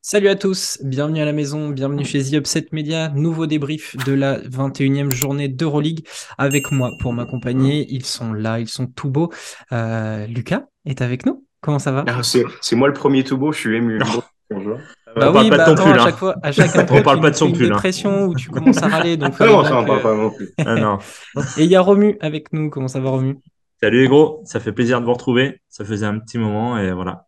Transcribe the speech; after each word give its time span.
Salut 0.00 0.28
à 0.28 0.34
tous, 0.34 0.78
bienvenue 0.82 1.20
à 1.20 1.26
la 1.26 1.32
maison, 1.34 1.68
bienvenue 1.68 2.06
chez 2.06 2.22
The 2.22 2.32
Upset 2.34 2.68
Media, 2.72 3.10
nouveau 3.10 3.46
débrief 3.46 3.96
de 4.06 4.14
la 4.14 4.38
21e 4.40 5.12
journée 5.12 5.48
d'Euroleague 5.48 6.06
avec 6.38 6.72
moi 6.72 6.92
pour 7.00 7.12
m'accompagner. 7.12 7.86
Ils 7.90 8.06
sont 8.06 8.32
là, 8.32 8.60
ils 8.60 8.68
sont 8.68 8.86
tout 8.86 9.10
beaux. 9.10 9.30
Euh, 9.72 10.26
Lucas 10.26 10.62
est 10.86 11.02
avec 11.02 11.26
nous, 11.26 11.44
comment 11.60 11.78
ça 11.78 11.92
va? 11.92 12.02
Ah, 12.08 12.22
C'est 12.22 12.76
moi 12.76 12.88
le 12.88 12.94
premier 12.94 13.24
tout 13.24 13.36
beau, 13.36 13.52
je 13.52 13.58
suis 13.58 13.76
ému. 13.76 14.00
Bonjour. 14.50 14.78
Bah 15.16 15.32
on 15.32 15.38
oui, 15.38 15.48
parle 15.48 15.50
pas 15.50 15.58
de 15.58 15.74
ton 15.74 15.84
pull. 15.84 15.98
À 15.98 16.04
chaque 16.04 16.16
fois, 16.16 16.36
à 16.42 16.52
chaque 16.52 16.76
intro, 16.76 16.96
on 16.96 17.02
parle 17.02 17.20
pas 17.20 17.30
de 17.30 17.36
son 17.36 17.52
pull. 17.52 17.66
Une 17.66 17.72
pression 17.72 18.26
où 18.26 18.34
tu 18.34 18.48
commences 18.48 18.82
à 18.82 18.88
râler. 18.88 19.16
Donc 19.16 19.34
ah 19.40 19.46
non, 19.46 19.64
ça, 19.64 19.78
on 19.78 19.84
parle 19.84 20.02
pas 20.02 20.14
non 20.14 20.30
plus. 20.30 20.50
Ah, 20.58 20.74
non. 20.74 20.98
Et 21.56 21.64
il 21.64 21.70
y 21.70 21.76
a 21.76 21.80
Romu 21.80 22.16
avec 22.20 22.52
nous. 22.52 22.70
Comment 22.70 22.88
ça 22.88 23.00
va, 23.00 23.10
Romu? 23.10 23.38
Salut 23.82 24.02
les 24.02 24.08
gros, 24.08 24.42
ça 24.44 24.60
fait 24.60 24.72
plaisir 24.72 25.00
de 25.00 25.06
vous 25.06 25.12
retrouver. 25.12 25.60
Ça 25.68 25.84
faisait 25.84 26.06
un 26.06 26.18
petit 26.18 26.38
moment 26.38 26.78
et 26.78 26.92
voilà. 26.92 27.26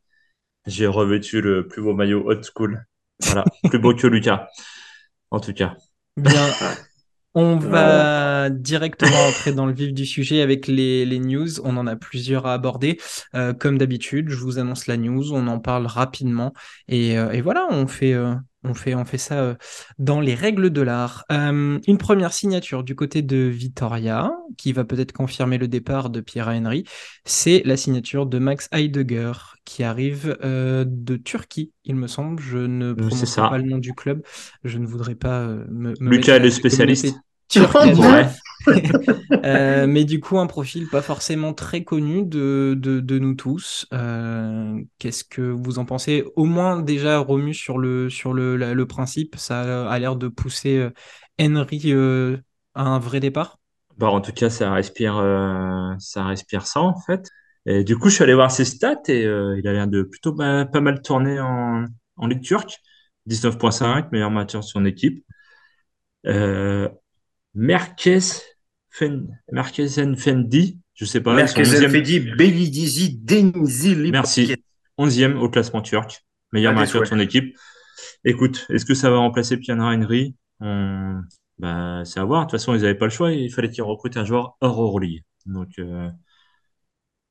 J'ai 0.66 0.86
revêtu 0.86 1.40
le 1.40 1.66
plus 1.66 1.82
beau 1.82 1.94
maillot 1.94 2.22
old 2.26 2.44
school. 2.44 2.84
Voilà, 3.22 3.44
plus 3.68 3.78
beau 3.78 3.94
que 3.94 4.06
Lucas, 4.06 4.48
en 5.30 5.40
tout 5.40 5.52
cas. 5.52 5.74
Bien. 6.16 6.48
On 7.40 7.56
va 7.56 8.50
directement 8.50 9.28
entrer 9.28 9.52
dans 9.52 9.66
le 9.66 9.72
vif 9.72 9.94
du 9.94 10.04
sujet 10.04 10.40
avec 10.40 10.66
les, 10.66 11.18
news. 11.20 11.60
On 11.60 11.76
en 11.76 11.86
a 11.86 11.94
plusieurs 11.94 12.46
à 12.46 12.52
aborder. 12.52 12.98
Euh, 13.36 13.52
comme 13.52 13.78
d'habitude, 13.78 14.28
je 14.28 14.38
vous 14.38 14.58
annonce 14.58 14.88
la 14.88 14.96
news, 14.96 15.32
on 15.32 15.46
en 15.46 15.60
parle 15.60 15.86
rapidement. 15.86 16.52
Et, 16.88 17.16
euh, 17.16 17.40
voilà, 17.40 17.68
on 17.70 17.86
fait, 17.86 18.12
euh, 18.12 18.34
on 18.64 18.74
fait, 18.74 18.96
on 18.96 19.04
fait 19.04 19.18
ça 19.18 19.56
dans 20.00 20.20
les 20.20 20.34
règles 20.34 20.70
de 20.70 20.82
l'art. 20.82 21.26
une 21.30 21.98
première 21.98 22.32
signature 22.32 22.82
du 22.82 22.96
côté 22.96 23.22
de 23.22 23.36
Vitoria, 23.36 24.32
qui 24.56 24.72
va 24.72 24.82
peut-être 24.82 25.12
confirmer 25.12 25.58
le 25.58 25.68
départ 25.68 26.10
de 26.10 26.20
Pierre 26.20 26.48
Henry, 26.48 26.82
c'est 27.24 27.62
la 27.64 27.76
signature 27.76 28.26
de 28.26 28.40
Max 28.40 28.68
Heidegger, 28.72 29.32
qui 29.64 29.84
arrive 29.84 30.36
de 30.42 31.16
Turquie, 31.16 31.70
il 31.84 31.94
me 31.94 32.08
semble. 32.08 32.42
Je 32.42 32.58
ne 32.58 32.94
prononce 32.94 33.36
pas 33.36 33.58
le 33.58 33.64
nom 33.64 33.78
du 33.78 33.94
club. 33.94 34.22
Je 34.64 34.78
ne 34.78 34.86
voudrais 34.86 35.14
pas 35.14 35.46
me, 35.46 35.94
me 36.00 36.10
Lucas, 36.10 36.40
le 36.40 36.50
spécialiste. 36.50 37.14
Euh, 39.44 39.86
mais 39.86 40.04
du 40.04 40.20
coup, 40.20 40.38
un 40.38 40.46
profil 40.46 40.88
pas 40.88 41.00
forcément 41.00 41.54
très 41.54 41.84
connu 41.84 42.24
de, 42.26 42.74
de, 42.76 43.18
nous 43.18 43.34
tous. 43.34 43.86
Euh, 43.94 44.78
qu'est-ce 44.98 45.24
que 45.24 45.40
vous 45.40 45.78
en 45.78 45.86
pensez? 45.86 46.24
Au 46.36 46.44
moins 46.44 46.82
déjà, 46.82 47.18
Romu, 47.18 47.54
sur 47.54 47.78
le, 47.78 48.10
sur 48.10 48.34
le, 48.34 48.56
le 48.56 48.86
principe, 48.86 49.36
ça 49.36 49.88
a 49.88 49.98
l'air 49.98 50.16
de 50.16 50.28
pousser 50.28 50.76
euh, 50.76 50.90
Henry 51.40 51.94
à 52.74 52.82
un 52.82 52.98
vrai 52.98 53.20
départ? 53.20 53.58
Bah, 53.96 54.08
En 54.08 54.20
tout 54.20 54.32
cas, 54.32 54.50
ça 54.50 54.70
respire, 54.70 55.14
ça 55.98 56.24
respire 56.24 56.66
ça, 56.66 56.80
en 56.80 57.00
fait. 57.00 57.26
Et 57.64 57.84
du 57.84 57.96
coup, 57.96 58.10
je 58.10 58.16
suis 58.16 58.24
allé 58.24 58.34
voir 58.34 58.50
ses 58.50 58.66
stats 58.66 58.96
et 59.08 59.22
il 59.22 59.66
a 59.66 59.72
l'air 59.72 59.86
de 59.86 60.02
plutôt 60.02 60.34
pas, 60.34 60.66
mal 60.80 61.00
tourner 61.00 61.40
en, 61.40 61.86
en 62.16 62.26
Ligue 62.26 62.42
turque. 62.42 62.80
19.5, 63.26 64.08
meilleur 64.10 64.30
match 64.30 64.50
sur 64.50 64.64
son 64.64 64.84
équipe. 64.84 65.24
Euh, 66.26 66.88
Merkez 67.54 68.20
Fendi, 68.90 70.78
je 70.94 71.04
sais 71.04 71.20
pas. 71.20 71.34
Merkezen 71.34 71.90
Fendi, 71.90 72.20
Belidizi, 72.20 73.18
Denzi, 73.18 73.94
Merci. 74.10 74.54
11e 74.98 75.36
au 75.36 75.48
classement 75.48 75.82
turc. 75.82 76.24
Meilleur 76.52 76.74
marqueur 76.74 77.02
de 77.02 77.06
son 77.06 77.20
équipe. 77.20 77.56
Écoute, 78.24 78.66
est-ce 78.70 78.84
que 78.84 78.94
ça 78.94 79.10
va 79.10 79.18
remplacer 79.18 79.56
Piana 79.56 79.86
Henry? 79.86 80.34
Bah, 80.60 82.02
C'est 82.04 82.20
à 82.20 82.24
voir. 82.24 82.46
De 82.46 82.50
toute 82.50 82.58
façon, 82.58 82.74
ils 82.74 82.82
n'avaient 82.82 82.94
pas 82.94 83.06
le 83.06 83.10
choix. 83.10 83.32
Il 83.32 83.52
fallait 83.52 83.70
qu'ils 83.70 83.82
recrutent 83.82 84.16
un 84.16 84.24
joueur 84.24 84.56
hors 84.60 84.82
Euroleague. 84.82 85.22
Donc, 85.46 85.78
euh... 85.78 86.08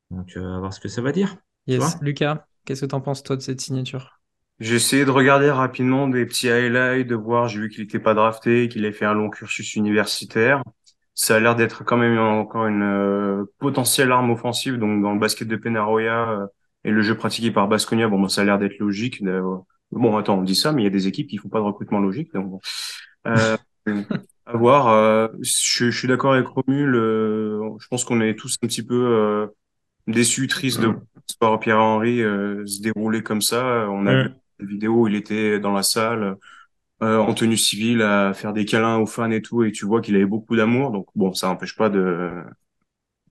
Donc, 0.09 0.38
euh, 0.38 0.56
à 0.56 0.59
voir 0.59 0.73
ce 0.73 0.79
que 0.79 0.88
ça 0.88 1.01
va 1.01 1.11
dire. 1.11 1.35
Yes. 1.67 1.97
Lucas, 2.01 2.47
qu'est-ce 2.66 2.81
que 2.81 2.85
tu 2.85 2.95
en 2.95 3.01
penses, 3.01 3.23
toi, 3.23 3.35
de 3.35 3.41
cette 3.41 3.59
signature? 3.59 4.16
J'ai 4.59 4.75
essayé 4.75 5.06
de 5.06 5.12
regarder 5.12 5.51
rapidement 5.51 6.07
des 6.07 6.25
petits 6.25 6.50
highlights, 6.50 7.07
de 7.07 7.16
voir, 7.16 7.47
j'ai 7.47 7.59
vu 7.59 7.69
qu'il 7.69 7.81
n'était 7.81 8.00
pas 8.00 8.16
drafté, 8.16 8.69
qu'il 8.69 8.85
avait 8.85 8.94
fait 8.94 9.06
un 9.06 9.13
long 9.13 9.29
cursus 9.29 9.75
universitaire. 9.75 10.63
Ça 11.13 11.35
a 11.35 11.40
l'air 11.40 11.56
d'être 11.56 11.84
quand 11.84 11.97
même 11.97 12.18
encore 12.18 12.66
une 12.66 12.84
euh, 12.84 13.45
potentielle 13.59 14.12
arme 14.12 14.31
offensive, 14.31 14.78
donc 14.78 15.01
dans 15.01 15.13
le 15.13 15.19
basket 15.19 15.47
de 15.47 15.56
Penaroya 15.56 16.29
euh, 16.29 16.47
et 16.84 16.91
le 16.91 17.01
jeu 17.01 17.16
pratiqué 17.16 17.51
par 17.51 17.68
Basconia, 17.68 18.07
bon, 18.07 18.28
ça 18.29 18.41
a 18.41 18.44
l'air 18.45 18.57
d'être 18.57 18.79
logique. 18.79 19.23
bon, 19.91 20.18
attends, 20.18 20.40
on 20.40 20.44
dit 20.44 20.56
ça, 20.56 20.72
mais 20.72 20.81
il 20.81 20.85
y 20.85 20.88
a 20.88 20.91
des 20.91 21.07
équipes 21.07 21.28
qui 21.28 21.38
font 21.38 21.50
pas 21.50 21.59
de 21.59 21.63
recrutement 21.63 22.00
logique, 22.00 22.34
donc 22.34 22.50
bon. 22.50 22.59
Euh, 23.28 23.57
à 24.45 24.57
voir. 24.57 24.88
Euh, 24.88 25.28
je, 25.41 25.91
je, 25.91 25.97
suis 25.97 26.07
d'accord 26.07 26.34
avec 26.34 26.47
Romu. 26.47 26.91
je 26.94 27.88
pense 27.89 28.06
qu'on 28.06 28.22
est 28.22 28.35
tous 28.35 28.57
un 28.63 28.68
petit 28.68 28.84
peu 28.84 29.50
déçus, 30.07 30.47
tristes 30.47 30.79
de 30.79 30.94
voir 31.41 31.59
Pierre 31.59 31.79
Henry 31.79 32.19
se 32.19 32.81
dérouler 32.81 33.22
comme 33.22 33.41
ça. 33.41 33.88
On 33.89 34.07
a 34.07 34.29
vidéo 34.59 35.07
il 35.07 35.16
était 35.16 35.59
dans 35.59 35.73
la 35.73 35.84
salle 35.84 36.38
euh, 37.03 37.18
en 37.19 37.34
tenue 37.34 37.57
civile 37.57 38.01
à 38.01 38.34
faire 38.34 38.53
des 38.53 38.66
câlins 38.66 38.97
aux 38.97 39.06
fans 39.06 39.31
et 39.31 39.41
tout, 39.41 39.63
et 39.63 39.72
tu 39.72 39.85
vois 39.85 40.01
qu'il 40.01 40.16
avait 40.16 40.25
beaucoup 40.25 40.56
d'amour. 40.56 40.91
Donc 40.91 41.07
bon, 41.16 41.34
ça 41.34 41.47
n'empêche 41.47 41.75
pas 41.75 41.90
de 41.90 42.31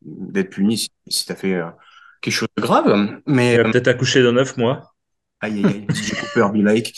d'être 0.02 0.50
puni 0.50 0.78
si, 0.78 0.90
si 1.08 1.26
tu 1.26 1.32
as 1.32 1.36
fait 1.36 1.54
euh, 1.54 1.70
quelque 2.20 2.34
chose 2.34 2.48
de 2.56 2.62
grave. 2.62 3.20
Mais 3.26 3.54
il 3.54 3.62
peut-être 3.62 3.88
accouché 3.88 4.22
dans 4.22 4.32
neuf 4.32 4.56
mois. 4.56 4.94
Aïe 5.40 5.64
aïe 5.64 5.66
aïe, 5.66 5.86
j'ai 5.90 6.14
coupé 6.34 6.40
be 6.52 6.62
like. 6.62 6.94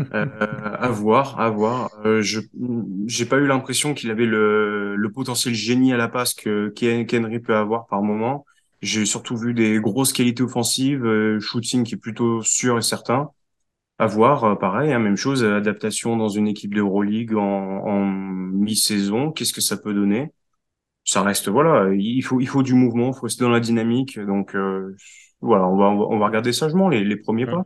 Euh, 0.00 0.26
à 0.78 0.88
voir, 0.90 1.40
à 1.40 1.50
voir. 1.50 1.90
Euh, 2.04 2.22
je 2.22 2.40
j'ai 3.06 3.26
pas 3.26 3.36
eu 3.38 3.46
l'impression 3.46 3.94
qu'il 3.94 4.10
avait 4.10 4.26
le, 4.26 4.94
le 4.94 5.12
potentiel 5.12 5.54
génie 5.54 5.92
à 5.92 5.96
la 5.96 6.08
passe 6.08 6.34
que 6.34 6.68
Kenry 6.68 7.40
peut 7.40 7.56
avoir 7.56 7.86
par 7.86 8.02
moment. 8.02 8.44
J'ai 8.80 9.04
surtout 9.06 9.36
vu 9.36 9.54
des 9.54 9.80
grosses 9.80 10.12
qualités 10.12 10.42
offensives, 10.44 11.04
euh, 11.04 11.40
shooting 11.40 11.82
qui 11.82 11.94
est 11.94 11.98
plutôt 11.98 12.42
sûr 12.42 12.78
et 12.78 12.82
certain 12.82 13.30
à 13.98 14.06
voir, 14.06 14.44
euh, 14.44 14.54
pareil, 14.54 14.92
hein, 14.92 14.98
même 14.98 15.16
chose, 15.16 15.44
adaptation 15.44 16.16
dans 16.16 16.28
une 16.28 16.46
équipe 16.46 16.74
d'Euroleague 16.74 17.34
en, 17.34 17.42
en 17.42 18.04
mi-saison, 18.06 19.32
qu'est-ce 19.32 19.52
que 19.52 19.60
ça 19.60 19.76
peut 19.76 19.92
donner? 19.92 20.32
Ça 21.04 21.22
reste, 21.22 21.48
voilà, 21.48 21.92
il 21.94 22.22
faut, 22.22 22.40
il 22.40 22.46
faut 22.46 22.62
du 22.62 22.74
mouvement, 22.74 23.08
il 23.08 23.14
faut 23.14 23.22
rester 23.22 23.42
dans 23.42 23.50
la 23.50 23.60
dynamique, 23.60 24.18
donc 24.20 24.54
euh, 24.54 24.94
voilà, 25.40 25.66
on 25.66 25.76
va, 25.76 25.86
on 25.86 26.18
va 26.18 26.26
regarder 26.26 26.52
sagement 26.52 26.88
les, 26.88 27.02
les 27.02 27.16
premiers 27.16 27.46
pas. 27.46 27.64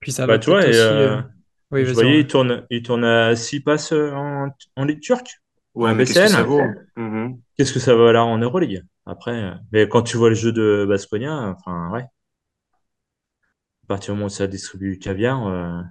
Puis 0.00 0.12
ça 0.12 0.26
va 0.26 0.34
bah, 0.34 0.38
toi, 0.38 0.66
et, 0.66 0.72
euh, 0.74 1.20
oui, 1.70 1.82
vous 1.84 1.94
voyez, 1.94 2.20
il 2.20 2.26
tourne, 2.26 2.66
il 2.70 2.82
tourne 2.82 3.04
à 3.04 3.34
6 3.34 3.60
passes 3.60 3.92
en, 3.92 4.48
en 4.76 4.84
Ligue 4.84 5.00
turque? 5.00 5.40
Ouais, 5.74 5.94
mais 5.94 6.04
qu'est-ce 6.04 6.20
que 6.20 6.28
ça 6.28 6.42
vaut? 6.42 6.62
Mhm. 6.96 7.38
Qu'est-ce 7.56 7.72
que 7.72 7.80
ça 7.80 7.94
vaut 7.94 8.12
là 8.12 8.24
en 8.24 8.38
Euroleague? 8.38 8.82
Après, 9.06 9.54
mais 9.72 9.88
quand 9.88 10.02
tu 10.02 10.16
vois 10.16 10.28
le 10.28 10.34
jeu 10.34 10.52
de 10.52 10.86
Basconia, 10.88 11.56
enfin, 11.56 11.90
ouais 11.90 12.04
à 13.84 13.86
partir 13.86 14.14
du 14.14 14.18
moment 14.18 14.26
où 14.26 14.30
ça 14.30 14.46
distribue 14.46 14.92
du 14.92 14.98
caviar, 14.98 15.46
euh, 15.46 15.82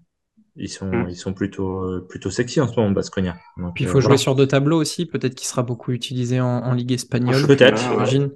ils 0.55 0.69
sont, 0.69 0.87
mm. 0.87 1.09
ils 1.09 1.15
sont 1.15 1.33
plutôt, 1.33 1.83
euh, 1.83 2.05
plutôt 2.09 2.31
sexy 2.31 2.59
en 2.59 2.67
ce 2.67 2.75
moment, 2.75 2.91
Basconia. 2.91 3.35
Puis 3.75 3.83
il 3.83 3.87
faut 3.87 3.99
euh, 3.99 4.01
jouer 4.01 4.17
sur 4.17 4.35
deux 4.35 4.47
tableaux 4.47 4.77
aussi, 4.81 5.05
peut-être 5.05 5.35
qu'il 5.35 5.47
sera 5.47 5.61
beaucoup 5.61 5.91
utilisé 5.91 6.41
en, 6.41 6.73
Ligue 6.73 6.91
espagnole. 6.91 7.45
Peut-être, 7.45 7.77
j'imagine. 7.77 8.31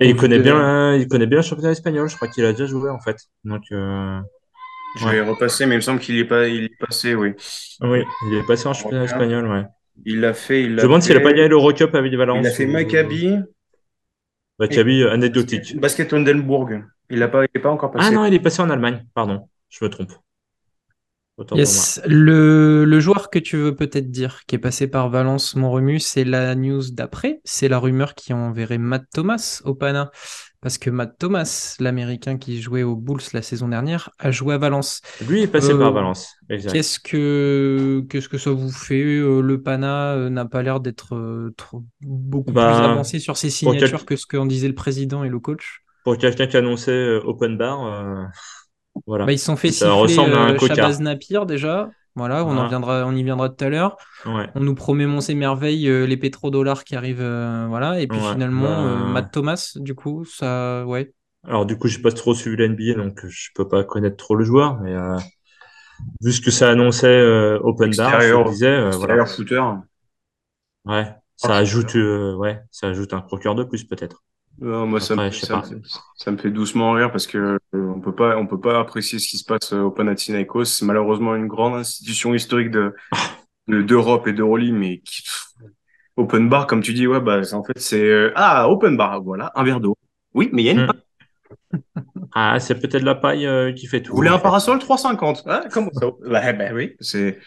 Et 0.00 0.08
il 0.10 0.16
connaît, 0.16 0.38
bien, 0.38 0.94
il 0.94 1.08
connaît 1.08 1.26
bien 1.26 1.38
le 1.38 1.44
championnat 1.44 1.72
espagnol, 1.72 2.08
je 2.08 2.16
crois 2.16 2.28
qu'il 2.28 2.44
a 2.44 2.52
déjà 2.52 2.66
joué 2.66 2.90
en 2.90 3.00
fait. 3.00 3.16
Donc, 3.44 3.62
Je 3.70 5.08
vais 5.08 5.20
repasser, 5.20 5.66
mais 5.66 5.74
il 5.74 5.78
me 5.78 5.82
semble 5.82 6.00
qu'il 6.00 6.16
est, 6.18 6.24
pas, 6.24 6.48
il 6.48 6.64
est 6.64 6.78
passé, 6.78 7.14
oui. 7.14 7.34
Oui, 7.80 8.02
il 8.26 8.34
est 8.34 8.46
passé 8.46 8.66
en 8.66 8.74
championnat 8.74 9.04
espagnol, 9.04 9.46
ouais. 9.48 9.64
Il 10.04 10.20
l'a 10.20 10.34
fait. 10.34 10.62
Il 10.62 10.70
je 10.70 10.74
me 10.76 10.82
demande 10.82 11.02
s'il 11.02 11.14
n'a 11.14 11.20
pas 11.20 11.32
gagné 11.32 11.48
l'Eurocup 11.48 11.92
avec 11.94 12.14
Valence. 12.14 12.38
Il 12.40 12.46
a 12.46 12.50
fait 12.50 12.66
Maccabi. 12.66 13.34
Maccabi, 14.60 15.04
anecdotique. 15.04 15.76
Basket 15.78 16.12
Oldenburg. 16.12 16.82
Il 17.10 17.20
n'est 17.20 17.28
pas, 17.28 17.46
pas 17.46 17.70
encore 17.70 17.90
passé. 17.90 18.08
Ah 18.08 18.10
non, 18.10 18.24
il 18.24 18.34
est 18.34 18.40
passé 18.40 18.60
en 18.62 18.70
Allemagne, 18.70 19.06
pardon, 19.14 19.48
je 19.68 19.84
me 19.84 19.90
trompe. 19.90 20.12
Yes. 21.52 22.00
Le, 22.04 22.84
le, 22.84 23.00
joueur 23.00 23.30
que 23.30 23.38
tu 23.38 23.56
veux 23.56 23.74
peut-être 23.74 24.10
dire, 24.10 24.40
qui 24.46 24.56
est 24.56 24.58
passé 24.58 24.88
par 24.88 25.08
Valence 25.08 25.54
Montremu, 25.54 26.00
c'est 26.00 26.24
la 26.24 26.54
news 26.56 26.82
d'après. 26.90 27.40
C'est 27.44 27.68
la 27.68 27.78
rumeur 27.78 28.14
qui 28.14 28.32
enverrait 28.32 28.78
Matt 28.78 29.04
Thomas 29.12 29.60
au 29.64 29.74
Pana. 29.74 30.10
Parce 30.60 30.76
que 30.78 30.90
Matt 30.90 31.16
Thomas, 31.16 31.76
l'américain 31.78 32.36
qui 32.36 32.60
jouait 32.60 32.82
aux 32.82 32.96
Bulls 32.96 33.20
la 33.32 33.42
saison 33.42 33.68
dernière, 33.68 34.10
a 34.18 34.32
joué 34.32 34.54
à 34.54 34.58
Valence. 34.58 35.00
Lui 35.28 35.42
est 35.42 35.46
passé 35.46 35.68
par 35.70 35.88
euh, 35.88 35.90
Valence. 35.92 36.34
Qu'est-ce 36.48 36.98
que 36.98 38.04
qu'est-ce 38.10 38.28
que 38.28 38.38
ça 38.38 38.50
vous 38.50 38.72
fait 38.72 39.00
euh, 39.00 39.40
Le 39.40 39.62
Pana 39.62 40.14
euh, 40.14 40.30
n'a 40.30 40.46
pas 40.46 40.62
l'air 40.62 40.80
d'être 40.80 41.52
beaucoup 42.00 42.50
bah, 42.50 42.72
plus 42.74 42.84
avancé 42.84 43.20
sur 43.20 43.36
ses 43.36 43.50
signatures 43.50 44.04
que 44.04 44.16
ce 44.16 44.26
qu'en 44.26 44.46
disait 44.46 44.66
le 44.66 44.74
président 44.74 45.22
et 45.22 45.28
le 45.28 45.38
coach? 45.38 45.84
Pour 46.04 46.16
quelqu'un 46.16 46.46
qui 46.46 46.56
annonçait 46.56 46.90
euh, 46.90 47.20
open 47.24 47.56
bar, 47.56 47.84
euh, 47.86 48.24
voilà. 49.06 49.26
Bah, 49.26 49.32
ils 49.32 49.38
sont 49.38 49.56
fait 49.56 49.70
ça 49.70 49.92
ressemble 49.92 50.34
à 50.34 50.40
un 50.40 50.54
euh, 50.54 50.58
Shabazz 50.58 51.00
Napier 51.00 51.40
déjà. 51.46 51.90
Voilà, 52.14 52.44
on, 52.44 52.56
en 52.56 52.66
viendra, 52.66 53.04
on 53.06 53.14
y 53.14 53.22
viendra 53.22 53.48
tout 53.48 53.64
à 53.64 53.68
l'heure. 53.68 53.96
On 54.26 54.60
nous 54.60 54.74
promet 54.74 55.06
Mons 55.06 55.20
et 55.28 55.36
Merveille, 55.36 55.88
les 55.88 56.16
pétrodollars 56.16 56.82
qui 56.82 56.96
arrivent. 56.96 57.22
voilà, 57.68 58.00
et 58.00 58.08
puis 58.08 58.18
finalement, 58.18 58.84
bah, 58.84 59.04
Matt 59.12 59.32
Thomas, 59.32 59.72
du 59.76 59.94
coup, 59.94 60.24
ça. 60.24 60.84
Ouais. 60.84 61.12
Alors, 61.46 61.64
du 61.64 61.78
coup, 61.78 61.86
j'ai 61.86 62.02
pas 62.02 62.10
trop 62.10 62.34
suivi 62.34 62.56
la 62.56 62.66
NBA, 62.66 62.94
donc 62.94 63.24
je 63.24 63.50
peux 63.54 63.68
pas 63.68 63.84
connaître 63.84 64.16
trop 64.16 64.34
le 64.34 64.44
joueur, 64.44 64.80
mais 64.80 64.96
vu 66.20 66.32
ce 66.32 66.40
que 66.40 66.50
ça 66.50 66.70
annonçait 66.70 67.06
euh, 67.06 67.58
Open 67.62 67.94
Bar, 67.96 68.20
je 68.20 68.50
disais, 68.50 68.66
euh, 68.66 68.90
voilà. 68.90 69.26
footer. 69.26 69.62
Ouais, 70.84 71.06
ça 71.36 71.48
Ah, 71.54 71.56
ajoute, 71.58 71.96
euh, 71.96 72.34
ouais, 72.36 72.60
ça 72.70 72.88
ajoute 72.88 73.12
un 73.12 73.20
procureur 73.20 73.54
de 73.54 73.64
plus 73.64 73.84
peut-être. 73.84 74.22
Euh, 74.62 74.86
moi, 74.86 74.98
ça, 75.00 75.14
me, 75.14 75.30
ça, 75.30 75.56
me 75.58 75.62
fait, 75.62 75.76
ça 76.16 76.30
me 76.32 76.36
fait 76.36 76.50
doucement 76.50 76.92
rire 76.92 77.12
parce 77.12 77.26
que 77.28 77.38
euh, 77.38 77.58
on 77.74 78.00
peut 78.00 78.14
pas, 78.14 78.36
on 78.36 78.46
peut 78.46 78.60
pas 78.60 78.80
apprécier 78.80 79.18
ce 79.18 79.28
qui 79.28 79.38
se 79.38 79.44
passe 79.44 79.72
euh, 79.72 79.82
au 79.82 79.90
Panathinaikos. 79.90 80.64
C'est 80.64 80.84
malheureusement 80.84 81.34
une 81.36 81.46
grande 81.46 81.74
institution 81.74 82.34
historique 82.34 82.70
de 82.70 82.94
de- 83.68 83.82
d'Europe 83.82 84.26
et 84.26 84.32
d'Euroleague, 84.32 84.74
mais 84.74 84.98
qui, 85.00 85.22
open 86.16 86.48
bar, 86.48 86.66
comme 86.66 86.82
tu 86.82 86.92
dis, 86.94 87.06
ouais, 87.06 87.20
bah, 87.20 87.44
c'est- 87.44 87.54
en 87.54 87.62
fait, 87.62 87.78
c'est 87.78 88.02
euh, 88.02 88.32
ah 88.34 88.68
open 88.70 88.96
bar, 88.96 89.22
voilà, 89.22 89.52
un 89.54 89.62
verre 89.64 89.80
d'eau. 89.80 89.96
Oui, 90.34 90.50
mais 90.52 90.62
il 90.62 90.66
y 90.66 90.68
a 90.70 90.72
une. 90.72 90.86
Hmm. 90.86 90.90
Ah, 92.34 92.60
c'est 92.60 92.74
peut-être 92.74 93.02
la 93.02 93.14
paille 93.14 93.46
euh, 93.46 93.72
qui 93.72 93.86
fait 93.86 94.02
tout. 94.02 94.12
Vous 94.12 94.16
voulez 94.16 94.28
un 94.28 94.36
fait. 94.38 94.42
parasol 94.42 94.78
3,50 94.78 95.42
ah, 95.46 95.64
Comment 95.72 95.90
ça? 95.92 96.06
Bah, 96.26 96.52
bah 96.52 96.70
oui, 96.72 96.96
c'est 97.00 97.38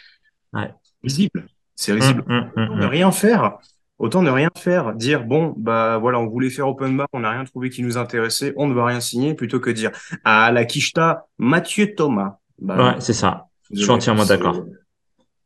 Ouais. 0.53 0.71
risible. 1.03 1.47
C'est 1.75 1.93
risible. 1.93 2.23
hum, 2.27 2.51
hum, 2.55 2.63
Autant 2.63 2.75
ne 2.75 2.83
hum. 2.83 2.89
rien 2.89 3.11
faire. 3.11 3.57
Autant 4.01 4.23
ne 4.23 4.31
rien 4.31 4.49
faire. 4.57 4.95
Dire, 4.95 5.23
bon, 5.25 5.53
bah 5.57 5.99
voilà, 5.99 6.19
on 6.19 6.27
voulait 6.27 6.49
faire 6.49 6.67
open 6.67 6.97
bar, 6.97 7.07
on 7.13 7.19
n'a 7.19 7.29
rien 7.29 7.45
trouvé 7.45 7.69
qui 7.69 7.83
nous 7.83 7.97
intéressait, 7.97 8.51
on 8.57 8.67
ne 8.67 8.73
va 8.73 8.83
rien 8.85 8.99
signer, 8.99 9.35
plutôt 9.35 9.59
que 9.59 9.69
dire, 9.69 9.91
à 10.23 10.51
la 10.51 10.65
quicheta, 10.65 11.27
Mathieu 11.37 11.93
Thomas. 11.93 12.37
Bah, 12.59 12.93
Ouais, 12.95 12.99
c'est 12.99 13.13
ça. 13.13 13.45
Je 13.71 13.81
suis 13.81 13.91
entièrement 13.91 14.25
d'accord. 14.25 14.65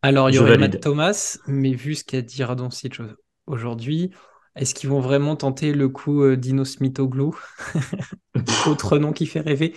Alors, 0.01 0.29
il 0.29 0.37
y 0.37 0.39
aurait. 0.39 0.57
Matt 0.57 0.79
Thomas, 0.79 1.37
mais 1.47 1.73
vu 1.73 1.95
ce 1.95 2.05
qu'a 2.05 2.21
dit 2.21 2.43
Radonjic 2.45 3.01
au- 3.01 3.53
aujourd'hui, 3.53 4.11
est-ce 4.55 4.73
qu'ils 4.73 4.89
vont 4.89 5.01
vraiment 5.01 5.35
tenter 5.35 5.73
le 5.73 5.89
coup 5.89 6.23
euh, 6.23 6.37
Dino 6.37 6.63
Smith-Oglou 6.63 7.37
Autre 8.67 8.97
nom 8.99 9.11
qui 9.11 9.25
fait 9.25 9.41
rêver. 9.41 9.73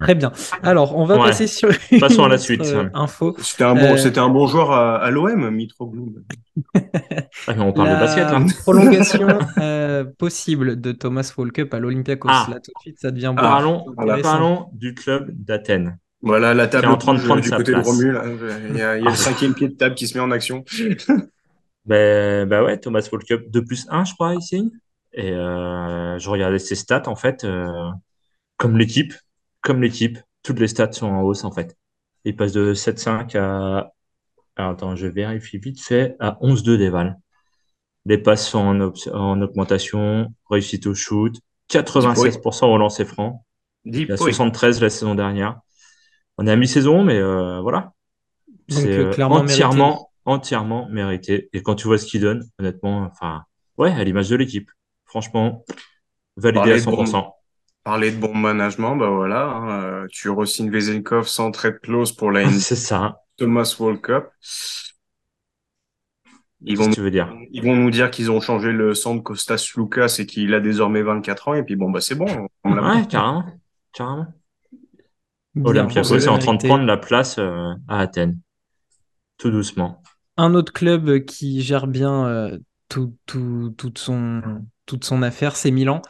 Très 0.00 0.14
bien. 0.14 0.32
Alors, 0.62 0.96
on 0.96 1.04
va 1.04 1.16
Ouais. 1.18 1.26
passer 1.28 1.46
sur 1.46 1.68
Passons 2.00 2.22
à 2.22 2.26
une 2.26 2.30
la 2.32 2.38
suite. 2.38 2.62
euh, 2.66 2.88
info. 2.94 3.36
C'était 3.38 3.64
un 3.64 3.74
bon, 3.74 3.92
Euh, 3.92 3.96
c'était 3.98 4.18
un 4.18 4.28
bon 4.30 4.46
joueur 4.46 4.72
à, 4.72 4.96
à 4.96 5.10
l'OM, 5.10 5.50
Mitroglou. 5.50 6.14
Ah, 7.46 7.54
mais 7.56 7.62
on 7.62 7.72
parle 7.72 7.88
La 7.88 7.94
de 7.94 8.00
basket 8.00 8.58
prolongation 8.62 9.28
euh, 9.58 10.04
possible 10.18 10.80
de 10.80 10.92
Thomas 10.92 11.32
Walkup 11.36 11.72
à 11.72 11.78
l'Olympiakos. 11.78 12.28
Ah. 12.30 12.46
Là, 12.50 12.56
tout 12.56 12.72
de 12.76 12.80
suite, 12.80 12.98
ça 13.00 13.10
devient 13.10 13.32
bon. 13.36 13.42
Parlons, 13.42 13.86
intéressant. 13.98 14.22
parlons 14.22 14.66
du 14.72 14.94
club 14.94 15.30
d'Athènes. 15.32 15.98
Voilà, 16.22 16.52
la 16.54 16.66
table 16.66 16.88
en 16.88 16.96
train 16.96 17.14
de 17.14 17.18
bouge 17.18 17.26
prendre 17.26 17.40
du 17.42 17.48
sa 17.48 17.56
côté 17.56 17.72
place. 17.72 17.86
de 17.86 17.90
Romu, 17.90 18.12
là. 18.12 18.24
Il 18.70 18.76
y 18.76 18.82
a, 18.82 18.98
il 18.98 19.04
y 19.04 19.06
a 19.06 19.08
Ah. 19.08 19.10
le 19.10 19.16
cinquième 19.16 19.54
pied 19.54 19.68
de 19.68 19.74
table 19.74 19.94
qui 19.94 20.06
se 20.06 20.16
met 20.18 20.22
en 20.24 20.30
action. 20.30 20.64
Ben, 21.86 22.46
ben 22.46 22.62
ouais, 22.62 22.78
Thomas 22.78 23.06
World 23.10 23.26
Cup 23.26 23.50
2 23.50 23.64
plus 23.64 23.86
1, 23.90 24.04
je 24.04 24.12
crois, 24.14 24.34
ici. 24.34 24.70
Et 25.14 25.32
euh, 25.32 26.18
je 26.18 26.28
regardais 26.30 26.58
ses 26.58 26.74
stats, 26.74 27.04
en 27.08 27.16
fait, 27.16 27.42
euh, 27.44 27.88
comme 28.58 28.76
l'équipe, 28.76 29.14
comme 29.62 29.82
l'équipe, 29.82 30.18
toutes 30.42 30.58
les 30.60 30.68
stats 30.68 30.92
sont 30.92 31.06
en 31.08 31.22
hausse, 31.22 31.44
en 31.44 31.52
fait. 31.52 31.76
Il 32.24 32.36
passe 32.36 32.52
de 32.52 32.74
7-5 32.74 33.36
à... 33.36 33.92
Alors, 34.56 34.72
attends, 34.72 34.96
je 34.96 35.06
vérifie 35.06 35.58
vite 35.58 35.80
fait, 35.80 36.16
à 36.20 36.38
11-2 36.42 36.76
d'éval. 36.76 37.18
Les 38.06 38.18
passes 38.18 38.48
sont 38.48 38.58
en, 38.58 38.80
op- 38.80 38.96
en 39.12 39.40
augmentation, 39.40 40.32
réussite 40.48 40.86
au 40.86 40.94
shoot, 40.94 41.34
96% 41.70 42.66
au 42.66 42.76
lancer 42.78 43.04
franc. 43.04 43.44
Il 43.84 44.12
a 44.12 44.14
oui. 44.14 44.32
73 44.32 44.80
la 44.80 44.90
saison 44.90 45.14
dernière. 45.14 45.60
On 46.38 46.46
est 46.46 46.50
à 46.50 46.56
mi-saison, 46.56 47.04
mais 47.04 47.18
euh, 47.18 47.60
voilà. 47.60 47.92
Donc, 48.68 48.80
C'est 48.80 48.92
euh, 48.92 49.10
clairement 49.12 49.36
entièrement, 49.36 50.10
entièrement 50.24 50.88
mérité. 50.88 51.48
Et 51.52 51.62
quand 51.62 51.74
tu 51.74 51.86
vois 51.86 51.98
ce 51.98 52.06
qu'il 52.06 52.20
donne, 52.20 52.44
honnêtement, 52.58 53.02
enfin, 53.02 53.44
ouais, 53.78 53.92
à 53.92 54.04
l'image 54.04 54.28
de 54.28 54.36
l'équipe. 54.36 54.70
Franchement, 55.06 55.64
validé 56.36 56.58
Parler 56.60 56.72
à 56.72 56.76
de 56.78 56.84
bon- 56.84 57.04
100%. 57.04 57.32
Parler 57.82 58.12
de 58.12 58.16
bon 58.18 58.34
management, 58.34 58.96
bah 58.96 59.08
voilà, 59.08 59.46
hein, 59.46 59.82
euh, 59.82 60.06
tu 60.10 60.28
re-signes 60.28 60.70
Vezenkov 60.70 61.26
sans 61.26 61.50
trade 61.50 61.80
clause 61.80 62.12
pour 62.12 62.30
la 62.30 62.48
C'est 62.60 62.76
ça. 62.76 63.22
Thomas 63.38 63.74
World 63.78 64.00
Cup. 64.02 64.24
Ils 66.62 66.76
vont, 66.76 66.90
que 66.90 66.94
tu 66.94 67.00
veux 67.00 67.10
dire? 67.10 67.34
ils 67.52 67.62
vont 67.62 67.74
nous 67.74 67.90
dire 67.90 68.10
qu'ils 68.10 68.30
ont 68.30 68.40
changé 68.40 68.70
le 68.70 68.94
sang 68.94 69.14
de 69.14 69.20
Kostas 69.22 69.72
Lucas 69.76 70.16
et 70.18 70.26
qu'il 70.26 70.52
a 70.52 70.60
désormais 70.60 71.00
24 71.02 71.48
ans, 71.48 71.54
et 71.54 71.62
puis 71.62 71.74
bon, 71.74 71.90
bah 71.90 72.02
c'est 72.02 72.14
bon. 72.14 72.26
on 72.64 72.74
l'a- 72.74 72.82
Ouais, 72.96 73.06
carrément. 73.08 73.44
Carrément. 73.92 74.26
Olympiakos 75.64 76.16
est 76.18 76.28
en 76.28 76.38
train 76.38 76.54
de 76.54 76.66
prendre 76.66 76.84
la 76.84 76.96
place 76.96 77.38
euh, 77.38 77.72
à 77.88 78.00
Athènes. 78.00 78.38
Tout 79.38 79.50
doucement. 79.50 80.02
Un 80.36 80.54
autre 80.54 80.72
club 80.72 81.24
qui 81.24 81.62
gère 81.62 81.86
bien 81.86 82.26
euh, 82.26 82.58
tout, 82.88 83.16
tout- 83.26 83.74
toute, 83.76 83.98
son, 83.98 84.42
toute 84.86 85.04
son 85.04 85.22
affaire, 85.22 85.56
c'est 85.56 85.70
Milan. 85.70 86.02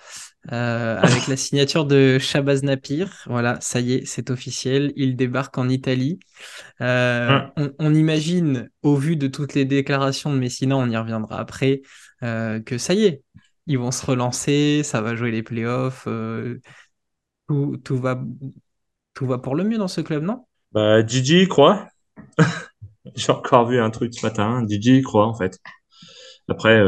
Euh, 0.52 0.98
avec 0.98 1.26
la 1.26 1.36
signature 1.36 1.84
de 1.84 2.18
Shabazz 2.18 2.62
Napir. 2.62 3.24
Voilà, 3.26 3.58
ça 3.60 3.80
y 3.80 3.92
est, 3.94 4.06
c'est 4.06 4.30
officiel. 4.30 4.92
Il 4.96 5.14
débarque 5.14 5.58
en 5.58 5.68
Italie. 5.68 6.18
Euh, 6.80 7.40
on, 7.56 7.72
on 7.78 7.94
imagine, 7.94 8.70
au 8.82 8.96
vu 8.96 9.16
de 9.16 9.26
toutes 9.28 9.54
les 9.54 9.66
déclarations 9.66 10.32
de 10.32 10.38
Messina, 10.38 10.76
on 10.76 10.88
y 10.88 10.96
reviendra 10.96 11.38
après, 11.38 11.82
euh, 12.22 12.60
que 12.60 12.78
ça 12.78 12.94
y 12.94 13.04
est, 13.04 13.22
ils 13.66 13.78
vont 13.78 13.90
se 13.90 14.04
relancer, 14.04 14.82
ça 14.82 15.02
va 15.02 15.14
jouer 15.14 15.30
les 15.30 15.42
playoffs. 15.42 16.08
tout, 17.48 17.76
tout 17.84 17.98
va, 17.98 18.22
tout 19.14 19.26
va 19.26 19.38
pour 19.38 19.54
le 19.54 19.64
mieux 19.64 19.78
dans 19.78 19.88
ce 19.88 20.00
club, 20.00 20.22
non? 20.22 20.46
Bah, 20.72 21.06
Gigi 21.06 21.42
y 21.42 21.48
croit. 21.48 21.88
J'ai 23.14 23.32
encore 23.32 23.66
vu 23.66 23.80
un 23.80 23.90
truc 23.90 24.14
ce 24.14 24.24
matin. 24.24 24.64
Gigi 24.68 24.98
y 24.98 25.02
croit, 25.02 25.26
en 25.26 25.34
fait. 25.34 25.58
Après, 26.48 26.80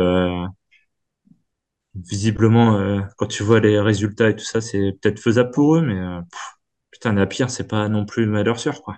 visiblement, 1.95 2.79
euh, 2.79 3.01
quand 3.17 3.27
tu 3.27 3.43
vois 3.43 3.61
les 3.61 3.79
résultats 3.81 4.31
et 4.31 4.37
tout 4.37 4.45
ça, 4.45 4.61
c'est 4.61 4.97
peut-être 5.01 5.19
faisable 5.21 5.51
pour 5.51 5.77
eux, 5.77 5.83
mais 5.83 5.99
euh, 5.99 6.21
pff, 6.21 6.41
putain, 6.91 7.13
Napier, 7.13 7.49
c'est 7.49 7.69
pas 7.69 7.89
non 7.89 8.05
plus 8.05 8.25
une 8.25 8.33
valeur 8.33 8.59
sûre, 8.59 8.83
quoi. 8.83 8.97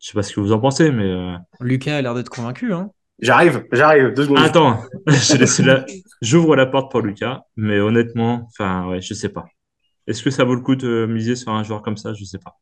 Je 0.00 0.08
sais 0.08 0.14
pas 0.14 0.22
ce 0.22 0.34
que 0.34 0.40
vous 0.40 0.52
en 0.52 0.60
pensez, 0.60 0.90
mais 0.90 1.10
euh, 1.10 1.36
Lucas 1.60 1.96
a 1.96 2.02
l'air 2.02 2.14
d'être 2.14 2.28
convaincu, 2.28 2.72
hein. 2.72 2.90
J'arrive, 3.20 3.64
j'arrive, 3.70 4.12
deux 4.12 4.24
secondes. 4.24 4.38
attends, 4.38 4.82
j'ai 5.06 5.38
laissé 5.38 5.62
la... 5.62 5.86
j'ouvre 6.20 6.56
la 6.56 6.66
porte 6.66 6.90
pour 6.90 7.00
Lucas, 7.00 7.42
mais 7.56 7.78
honnêtement, 7.78 8.48
enfin, 8.50 8.88
ouais, 8.88 9.00
je 9.00 9.14
sais 9.14 9.28
pas. 9.28 9.44
Est-ce 10.06 10.22
que 10.22 10.30
ça 10.30 10.44
vaut 10.44 10.54
le 10.54 10.60
coup 10.60 10.76
de 10.76 11.06
miser 11.08 11.36
sur 11.36 11.52
un 11.52 11.62
joueur 11.62 11.80
comme 11.80 11.96
ça? 11.96 12.12
Je 12.12 12.24
sais 12.24 12.38
pas. 12.38 12.58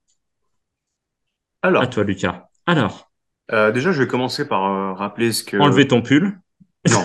Alors, 1.62 1.82
À 1.82 1.86
toi, 1.86 2.04
Lucas. 2.04 2.48
Alors, 2.66 3.10
euh, 3.52 3.72
déjà, 3.72 3.92
je 3.92 4.02
vais 4.02 4.08
commencer 4.08 4.46
par 4.46 4.64
euh, 4.64 4.92
rappeler 4.92 5.32
ce 5.32 5.42
que. 5.42 5.56
enlevez 5.56 5.88
ton 5.88 6.02
pull. 6.02 6.38
Non, 6.90 7.04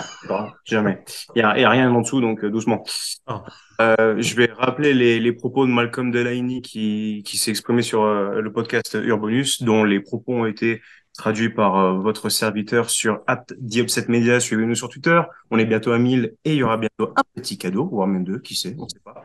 jamais. 0.64 1.04
Il 1.34 1.40
y 1.40 1.42
a, 1.42 1.70
rien 1.70 1.90
en 1.90 2.00
dessous, 2.00 2.20
donc 2.20 2.44
euh, 2.44 2.50
doucement. 2.50 2.84
Ah. 3.26 3.44
Euh, 3.80 4.16
je 4.18 4.34
vais 4.34 4.50
rappeler 4.56 4.92
les, 4.92 5.20
les 5.20 5.32
propos 5.32 5.66
de 5.66 5.70
Malcolm 5.70 6.10
Delaney 6.10 6.62
qui, 6.62 7.22
qui 7.24 7.38
s'est 7.38 7.50
exprimé 7.50 7.82
sur 7.82 8.02
euh, 8.02 8.40
le 8.40 8.52
podcast 8.52 8.98
Urbonus, 9.00 9.62
dont 9.62 9.84
les 9.84 10.00
propos 10.00 10.34
ont 10.34 10.46
été 10.46 10.82
traduits 11.16 11.50
par 11.50 11.78
euh, 11.78 11.92
votre 11.98 12.28
serviteur 12.28 12.90
sur 12.90 13.20
@theupsetmedia. 13.60 14.40
Suivez-nous 14.40 14.74
sur 14.74 14.88
Twitter. 14.88 15.20
On 15.50 15.58
est 15.58 15.64
bientôt 15.64 15.92
à 15.92 15.98
1000 15.98 16.34
et 16.44 16.52
il 16.52 16.56
y 16.56 16.62
aura 16.62 16.76
bientôt 16.76 17.12
un 17.14 17.22
petit 17.34 17.58
cadeau, 17.58 17.86
voire 17.86 18.08
même 18.08 18.24
deux, 18.24 18.38
qui 18.38 18.56
sait, 18.56 18.74
on 18.78 18.88
sait 18.88 19.00
pas. 19.04 19.24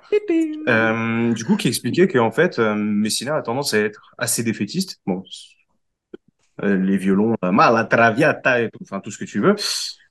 Euh, 0.67 1.33
du 1.33 1.45
coup, 1.45 1.55
qui 1.55 1.67
expliquait 1.67 2.07
qu'en 2.07 2.31
fait, 2.31 2.59
Messina 2.59 3.35
a 3.35 3.41
tendance 3.41 3.73
à 3.73 3.79
être 3.79 4.13
assez 4.17 4.43
défaitiste. 4.43 5.01
Bon, 5.05 5.23
les 6.61 6.97
violons, 6.97 7.35
euh, 7.43 7.51
la 7.51 7.83
traviata 7.85 8.61
et 8.61 8.69
tout, 8.69 8.79
enfin 8.83 8.99
tout 8.99 9.11
ce 9.11 9.17
que 9.17 9.25
tu 9.25 9.39
veux. 9.39 9.55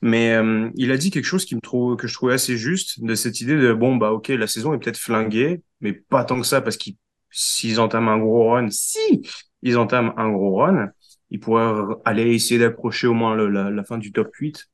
Mais 0.01 0.33
euh, 0.35 0.69
il 0.75 0.91
a 0.91 0.97
dit 0.97 1.11
quelque 1.11 1.25
chose 1.25 1.45
qui 1.45 1.55
me 1.55 1.61
trouve 1.61 1.97
que 1.97 2.07
je 2.09 2.15
trouvais 2.15 2.35
assez 2.35 2.57
juste 2.57 3.03
de 3.05 3.15
cette 3.15 3.41
idée 3.41 3.57
de 3.57 3.73
bon 3.73 3.97
bah 3.97 4.11
ok 4.13 4.29
la 4.29 4.47
saison 4.47 4.75
est 4.75 4.79
peut-être 4.79 4.99
flinguée, 4.99 5.63
mais 5.81 5.93
pas 5.93 6.25
tant 6.25 6.41
que 6.41 6.47
ça 6.47 6.61
parce 6.61 6.77
qu'ils 6.77 6.97
s'ils 7.31 7.81
entament 7.81 8.09
un 8.11 8.19
gros 8.19 8.51
run, 8.53 8.69
si 8.71 9.23
ils 9.63 9.79
entament 9.79 10.13
un 10.19 10.31
gros 10.31 10.57
run, 10.57 10.91
ils 11.31 11.41
pourraient 11.41 11.73
aller 12.05 12.35
essayer 12.35 12.61
d'approcher 12.61 13.07
au 13.07 13.15
moins 13.15 13.35
le- 13.35 13.49
la, 13.49 13.71
la 13.71 13.85
fin 13.85 13.97
du 13.99 14.13
top 14.13 14.35
8. 14.35 14.69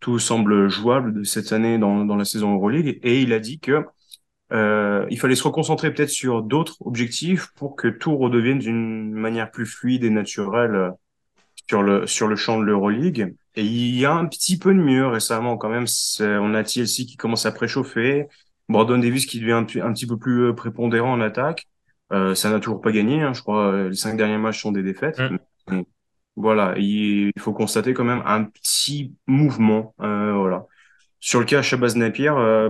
Tout 0.00 0.18
semble 0.18 0.68
jouable 0.68 1.14
de 1.14 1.22
cette 1.22 1.52
année 1.52 1.78
dans, 1.78 2.04
dans 2.04 2.16
la 2.16 2.24
saison 2.24 2.54
Euroleague 2.54 2.98
et 3.04 3.22
il 3.22 3.32
a 3.32 3.38
dit 3.38 3.60
que 3.60 3.84
euh, 4.52 5.06
il 5.10 5.18
fallait 5.18 5.34
se 5.34 5.44
reconcentrer 5.44 5.92
peut-être 5.94 6.10
sur 6.10 6.42
d'autres 6.42 6.76
objectifs 6.82 7.48
pour 7.56 7.76
que 7.76 7.88
tout 7.88 8.16
redevienne 8.18 8.58
d'une 8.58 9.12
manière 9.12 9.50
plus 9.50 9.66
fluide 9.66 10.04
et 10.04 10.10
naturelle 10.10 10.74
euh, 10.74 10.90
sur 11.68 11.82
le 11.82 12.06
sur 12.06 12.28
le 12.28 12.36
champ 12.36 12.58
de 12.58 12.64
l'Euroleague. 12.64 13.34
Et 13.54 13.64
il 13.64 13.96
y 13.98 14.04
a 14.06 14.12
un 14.14 14.26
petit 14.26 14.58
peu 14.58 14.72
de 14.74 14.78
mieux 14.80 15.06
récemment 15.06 15.56
quand 15.56 15.68
même. 15.68 15.84
On 16.20 16.54
a 16.54 16.64
TLC 16.64 17.04
qui 17.06 17.16
commence 17.16 17.44
à 17.46 17.52
préchauffer, 17.52 18.26
Brandon 18.68 18.98
Davis 18.98 19.26
qui 19.26 19.40
devient 19.40 19.52
un, 19.52 19.64
petit- 19.64 19.80
un 19.80 19.92
petit 19.92 20.06
peu 20.06 20.16
plus 20.18 20.44
euh, 20.48 20.52
prépondérant 20.54 21.12
en 21.12 21.20
attaque. 21.20 21.66
Euh, 22.12 22.34
ça 22.34 22.50
n'a 22.50 22.60
toujours 22.60 22.80
pas 22.80 22.92
gagné, 22.92 23.22
hein, 23.22 23.32
je 23.34 23.40
crois. 23.42 23.88
Les 23.88 23.94
cinq 23.96 24.16
derniers 24.16 24.38
matchs 24.38 24.62
sont 24.62 24.72
des 24.72 24.82
défaites. 24.82 25.18
Mm. 25.18 25.36
Mais 25.70 25.84
Voilà, 26.36 26.74
il 26.78 27.30
il 27.36 27.42
faut 27.42 27.52
constater 27.52 27.92
quand 27.94 28.04
même 28.04 28.22
un 28.26 28.44
petit 28.44 29.14
mouvement. 29.26 29.94
euh, 30.00 30.32
voilà. 30.34 30.64
Sur 31.20 31.38
le 31.40 31.46
cas 31.46 31.62
Shabazz 31.62 31.94
Napier, 31.96 32.30
euh, 32.30 32.68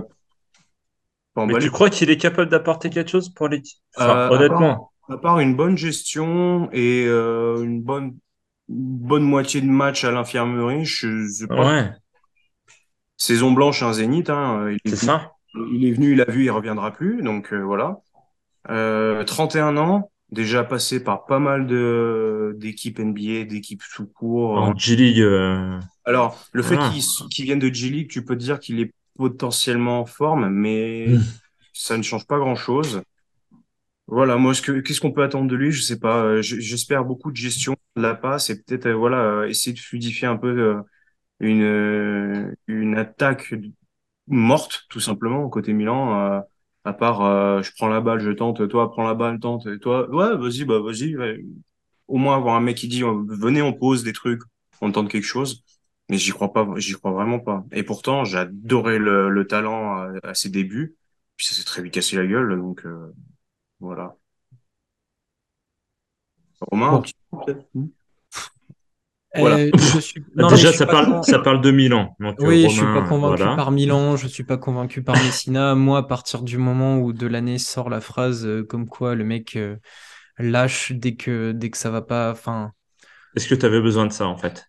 Mais 1.35 1.57
tu 1.59 1.71
crois 1.71 1.89
qu'il 1.89 2.09
est 2.09 2.17
capable 2.17 2.49
d'apporter 2.49 2.89
quelque 2.89 3.09
chose 3.09 3.29
pour. 3.29 3.47
Enfin, 3.47 4.09
Euh, 4.09 4.27
à 4.27 4.31
honnêtement. 4.31 4.91
À 5.09 5.17
part 5.17 5.39
une 5.39 5.55
bonne 5.55 5.77
gestion 5.77 6.69
et 6.71 7.05
euh, 7.07 7.61
une 7.63 7.81
bonne 7.81 8.17
bonne 8.69 9.23
moitié 9.23 9.61
de 9.61 9.67
match 9.67 10.03
à 10.03 10.11
l'infirmerie, 10.11 10.85
je, 10.85 11.25
je 11.27 11.45
pense 11.45 11.67
Ouais, 11.67 11.93
saison 13.17 13.51
blanche, 13.51 13.83
un 13.83 13.93
zénith. 13.93 14.29
Hein, 14.29 14.69
il, 14.71 14.91
est 14.91 14.91
c'est 14.91 14.95
venu, 14.95 15.05
ça. 15.05 15.31
il 15.71 15.85
est 15.85 15.91
venu, 15.91 16.13
il 16.13 16.21
a 16.21 16.25
vu, 16.29 16.45
il 16.45 16.51
reviendra 16.51 16.91
plus. 16.91 17.21
Donc 17.21 17.53
euh, 17.53 17.61
voilà. 17.63 17.99
Euh, 18.69 19.23
31 19.23 19.77
ans, 19.77 20.11
déjà 20.31 20.63
passé 20.63 21.03
par 21.03 21.25
pas 21.25 21.39
mal 21.39 21.67
de 21.67 22.55
d'équipes 22.57 22.99
NBA, 22.99 23.45
d'équipes 23.45 23.83
tout 23.95 24.07
court. 24.07 24.57
En 24.57 24.75
G-League. 24.77 25.21
euh, 25.21 25.79
Alors, 26.05 26.39
le 26.51 26.63
fait 26.63 26.77
qu'il 27.31 27.45
vienne 27.45 27.59
de 27.59 27.73
G-League, 27.73 28.09
tu 28.09 28.23
peux 28.25 28.35
te 28.37 28.43
dire 28.43 28.59
qu'il 28.59 28.79
est 28.79 28.93
potentiellement 29.17 30.01
en 30.01 30.05
forme, 30.05 30.49
mais 30.49 31.07
Mm. 31.07 31.19
ça 31.73 31.97
ne 31.97 32.03
change 32.03 32.25
pas 32.27 32.37
grand-chose. 32.39 33.01
Voilà, 34.07 34.35
moi, 34.37 34.53
ce 34.53 34.61
que, 34.61 34.79
qu'est-ce 34.81 34.99
qu'on 35.01 35.11
peut 35.13 35.23
attendre 35.23 35.49
de 35.49 35.55
lui? 35.55 35.71
Je 35.71 35.81
sais 35.81 35.99
pas. 35.99 36.23
Euh, 36.23 36.41
J'espère 36.41 37.05
beaucoup 37.05 37.31
de 37.31 37.37
gestion 37.37 37.75
de 37.95 38.01
la 38.01 38.15
passe 38.15 38.49
et 38.49 38.61
peut-être, 38.61 38.87
euh, 38.87 38.93
voilà, 38.95 39.17
euh, 39.23 39.47
essayer 39.47 39.73
de 39.73 39.79
fluidifier 39.79 40.27
un 40.27 40.37
peu 40.37 40.75
une, 41.39 42.55
une 42.67 42.97
attaque 42.97 43.53
morte, 44.27 44.83
tout 44.89 44.99
simplement, 45.01 45.49
côté 45.49 45.73
Milan. 45.73 46.43
à 46.85 46.93
part, 46.93 47.63
je 47.63 47.71
prends 47.77 47.89
la 47.89 48.01
balle, 48.01 48.19
je 48.21 48.31
tente, 48.31 48.67
toi, 48.69 48.91
prends 48.91 49.05
la 49.07 49.15
balle, 49.15 49.39
tente, 49.39 49.79
toi, 49.81 50.09
ouais, 50.11 50.37
vas-y, 50.37 50.65
bah, 50.65 50.79
vas-y. 50.81 51.15
Au 52.07 52.17
moins 52.17 52.35
avoir 52.37 52.55
un 52.55 52.61
mec 52.61 52.77
qui 52.77 52.87
dit, 52.87 53.03
euh, 53.03 53.23
venez, 53.27 53.61
on 53.61 53.73
pose 53.73 54.03
des 54.03 54.13
trucs, 54.13 54.41
on 54.81 54.91
tente 54.91 55.09
quelque 55.09 55.23
chose. 55.25 55.63
Mais 56.09 56.17
j'y 56.17 56.31
crois 56.31 56.51
pas, 56.53 56.67
j'y 56.77 56.93
crois 56.93 57.11
vraiment 57.11 57.39
pas. 57.39 57.63
Et 57.71 57.83
pourtant, 57.83 58.23
adoré 58.25 58.99
le, 58.99 59.29
le 59.29 59.47
talent 59.47 59.93
à, 59.97 60.11
à 60.23 60.33
ses 60.33 60.49
débuts. 60.49 60.95
Puis 61.37 61.47
ça 61.47 61.55
s'est 61.55 61.63
très 61.63 61.81
vite 61.81 61.93
cassé 61.93 62.15
la 62.17 62.25
gueule, 62.27 62.57
donc 62.59 62.85
euh, 62.85 63.13
voilà. 63.83 64.15
Romain, 66.71 67.03
peu, 67.31 67.45
peut-être? 67.45 67.67
Voilà. 69.35 69.57
Voilà. 69.71 69.77
je 69.77 69.99
suis... 69.99 70.25
non, 70.35 70.51
mais 70.51 70.63
je 70.63 70.65
Déjà, 70.65 70.71
suis 70.71 70.79
ça 70.79 70.85
pas 70.85 70.95
parle, 70.95 71.07
convaincu- 71.07 71.23
ça 71.23 71.39
parle 71.39 71.61
de 71.61 71.71
Milan. 71.71 72.15
Donc, 72.19 72.45
euh, 72.45 72.49
Oui, 72.49 72.63
je 72.69 72.75
suis 72.75 72.87
Romain, 72.87 72.87
pas 72.87 73.03
convaincu 73.03 73.51
voilà. 73.51 73.53
par 73.53 73.71
Milan, 73.71 74.17
je 74.17 74.27
suis 74.27 74.43
pas 74.43 74.57
convaincu 74.57 75.03
par 75.03 75.15
Messina. 75.21 75.75
Moi, 75.75 75.99
à 75.99 76.03
partir 76.03 76.41
du 76.43 76.57
moment 76.57 76.97
où 76.97 77.13
de 77.13 77.27
l'année 77.27 77.59
sort 77.59 77.89
la 77.89 78.01
phrase 78.01 78.45
euh, 78.45 78.63
comme 78.65 78.87
quoi 78.87 79.13
le 79.15 79.23
mec 79.23 79.55
euh, 79.55 79.77
lâche 80.39 80.91
dès 80.93 81.15
que 81.15 81.51
dès 81.53 81.69
que 81.71 81.77
ça 81.77 81.91
va 81.91 82.01
pas, 82.03 82.31
enfin. 82.31 82.73
Est-ce 83.35 83.47
que 83.47 83.53
tu 83.53 83.63
avais 83.67 83.79
besoin 83.79 84.07
de 84.07 84.11
ça, 84.11 84.25
en 84.25 84.37
fait? 84.37 84.65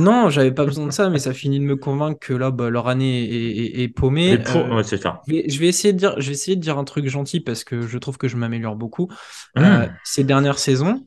Non, 0.00 0.30
j'avais 0.30 0.52
pas 0.52 0.64
besoin 0.64 0.86
de 0.86 0.92
ça, 0.92 1.08
mais 1.10 1.18
ça 1.18 1.32
finit 1.32 1.58
de 1.58 1.64
me 1.64 1.76
convaincre 1.76 2.18
que 2.20 2.32
là, 2.32 2.50
bah, 2.50 2.70
leur 2.70 2.88
année 2.88 3.24
est, 3.24 3.80
est- 3.80 3.82
est 3.82 3.88
paumée. 3.88 4.36
Mais 4.36 4.42
pour... 4.42 4.56
Euh, 4.56 4.76
ouais, 4.76 4.84
c'est 4.84 5.00
ça. 5.00 5.22
je 5.26 5.32
vais, 5.34 5.48
je 5.48 5.58
vais 5.58 5.66
essayer 5.68 5.92
de 5.92 5.98
dire, 5.98 6.14
je 6.20 6.26
vais 6.26 6.32
essayer 6.32 6.56
de 6.56 6.60
dire 6.60 6.78
un 6.78 6.84
truc 6.84 7.08
gentil 7.08 7.40
parce 7.40 7.64
que 7.64 7.82
je 7.82 7.98
trouve 7.98 8.18
que 8.18 8.28
je 8.28 8.36
m'améliore 8.36 8.76
beaucoup. 8.76 9.08
Mmh. 9.56 9.60
Euh, 9.62 9.86
ces 10.04 10.24
dernières 10.24 10.58
saisons, 10.58 11.06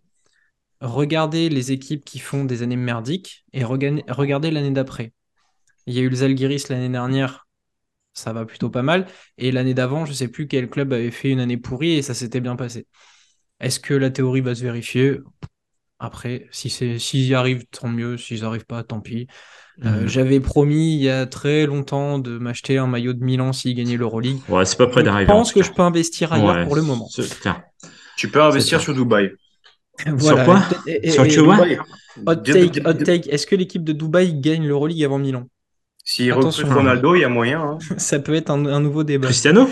regardez 0.81 1.49
les 1.49 1.71
équipes 1.71 2.05
qui 2.05 2.19
font 2.19 2.45
des 2.45 2.63
années 2.63 2.75
merdiques 2.75 3.45
et 3.53 3.63
regardez, 3.63 4.03
regardez 4.09 4.51
l'année 4.51 4.71
d'après. 4.71 5.13
Il 5.87 5.93
y 5.93 5.99
a 5.99 6.01
eu 6.01 6.09
le 6.09 6.15
Zalgiris 6.17 6.69
l'année 6.69 6.89
dernière, 6.89 7.47
ça 8.13 8.33
va 8.33 8.45
plutôt 8.45 8.69
pas 8.69 8.83
mal. 8.83 9.07
Et 9.37 9.51
l'année 9.51 9.73
d'avant, 9.73 10.05
je 10.05 10.13
sais 10.13 10.27
plus 10.27 10.47
quel 10.47 10.69
club 10.69 10.93
avait 10.93 11.11
fait 11.11 11.29
une 11.31 11.39
année 11.39 11.57
pourrie 11.57 11.93
et 11.93 12.01
ça 12.01 12.13
s'était 12.13 12.41
bien 12.41 12.55
passé. 12.55 12.87
Est-ce 13.59 13.79
que 13.79 13.93
la 13.93 14.09
théorie 14.11 14.41
va 14.41 14.55
se 14.55 14.63
vérifier? 14.63 15.19
Après, 15.99 16.47
si 16.51 16.69
c'est, 16.69 16.97
s'ils 16.99 17.25
y 17.27 17.35
arrivent, 17.35 17.65
tant 17.71 17.87
mieux. 17.89 18.17
S'ils 18.17 18.45
arrivent 18.45 18.65
pas, 18.65 18.83
tant 18.83 18.99
pis. 19.01 19.27
Euh, 19.85 20.03
Mmh. 20.03 20.07
J'avais 20.07 20.39
promis 20.41 20.95
il 20.95 21.01
y 21.01 21.09
a 21.09 21.25
très 21.25 21.65
longtemps 21.65 22.19
de 22.19 22.37
m'acheter 22.37 22.77
un 22.77 22.87
maillot 22.87 23.13
de 23.13 23.23
Milan 23.23 23.53
s'ils 23.53 23.75
gagnaient 23.75 23.95
l'Euroleague. 23.95 24.39
Ouais, 24.49 24.65
c'est 24.65 24.77
pas 24.77 24.87
près 24.87 24.99
Je 25.01 25.05
d'arriver. 25.05 25.31
en 25.31 25.35
pense 25.37 25.53
tout 25.53 25.59
que 25.59 25.65
je 25.65 25.71
peux 25.71 25.81
investir 25.83 26.33
ailleurs 26.33 26.55
Ouais, 26.55 26.65
pour 26.65 26.75
le 26.75 26.81
moment. 26.81 27.07
Tu 28.17 28.27
peux 28.29 28.41
investir 28.41 28.81
sur 28.81 28.93
Dubaï. 28.93 29.31
Voilà. 30.07 30.43
quoi? 30.45 30.61
Et- 30.87 31.07
et- 31.07 31.11
Sur 31.11 31.23
et- 31.25 31.29
Dubaï. 31.29 31.79
Hot 32.25 32.35
take, 32.37 32.81
hot 32.85 32.93
take. 32.93 33.29
Est-ce 33.29 33.47
que 33.47 33.55
l'équipe 33.55 33.83
de 33.85 33.93
Dubaï 33.93 34.33
gagne 34.33 34.67
l'Euroleague 34.67 35.03
avant 35.03 35.17
Milan? 35.19 35.45
S'il 36.03 36.29
Attention. 36.31 36.63
recrute 36.63 36.77
Ronaldo, 36.77 37.15
il 37.15 37.21
y 37.21 37.23
a 37.23 37.29
moyen. 37.29 37.61
Hein. 37.61 37.77
Ça 37.97 38.19
peut 38.19 38.33
être 38.33 38.49
un, 38.49 38.65
un 38.65 38.81
nouveau 38.81 39.03
débat. 39.05 39.27
Cristiano? 39.27 39.69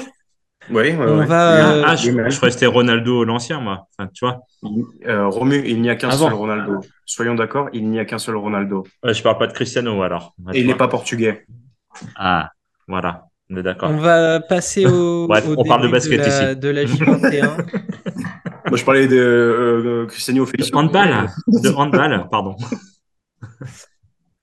Oui, 0.70 0.92
ouais, 0.92 0.96
On 1.00 1.26
va, 1.26 1.78
Euh, 1.78 1.84
ah, 1.86 1.96
je, 1.96 2.12
c'était 2.50 2.66
Ronaldo 2.66 3.24
l'ancien, 3.24 3.60
moi. 3.62 3.88
Enfin, 3.98 4.10
tu 4.14 4.26
vois. 4.26 4.42
Euh, 5.06 5.28
Romu, 5.28 5.62
il 5.66 5.82
n'y 5.82 5.90
a 5.90 5.96
qu'un 5.96 6.12
seul 6.12 6.34
Ronaldo. 6.34 6.82
Soyons 7.06 7.36
d'accord, 7.36 7.70
il 7.74 7.90
n'y 7.90 8.00
a 8.00 8.06
qu'un 8.06 8.18
seul 8.18 8.36
Ronaldo. 8.36 8.86
Ouais, 9.04 9.14
je 9.14 9.24
parle 9.24 9.38
pas 9.38 9.48
de 9.48 9.54
Cristiano, 9.54 10.02
alors. 10.02 10.36
Et 10.54 10.60
il 10.62 10.68
n'est 10.68 10.76
pas 10.76 10.88
portugais. 10.88 11.46
Ah, 12.16 12.52
voilà. 12.88 13.24
On 13.50 13.56
est 13.56 13.64
d'accord. 13.64 13.90
On 13.90 13.98
va 13.98 14.42
passer 14.42 14.86
au, 14.86 15.26
Bref, 15.30 15.48
au 15.48 15.56
on 15.58 15.64
parle 15.64 15.84
de 15.84 15.88
basket 15.88 16.20
la, 16.20 16.28
ici. 16.28 16.60
de 16.60 16.68
la 16.68 16.84
J21 16.84 17.46
Moi, 18.68 18.78
je 18.78 18.84
parlais 18.84 19.08
de 19.08 19.16
euh, 19.16 20.06
Cristiano 20.08 20.44
De 20.44 20.50
Félix. 20.50 20.70
handball. 20.74 21.30
De 21.48 21.70
handball, 21.76 22.28
pardon. 22.30 22.58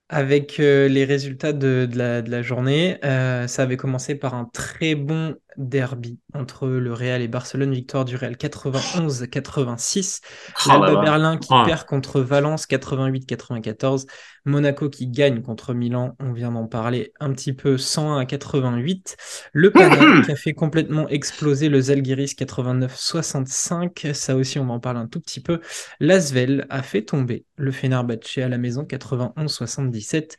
avec 0.09 0.59
euh, 0.59 0.87
les 0.87 1.05
résultats 1.05 1.53
de, 1.53 1.87
de 1.91 1.97
la, 1.97 2.21
de 2.23 2.31
la 2.31 2.41
journée. 2.41 2.97
Euh, 3.05 3.45
ça 3.45 3.61
avait 3.61 3.77
commencé 3.77 4.15
par 4.15 4.33
un 4.33 4.45
très 4.51 4.95
bon 4.95 5.35
derby 5.57 6.19
entre 6.33 6.67
le 6.67 6.93
Real 6.93 7.21
et 7.21 7.27
Barcelone, 7.27 7.73
victoire 7.73 8.05
du 8.05 8.15
Real 8.15 8.33
91-86. 8.33 10.21
Ah 10.65 10.73
là 10.73 10.79
L'Alba 10.79 10.93
là. 10.93 11.01
Berlin 11.01 11.37
qui 11.37 11.53
perd 11.65 11.85
contre 11.85 12.21
Valence 12.21 12.67
88-94. 12.67 14.05
Monaco 14.45 14.89
qui 14.89 15.07
gagne 15.07 15.41
contre 15.41 15.73
Milan, 15.73 16.15
on 16.19 16.31
vient 16.31 16.51
d'en 16.51 16.67
parler 16.67 17.13
un 17.19 17.33
petit 17.33 17.53
peu, 17.53 17.77
101 17.77 18.19
à 18.19 18.25
88. 18.25 19.17
Le 19.53 19.71
Pana 19.71 20.21
qui 20.23 20.31
a 20.31 20.35
fait 20.35 20.53
complètement 20.53 21.09
exploser 21.09 21.67
le 21.67 21.81
Zalgiris 21.81 22.35
89-65. 22.37 24.13
Ça 24.13 24.35
aussi, 24.35 24.59
on 24.59 24.67
va 24.67 24.73
en 24.73 24.79
parler 24.79 24.99
un 24.99 25.07
tout 25.07 25.19
petit 25.19 25.41
peu. 25.41 25.61
L'Asvel 25.99 26.67
a 26.69 26.83
fait 26.83 27.01
tomber 27.01 27.45
le 27.57 27.71
Fenerbahçe 27.71 28.37
à 28.37 28.47
la 28.47 28.59
maison 28.59 28.83
91-77. 28.83 30.35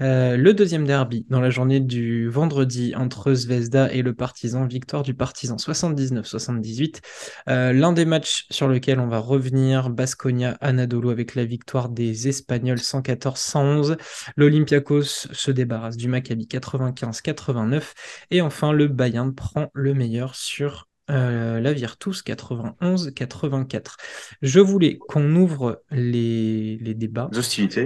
Euh, 0.00 0.36
le 0.38 0.54
deuxième 0.54 0.86
derby 0.86 1.26
dans 1.28 1.40
la 1.40 1.50
journée 1.50 1.80
du 1.80 2.28
vendredi 2.30 2.94
entre 2.96 3.34
Zvezda 3.34 3.92
et 3.92 4.02
le 4.02 4.14
Partizan, 4.14 4.59
victoire 4.66 5.02
du 5.02 5.14
Partizan 5.14 5.56
79-78. 5.56 7.00
Euh, 7.48 7.72
L'un 7.72 7.92
des 7.92 8.04
matchs 8.04 8.46
sur 8.50 8.68
lequel 8.68 9.00
on 9.00 9.06
va 9.06 9.18
revenir, 9.18 9.90
Basconia 9.90 10.58
Anadolu 10.60 11.10
avec 11.10 11.34
la 11.34 11.44
victoire 11.44 11.88
des 11.88 12.28
Espagnols 12.28 12.78
114-111. 12.78 13.96
L'Olympiakos 14.36 15.02
se 15.02 15.50
débarrasse 15.50 15.96
du 15.96 16.08
Maccabi 16.08 16.46
95-89. 16.46 17.92
Et 18.30 18.40
enfin, 18.42 18.72
le 18.72 18.88
Bayern 18.88 19.34
prend 19.34 19.70
le 19.72 19.94
meilleur 19.94 20.34
sur 20.34 20.89
euh, 21.10 21.60
la 21.60 21.72
Virtus 21.72 22.22
91-84. 22.22 23.96
Je 24.42 24.60
voulais 24.60 24.98
qu'on 24.98 25.34
ouvre 25.36 25.82
les, 25.90 26.78
les 26.80 26.94
débats 26.94 27.28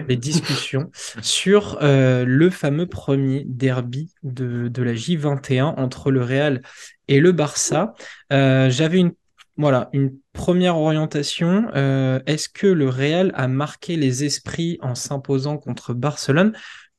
Les 0.09 0.17
discussions 0.17 0.91
sur 1.23 1.79
euh, 1.83 2.25
le 2.27 2.51
fameux 2.51 2.87
premier 2.87 3.45
derby 3.47 4.13
de, 4.23 4.69
de 4.69 4.83
la 4.83 4.95
J21 4.95 5.75
entre 5.79 6.11
le 6.11 6.23
Real 6.23 6.63
et 7.09 7.21
le 7.21 7.33
Barça. 7.33 7.95
Euh, 8.33 8.71
J'avais 8.71 8.99
une, 8.99 9.13
voilà, 9.57 9.89
une 9.93 10.13
première 10.33 10.77
orientation. 10.77 11.69
Euh, 11.75 12.21
Est-ce 12.27 12.49
que 12.49 12.67
le 12.67 12.89
Real 12.89 13.33
a 13.35 13.49
marqué 13.49 13.97
les 13.97 14.25
esprits 14.25 14.79
en 14.83 14.95
s'imposant 14.95 15.59
contre 15.59 15.95
Barcelone? 15.95 16.53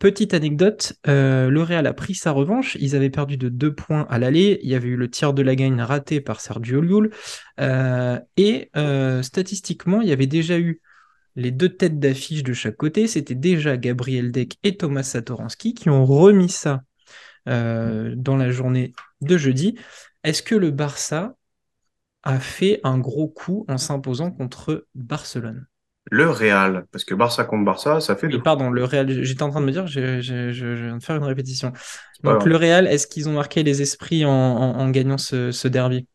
Petite 0.06 0.36
anecdote, 0.36 0.94
euh, 1.08 1.50
le 1.50 1.64
Real 1.64 1.88
a 1.88 1.94
pris 1.94 2.14
sa 2.14 2.30
revanche. 2.30 2.78
Ils 2.80 2.96
avaient 2.96 3.10
perdu 3.10 3.38
de 3.38 3.50
deux 3.50 3.74
points 3.74 4.06
à 4.08 4.20
l'aller. 4.20 4.60
Il 4.62 4.70
y 4.70 4.76
avait 4.76 4.90
eu 4.90 4.98
le 4.98 5.10
tir 5.10 5.34
de 5.34 5.42
la 5.42 5.56
gagne 5.56 5.82
raté 5.82 6.22
par 6.22 6.42
Sergio 6.42 6.80
Llull. 6.80 7.10
Euh, 7.60 8.20
et 8.38 8.70
euh, 8.78 9.24
statistiquement, 9.24 10.02
il 10.02 10.08
y 10.08 10.12
avait 10.12 10.28
déjà 10.28 10.60
eu 10.60 10.80
les 11.36 11.50
deux 11.50 11.70
têtes 11.70 12.00
d'affiche 12.00 12.44
de 12.44 12.54
chaque 12.54 12.76
côté, 12.76 13.08
c'était 13.08 13.34
déjà 13.34 13.78
Gabriel 13.78 14.32
Deck 14.32 14.60
et 14.62 14.78
Thomas 14.78 15.02
Satoransky 15.02 15.74
qui 15.74 15.90
ont 15.90 16.06
remis 16.06 16.50
ça 16.50 16.84
dans 17.48 18.38
la 18.38 18.52
journée 18.52 18.94
de 19.22 19.38
jeudi. 19.38 19.76
Est-ce 20.24 20.44
que 20.44 20.54
le 20.54 20.70
Barça 20.70 21.36
a 22.22 22.40
fait 22.40 22.80
un 22.84 23.00
gros 23.00 23.28
coup 23.28 23.66
en 23.70 23.80
s'imposant 23.80 24.30
contre 24.30 24.86
Barcelone? 24.94 25.66
Le 26.06 26.30
Real. 26.32 26.88
Parce 26.92 27.04
que 27.06 27.14
Barça 27.14 27.44
contre 27.46 27.66
Barça, 27.66 28.00
ça 28.00 28.16
fait 28.16 28.28
Oui, 28.28 28.40
deux. 28.40 28.42
pardon, 28.42 28.72
le 28.72 28.84
Real, 28.84 29.24
j'étais 29.24 29.44
en 29.44 29.52
train 29.52 29.62
de 29.62 29.66
me 29.68 29.72
dire, 29.72 29.86
je, 29.86 30.20
je- 30.20 30.52
je- 30.52 30.76
je 30.76 30.84
viens 30.86 30.98
de 30.98 31.04
faire 31.04 31.16
une 31.18 31.24
répétition. 31.24 31.74
Donc 32.24 32.44
le 32.46 32.56
Real, 32.56 32.88
est-ce 32.88 33.06
qu'ils 33.08 33.30
ont 33.30 33.34
marqué 33.34 33.62
les 33.62 33.82
esprits 33.84 34.26
en, 34.26 34.32
en- 34.32 34.80
en 34.80 34.90
gagnant 34.90 35.20
ce, 35.20 35.52
ce 35.52 35.68
derby? 35.68 36.08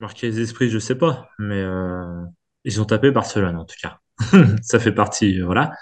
Marquer 0.00 0.28
les 0.28 0.40
esprits, 0.40 0.70
je 0.70 0.78
sais 0.78 0.96
pas. 0.96 1.28
Mais 1.38 1.60
euh, 1.60 2.24
ils 2.64 2.80
ont 2.80 2.84
tapé 2.84 3.10
Barcelone, 3.10 3.56
en 3.56 3.64
tout 3.64 3.76
cas. 3.80 3.98
Ça 4.62 4.78
fait 4.78 4.92
partie, 4.92 5.40
euh, 5.40 5.46
voilà. 5.46 5.72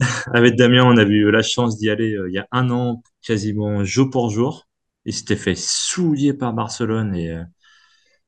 Avec 0.34 0.56
Damien, 0.56 0.84
on 0.84 0.96
avait 0.96 1.14
eu 1.14 1.30
la 1.30 1.42
chance 1.42 1.78
d'y 1.78 1.90
aller 1.90 2.14
euh, 2.14 2.28
il 2.28 2.34
y 2.34 2.38
a 2.38 2.46
un 2.52 2.70
an, 2.70 3.02
quasiment 3.22 3.84
jour 3.84 4.10
pour 4.10 4.30
jour. 4.30 4.68
Il 5.04 5.14
s'était 5.14 5.36
fait 5.36 5.54
souiller 5.56 6.34
par 6.34 6.52
Barcelone 6.52 7.14
et 7.14 7.30
euh, 7.32 7.42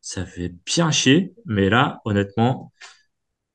ça 0.01 0.27
fait 0.27 0.55
bien 0.67 0.91
chier. 0.93 1.35
Mais 1.47 1.71
là, 1.71 2.01
honnêtement, 2.05 2.73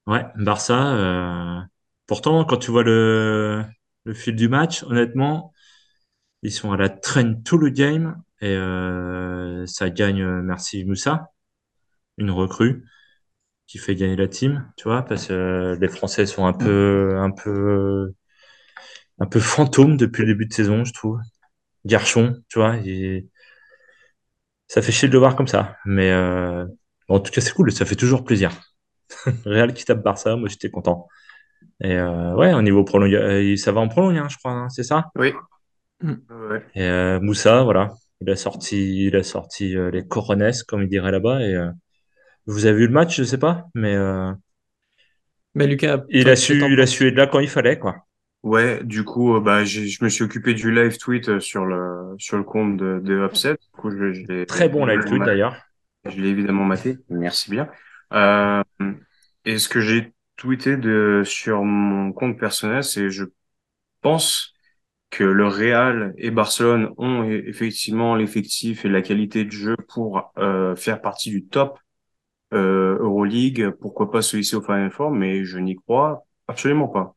ouais, 0.08 0.26
Barça. 0.36 0.96
euh, 0.96 1.62
pourtant, 2.08 2.46
quand 2.46 2.58
tu 2.58 2.72
vois 2.72 2.84
le, 2.84 3.64
le 4.06 4.14
fil 4.14 4.36
du 4.36 4.50
match, 4.50 4.84
honnêtement, 4.84 5.54
ils 6.44 6.52
sont 6.52 6.72
à 6.74 6.78
la 6.78 6.90
traîne 6.90 7.44
tout 7.44 7.58
le 7.58 7.70
game 7.70 8.22
et 8.42 8.50
euh, 8.56 9.66
ça 9.68 9.90
gagne. 9.90 10.22
euh, 10.24 10.42
merci 10.44 10.86
Moussa, 10.86 11.32
une 12.18 12.32
recrue 12.32 12.86
qui 13.68 13.80
fait 13.80 13.96
gagner 13.96 14.16
la 14.18 14.28
team, 14.30 14.72
tu 14.78 14.86
vois, 14.86 15.04
parce 15.04 15.28
que 15.28 15.34
euh, 15.34 15.78
les 15.82 15.90
Français 15.90 16.26
sont 16.28 16.46
un 16.48 16.54
peu, 16.54 17.18
un 17.20 17.32
peu, 17.32 18.14
un 19.20 19.26
peu 19.28 19.40
fantômes 19.40 19.98
depuis 19.98 20.22
le 20.24 20.34
début 20.34 20.46
de 20.46 20.54
saison, 20.54 20.84
je 20.86 20.94
trouve. 20.94 21.20
Garchon, 21.86 22.36
tu 22.50 22.60
vois, 22.60 22.78
ça 24.68 24.82
fait 24.82 24.92
chier 24.92 25.08
de 25.08 25.14
le 25.14 25.20
voir 25.20 25.36
comme 25.36 25.48
ça. 25.48 25.78
Mais 25.86 26.12
En 27.10 27.20
tout 27.20 27.32
cas, 27.32 27.42
c'est 27.42 27.54
cool, 27.54 27.72
ça 27.74 27.86
fait 27.86 27.96
toujours 27.98 28.24
plaisir. 28.24 28.52
Real 29.46 29.74
qui 29.74 29.86
tape 29.86 30.04
Barça, 30.04 30.36
moi 30.36 30.50
j'étais 30.50 30.70
content. 30.70 31.08
Et 31.84 31.96
euh, 31.96 32.34
ouais, 32.36 32.54
au 32.54 32.62
niveau 32.62 32.84
prolongation, 32.84 33.56
ça 33.64 33.72
va 33.72 33.82
en 33.82 33.88
prolongation, 33.88 34.26
hein, 34.26 34.30
je 34.30 34.38
crois, 34.38 34.52
hein, 34.52 34.70
c'est 34.70 34.84
ça? 34.84 35.06
Oui. 35.16 35.34
Mm. 36.02 36.14
Ouais. 36.50 36.64
Et 36.76 36.84
euh, 36.84 37.20
Moussa, 37.20 37.64
voilà, 37.64 37.94
il 38.22 38.30
a 38.30 38.36
sorti, 38.36 39.06
il 39.06 39.16
a 39.16 39.24
sorti 39.24 39.76
euh, 39.76 39.92
les 39.92 40.08
corones, 40.08 40.52
comme 40.68 40.84
il 40.84 40.90
dirait 40.90 41.12
là-bas. 41.12 41.42
Et 41.42 41.56
euh, 41.56 41.70
vous 42.46 42.66
avez 42.66 42.78
vu 42.78 42.88
le 42.88 42.94
match, 42.94 43.18
je 43.18 43.24
sais 43.24 43.38
pas, 43.38 43.66
mais 43.74 43.96
euh, 43.96 44.32
Mais 45.56 45.68
Lucas, 45.68 46.04
il 46.10 46.30
a 46.30 46.36
su, 46.36 46.64
il 46.72 46.80
a 46.80 46.86
su 46.86 47.08
être 47.08 47.16
là 47.16 47.28
quand 47.28 47.40
il 47.40 47.50
fallait, 47.50 47.80
quoi. 47.80 47.96
Ouais, 48.44 48.84
du 48.84 49.04
coup, 49.04 49.36
euh, 49.36 49.40
bah, 49.40 49.66
je 49.66 50.04
me 50.04 50.10
suis 50.10 50.24
occupé 50.24 50.54
du 50.54 50.72
live 50.72 50.98
tweet 50.98 51.28
euh, 51.30 51.40
sur 51.40 51.66
le 51.66 52.16
sur 52.18 52.38
le 52.38 52.44
compte 52.44 52.78
de, 52.78 53.02
de 53.04 53.26
Upset. 53.26 53.54
Du 53.56 53.82
coup, 53.82 53.92
je, 53.92 54.46
Très 54.46 54.70
bon 54.70 54.86
live 54.86 55.04
tweet 55.06 55.24
d'ailleurs. 55.24 55.56
Je 56.06 56.22
l'ai 56.22 56.30
évidemment 56.30 56.64
maté. 56.64 56.98
Merci 57.10 57.52
bien. 57.52 57.68
Euh, 58.14 58.64
et 59.46 59.58
ce 59.60 59.70
que 59.70 59.80
j'ai 59.82 60.14
tweeté 60.38 60.78
de 60.78 61.24
sur 61.26 61.64
mon 61.64 62.12
compte 62.14 62.40
personnel, 62.40 62.84
c'est 62.84 63.10
je 63.10 63.26
pense 64.02 64.54
que 65.12 65.24
le 65.26 65.48
Real 65.48 66.14
et 66.18 66.32
Barcelone 66.32 66.94
ont 66.98 67.24
e- 67.24 67.44
effectivement 67.48 68.16
l'effectif 68.16 68.86
et 68.86 68.90
la 68.90 69.02
qualité 69.04 69.46
de 69.46 69.52
jeu 69.52 69.78
pour 69.90 70.34
euh, 70.40 70.76
faire 70.76 71.02
partie 71.02 71.32
du 71.32 71.46
top 71.48 71.80
euh, 72.54 72.98
Euroleague. 73.00 73.72
Pourquoi 73.82 74.12
pas 74.12 74.22
se 74.22 74.56
au 74.56 74.62
Final 74.62 74.92
Four, 74.92 75.12
mais 75.12 75.46
je 75.46 75.60
n'y 75.60 75.76
crois 75.76 76.26
absolument 76.48 76.88
pas. 76.88 77.16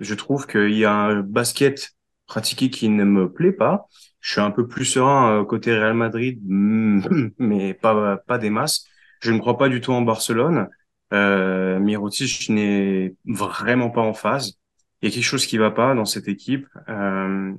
Je 0.00 0.14
trouve 0.14 0.46
qu'il 0.46 0.74
y 0.76 0.84
a 0.84 0.94
un 0.94 1.20
basket 1.22 1.90
pratiqué 2.26 2.70
qui 2.70 2.88
ne 2.88 3.04
me 3.04 3.32
plaît 3.32 3.52
pas. 3.52 3.86
Je 4.20 4.32
suis 4.32 4.40
un 4.40 4.50
peu 4.50 4.66
plus 4.68 4.84
serein 4.84 5.40
euh, 5.42 5.44
côté 5.44 5.76
Real 5.76 5.94
Madrid, 5.94 6.40
mais 7.38 7.74
pas 7.74 8.18
pas 8.18 8.38
des 8.38 8.50
masses. 8.50 8.84
Je 9.20 9.32
ne 9.32 9.38
crois 9.38 9.58
pas 9.58 9.68
du 9.68 9.80
tout 9.80 9.92
en 9.92 10.02
Barcelone. 10.02 10.68
Euh, 11.12 11.78
Mirotic 11.78 12.48
n'est 12.50 13.14
vraiment 13.24 13.90
pas 13.90 14.02
en 14.02 14.12
phase. 14.12 14.58
Il 15.00 15.08
y 15.08 15.12
a 15.12 15.14
quelque 15.14 15.24
chose 15.24 15.46
qui 15.46 15.58
va 15.58 15.70
pas 15.70 15.94
dans 15.94 16.04
cette 16.04 16.28
équipe. 16.28 16.66
Euh, 16.88 17.52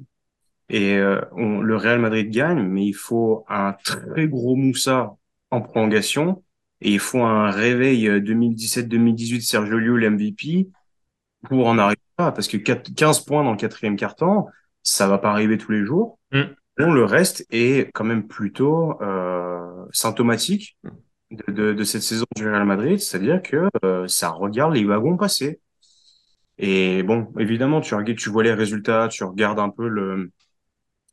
et 0.70 0.98
euh, 0.98 1.20
on, 1.32 1.62
le 1.62 1.76
Real 1.76 2.00
Madrid 2.00 2.30
gagne, 2.30 2.62
mais 2.62 2.86
il 2.86 2.94
faut 2.94 3.46
un 3.50 3.74
très 3.84 4.28
gros 4.28 4.56
Moussa 4.56 5.16
en 5.52 5.62
prolongation. 5.62 6.44
Et 6.82 6.94
il 6.94 7.00
faut 7.00 7.24
un 7.24 7.50
réveil 7.50 8.08
euh, 8.08 8.20
2017-2018 8.20 9.42
Sergio 9.42 9.78
Llull 9.78 10.10
MVP 10.10 10.70
pour 11.44 11.68
en 11.68 11.78
arriver 11.78 12.02
là, 12.18 12.32
parce 12.32 12.48
que 12.48 12.58
4 12.58 12.94
15 12.94 13.22
points 13.26 13.44
dans 13.44 13.52
le 13.52 13.58
quatrième 13.58 13.96
quart-temps, 13.96 14.48
ça 14.84 15.08
va 15.08 15.18
pas 15.18 15.32
arriver 15.32 15.58
tous 15.58 15.72
les 15.72 15.84
jours. 15.84 16.20
Mm. 16.32 16.42
Bon, 16.78 16.92
le 16.92 17.04
reste 17.04 17.46
est 17.50 17.92
quand 17.94 18.06
même 18.06 18.28
plutôt 18.28 19.02
euh, 19.02 19.86
symptomatique 19.92 20.78
de, 21.32 21.52
de, 21.52 21.74
de 21.74 21.84
cette 21.84 22.02
saison 22.02 22.26
du 22.36 22.48
Real 22.48 22.66
Madrid, 22.66 23.00
c'est-à-dire 23.00 23.42
que 23.42 23.70
euh, 23.86 24.08
ça 24.08 24.30
regarde 24.30 24.74
les 24.76 24.86
wagons 24.86 25.18
passer. 25.18 25.60
Et 26.58 27.04
bon, 27.04 27.32
évidemment, 27.40 27.82
tu 27.82 27.96
regardes, 27.96 28.18
tu 28.18 28.30
vois 28.30 28.44
les 28.44 28.54
résultats, 28.54 29.08
tu 29.10 29.24
regardes 29.24 29.60
un 29.60 29.70
peu 29.70 29.88
le, 29.88 30.32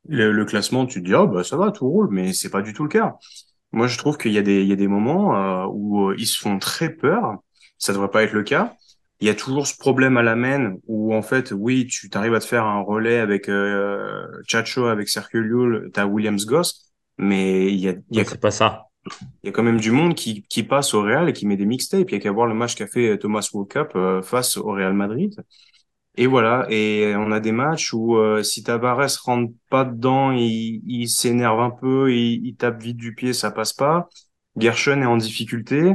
le, 0.08 0.32
le 0.32 0.44
classement, 0.44 0.86
tu 0.86 1.00
te 1.02 1.06
dis, 1.06 1.14
oh, 1.14 1.26
bah, 1.26 1.44
ça 1.44 1.56
va, 1.56 1.70
tout 1.72 1.88
roule, 1.88 2.08
mais 2.10 2.32
c'est 2.32 2.50
pas 2.50 2.62
du 2.62 2.72
tout 2.72 2.84
le 2.84 2.88
cas. 2.88 3.16
Moi, 3.72 3.86
je 3.88 3.98
trouve 3.98 4.18
qu'il 4.18 4.32
y 4.32 4.38
a 4.38 4.42
des, 4.42 4.62
il 4.62 4.68
y 4.68 4.72
a 4.72 4.76
des 4.76 4.88
moments 4.88 5.36
euh, 5.64 5.66
où 5.72 6.10
euh, 6.10 6.16
ils 6.18 6.26
se 6.26 6.38
font 6.38 6.58
très 6.58 6.90
peur. 6.90 7.36
Ça 7.78 7.92
devrait 7.92 8.10
pas 8.10 8.22
être 8.24 8.32
le 8.32 8.42
cas. 8.42 8.74
Il 9.20 9.26
y 9.26 9.30
a 9.30 9.34
toujours 9.34 9.66
ce 9.66 9.76
problème 9.76 10.16
à 10.18 10.22
la 10.22 10.36
main 10.36 10.74
où, 10.86 11.14
en 11.14 11.22
fait, 11.22 11.52
oui, 11.52 11.86
tu 11.86 12.10
t'arrives 12.10 12.34
à 12.34 12.40
te 12.40 12.46
faire 12.46 12.64
un 12.64 12.80
relais 12.82 13.18
avec 13.18 13.48
euh, 13.48 14.26
Chacho, 14.46 14.86
avec 14.86 15.08
Sergio 15.08 15.40
Llull, 15.40 15.90
t'as 15.92 16.06
Williams 16.06 16.46
Goss, 16.46 16.92
mais 17.18 17.72
il 17.72 17.78
y 17.80 17.88
a, 17.88 17.94
il 18.10 18.18
y 18.18 18.20
a 18.20 18.24
c'est 18.24 18.40
pas 18.40 18.50
ça. 18.50 18.85
Il 19.42 19.46
y 19.46 19.48
a 19.48 19.52
quand 19.52 19.62
même 19.62 19.80
du 19.80 19.90
monde 19.92 20.14
qui, 20.14 20.42
qui 20.48 20.62
passe 20.62 20.94
au 20.94 21.02
Real 21.02 21.28
et 21.28 21.32
qui 21.32 21.46
met 21.46 21.56
des 21.56 21.66
mixtapes. 21.66 22.10
Il 22.10 22.14
y 22.14 22.16
a 22.16 22.20
qu'à 22.20 22.32
voir 22.32 22.46
le 22.46 22.54
match 22.54 22.74
qu'a 22.74 22.86
fait 22.86 23.18
Thomas 23.18 23.48
Walkup 23.52 23.88
euh, 23.96 24.22
face 24.22 24.56
au 24.56 24.72
Real 24.72 24.92
Madrid. 24.94 25.34
Et 26.16 26.26
voilà. 26.26 26.66
Et 26.70 27.14
on 27.16 27.30
a 27.32 27.40
des 27.40 27.52
matchs 27.52 27.92
où 27.92 28.16
euh, 28.16 28.42
si 28.42 28.62
Tavares 28.62 29.08
rentre 29.24 29.52
pas 29.70 29.84
dedans, 29.84 30.32
il, 30.32 30.82
il 30.86 31.08
s'énerve 31.08 31.60
un 31.60 31.70
peu, 31.70 32.12
il, 32.12 32.46
il 32.46 32.56
tape 32.56 32.82
vite 32.82 32.96
du 32.96 33.14
pied, 33.14 33.32
ça 33.32 33.50
passe 33.50 33.72
pas. 33.72 34.08
Gershon 34.56 35.02
est 35.02 35.06
en 35.06 35.18
difficulté. 35.18 35.94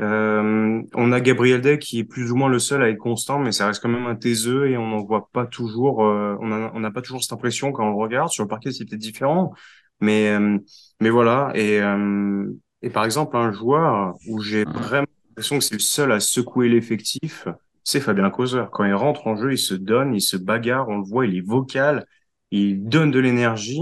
Euh, 0.00 0.82
on 0.94 1.12
a 1.12 1.20
Gabriel 1.20 1.62
Deck 1.62 1.80
qui 1.80 1.98
est 2.00 2.04
plus 2.04 2.30
ou 2.30 2.36
moins 2.36 2.48
le 2.50 2.58
seul 2.58 2.82
à 2.82 2.90
être 2.90 2.98
constant, 2.98 3.38
mais 3.38 3.50
ça 3.50 3.66
reste 3.66 3.82
quand 3.82 3.88
même 3.88 4.06
un 4.06 4.14
taiseux 4.14 4.68
et 4.68 4.76
on 4.76 4.86
n'en 4.88 5.02
voit 5.04 5.28
pas 5.32 5.46
toujours. 5.46 6.04
euh, 6.04 6.36
on 6.40 6.52
a- 6.52 6.70
on 6.74 6.80
n'a 6.80 6.90
pas 6.90 7.00
toujours 7.02 7.22
cette 7.22 7.32
impression 7.32 7.72
quand 7.72 7.86
on 7.86 7.90
le 7.90 7.96
regarde. 7.96 8.28
Sur 8.30 8.44
le 8.44 8.48
parquet, 8.48 8.72
c'est 8.72 8.84
peut-être 8.84 9.00
différent, 9.00 9.52
mais 10.00 10.28
euh, 10.30 10.58
mais 11.00 11.10
voilà. 11.10 11.50
Et 11.54 11.80
euh, 11.80 12.46
et 12.82 12.90
par 12.90 13.04
exemple, 13.04 13.36
un 13.36 13.52
joueur 13.52 14.14
où 14.28 14.40
j'ai 14.40 14.64
vraiment 14.64 15.06
l'impression 15.30 15.58
que 15.58 15.64
c'est 15.64 15.74
le 15.74 15.80
seul 15.80 16.12
à 16.12 16.20
secouer 16.20 16.68
l'effectif, 16.68 17.48
c'est 17.84 18.00
Fabien 18.00 18.30
Causeur. 18.30 18.70
Quand 18.70 18.84
il 18.84 18.94
rentre 18.94 19.26
en 19.26 19.36
jeu, 19.36 19.52
il 19.52 19.58
se 19.58 19.74
donne, 19.74 20.14
il 20.14 20.20
se 20.20 20.36
bagarre, 20.36 20.88
on 20.88 20.98
le 20.98 21.04
voit, 21.04 21.26
il 21.26 21.36
est 21.36 21.46
vocal, 21.46 22.06
il 22.50 22.84
donne 22.88 23.10
de 23.10 23.18
l'énergie. 23.18 23.80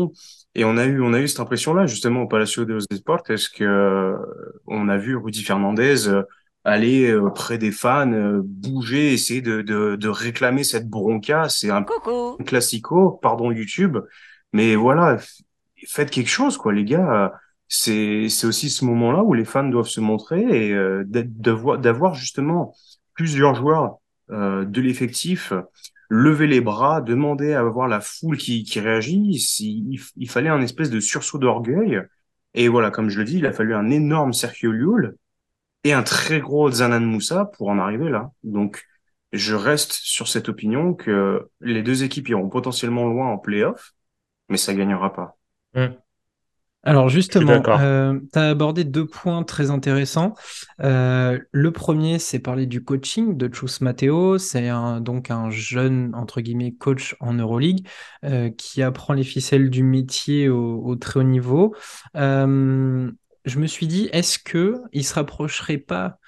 Et 0.55 0.65
on 0.65 0.77
a 0.77 0.85
eu, 0.87 1.01
on 1.03 1.13
a 1.15 1.21
eu 1.21 1.27
cette 1.29 1.41
impression-là, 1.41 1.87
justement, 1.87 2.23
au 2.23 2.29
Palacio 2.29 2.65
de 2.65 2.75
los 2.75 2.87
Deportes, 2.91 3.29
est-ce 3.31 3.51
que 3.51 3.65
euh, 3.65 4.17
on 4.67 4.89
a 4.89 4.97
vu 4.97 5.17
Rudy 5.17 5.43
Fernandez 5.43 6.09
euh, 6.09 6.23
aller 6.63 7.11
euh, 7.11 7.29
près 7.31 7.59
des 7.59 7.73
fans, 7.73 8.13
euh, 8.13 8.41
bouger, 8.45 9.13
essayer 9.13 9.43
de, 9.43 9.63
de, 9.63 9.97
de 9.97 10.09
réclamer 10.09 10.63
cette 10.63 10.89
bronca? 10.89 11.49
C'est 11.49 11.71
un 11.71 11.83
Coucou. 11.83 12.37
classico, 12.45 13.19
pardon 13.21 13.51
YouTube, 13.51 13.99
mais 14.53 14.77
voilà, 14.77 15.19
faites 15.89 16.11
quelque 16.11 16.31
chose, 16.31 16.57
quoi, 16.57 16.73
les 16.73 16.85
gars. 16.85 17.33
C'est, 17.69 18.27
aussi 18.45 18.71
ce 18.71 18.85
moment-là 18.85 19.23
où 19.25 19.35
les 19.35 19.45
fans 19.45 19.65
doivent 19.65 19.89
se 19.89 20.01
montrer 20.01 20.69
et 20.69 20.73
euh, 20.73 21.03
d'avoir, 21.07 22.15
justement 22.15 22.75
plusieurs 23.15 23.55
joueurs 23.55 23.99
euh, 24.31 24.65
de 24.65 24.81
l'effectif 24.81 25.53
lever 26.09 26.47
les 26.47 26.61
bras, 26.61 27.01
demander 27.01 27.55
à 27.55 27.61
avoir 27.61 27.89
la 27.89 28.01
foule 28.01 28.37
qui, 28.37 28.65
réagit. 28.79 29.43
Il, 29.61 30.01
il 30.17 30.31
fallait 30.31 30.51
un 30.51 30.63
espèce 30.63 30.91
de 30.91 31.01
sursaut 31.01 31.39
d'orgueil. 31.39 32.03
Et 32.55 32.69
voilà, 32.69 32.91
comme 32.91 33.09
je 33.11 33.19
le 33.19 33.25
dis, 33.25 33.39
il 33.39 33.47
a 33.47 33.53
fallu 33.53 33.75
un 33.75 33.91
énorme 33.91 34.33
Sergio 34.33 34.71
Llull 34.71 35.17
et 35.85 35.93
un 35.93 36.03
très 36.03 36.41
gros 36.41 36.71
Zanan 36.71 37.01
Moussa 37.05 37.47
pour 37.57 37.69
en 37.69 37.79
arriver 37.79 38.09
là. 38.09 38.31
Donc, 38.43 38.85
je 39.33 39.55
reste 39.55 39.93
sur 39.93 40.29
cette 40.29 40.49
opinion 40.49 40.95
que 40.95 41.51
les 41.61 41.83
deux 41.83 42.05
équipes 42.05 42.29
iront 42.29 42.49
potentiellement 42.49 43.07
loin 43.09 43.29
en 43.29 43.39
playoff, 43.39 43.93
mais 44.49 44.57
ça 44.57 44.75
gagnera 44.75 45.13
pas. 45.13 45.37
Alors 46.87 47.09
justement, 47.09 47.61
d'accord. 47.61 47.79
tu 47.79 48.39
as 48.39 48.51
abordé 48.51 48.85
deux 48.85 49.07
points 49.07 49.43
très 49.43 49.71
intéressants. 49.71 50.35
Euh, 50.83 51.39
le 51.51 51.73
premier, 51.73 52.19
c'est 52.19 52.39
parler 52.39 52.67
du 52.67 52.85
coaching 52.85 53.39
de 53.39 53.49
Chus 53.53 53.81
Matteo. 53.81 54.37
C'est 54.37 54.69
un, 54.69 55.01
donc 55.01 55.31
un 55.31 55.49
jeune, 55.49 56.15
entre 56.15 56.43
guillemets, 56.43 56.73
coach 56.73 57.17
en 57.21 57.33
Euroleague 57.33 57.87
euh, 58.25 58.51
qui 58.51 58.83
apprend 58.83 59.15
les 59.15 59.25
ficelles 59.25 59.71
du 59.71 59.83
métier 59.83 60.51
au, 60.51 60.83
au 60.85 60.95
très 60.97 61.21
haut 61.21 61.23
niveau. 61.23 61.75
Euh, 62.17 63.11
je 63.47 63.59
me 63.59 63.67
suis 63.67 63.87
dit, 63.87 64.11
est-ce 64.13 64.39
que 64.39 64.77
il 64.93 65.05
se 65.05 65.15
rapprocherait 65.15 65.79
pas 65.79 66.19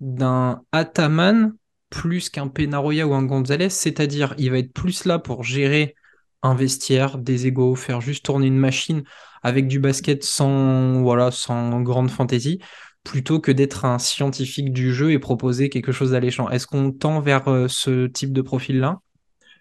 d'un 0.00 0.62
Ataman 0.72 1.52
plus 1.90 2.30
qu'un 2.30 2.48
Penaroya 2.48 3.06
ou 3.06 3.12
un 3.12 3.22
Gonzalez? 3.22 3.68
C'est-à-dire, 3.68 4.34
il 4.38 4.50
va 4.50 4.58
être 4.58 4.72
plus 4.72 5.04
là 5.04 5.18
pour 5.18 5.44
gérer 5.44 5.94
un 6.42 6.54
vestiaire, 6.54 7.18
des 7.18 7.46
égos, 7.46 7.74
faire 7.76 8.00
juste 8.00 8.24
tourner 8.24 8.46
une 8.48 8.58
machine 8.58 9.02
avec 9.42 9.68
du 9.68 9.78
basket 9.78 10.24
sans, 10.24 11.02
voilà, 11.02 11.30
sans 11.30 11.80
grande 11.82 12.10
fantaisie, 12.10 12.58
plutôt 13.04 13.40
que 13.40 13.52
d'être 13.52 13.84
un 13.84 13.98
scientifique 13.98 14.72
du 14.72 14.92
jeu 14.92 15.12
et 15.12 15.18
proposer 15.18 15.68
quelque 15.68 15.92
chose 15.92 16.12
d'alléchant. 16.12 16.50
Est-ce 16.50 16.66
qu'on 16.66 16.92
tend 16.92 17.20
vers 17.20 17.48
euh, 17.48 17.68
ce 17.68 18.06
type 18.06 18.32
de 18.32 18.42
profil-là? 18.42 19.00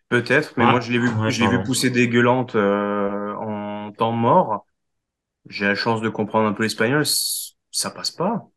Peut-être, 0.09 0.53
mais 0.57 0.65
Ouais. 0.65 0.65
moi 0.65 0.79
je 0.79 0.91
l'ai 0.91 0.99
vu, 0.99 1.19
Ouais, 1.19 1.31
je 1.31 1.41
l'ai 1.41 1.47
vu 1.47 1.61
pardon. 1.61 1.63
pousser 1.63 1.89
dégueulante 1.89 2.55
euh, 2.55 3.33
en 3.35 3.91
temps 3.91 4.11
mort. 4.11 4.65
J'ai 5.49 5.65
la 5.67 5.75
chance 5.75 6.01
de 6.01 6.09
comprendre 6.09 6.47
un 6.49 6.53
peu 6.53 6.63
l'espagnol, 6.63 7.05
ça 7.71 7.91
passe 7.91 8.11
pas. 8.11 8.47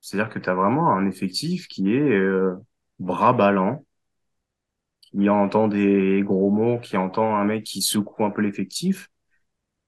C'est-à-dire 0.00 0.32
que 0.32 0.38
tu 0.40 0.50
as 0.50 0.54
vraiment 0.54 0.92
un 0.92 1.06
effectif 1.08 1.68
qui 1.68 1.92
est 1.94 2.00
euh, 2.00 2.56
bras 3.00 3.32
ballants, 3.34 3.84
qui 5.12 5.28
entend 5.28 5.68
des 5.68 6.22
gros 6.24 6.50
mots, 6.50 6.78
qui 6.78 6.96
entend 6.96 7.36
un 7.36 7.44
mec 7.44 7.64
qui 7.64 7.82
secoue 7.82 8.24
un 8.24 8.30
peu 8.30 8.42
l'effectif. 8.42 9.08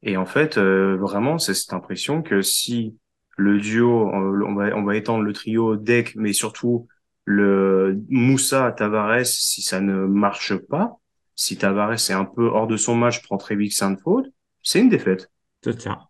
Et 0.03 0.17
en 0.17 0.27
fait, 0.27 0.59
euh, 0.59 0.97
vraiment, 0.97 1.39
c'est 1.39 1.55
cette 1.55 1.73
impression 1.73 2.23
que 2.23 2.43
si 2.43 2.97
le 3.37 3.61
duo, 3.61 4.11
on 4.13 4.55
va, 4.55 4.77
on 4.77 4.83
va 4.83 4.97
étendre 4.97 5.23
le 5.23 5.33
trio 5.33 5.77
Deck, 5.77 6.15
mais 6.17 6.33
surtout 6.33 6.89
le 7.25 8.01
Moussa 8.09 8.73
Tavares, 8.73 9.27
si 9.27 9.63
ça 9.63 9.81
ne 9.81 10.07
marche 10.07 10.57
pas, 10.57 10.99
si 11.35 11.57
Tavares 11.57 11.93
est 11.93 12.13
un 12.13 12.25
peu 12.25 12.47
hors 12.47 12.67
de 12.67 12.77
son 12.77 12.95
match, 12.95 13.23
prend 13.23 13.39
très 13.39 13.57
vite 13.57 13.75
faute, 14.03 14.27
c'est 14.63 14.81
une 14.81 14.89
défaite. 14.89 15.31
Tiens. 15.63 16.01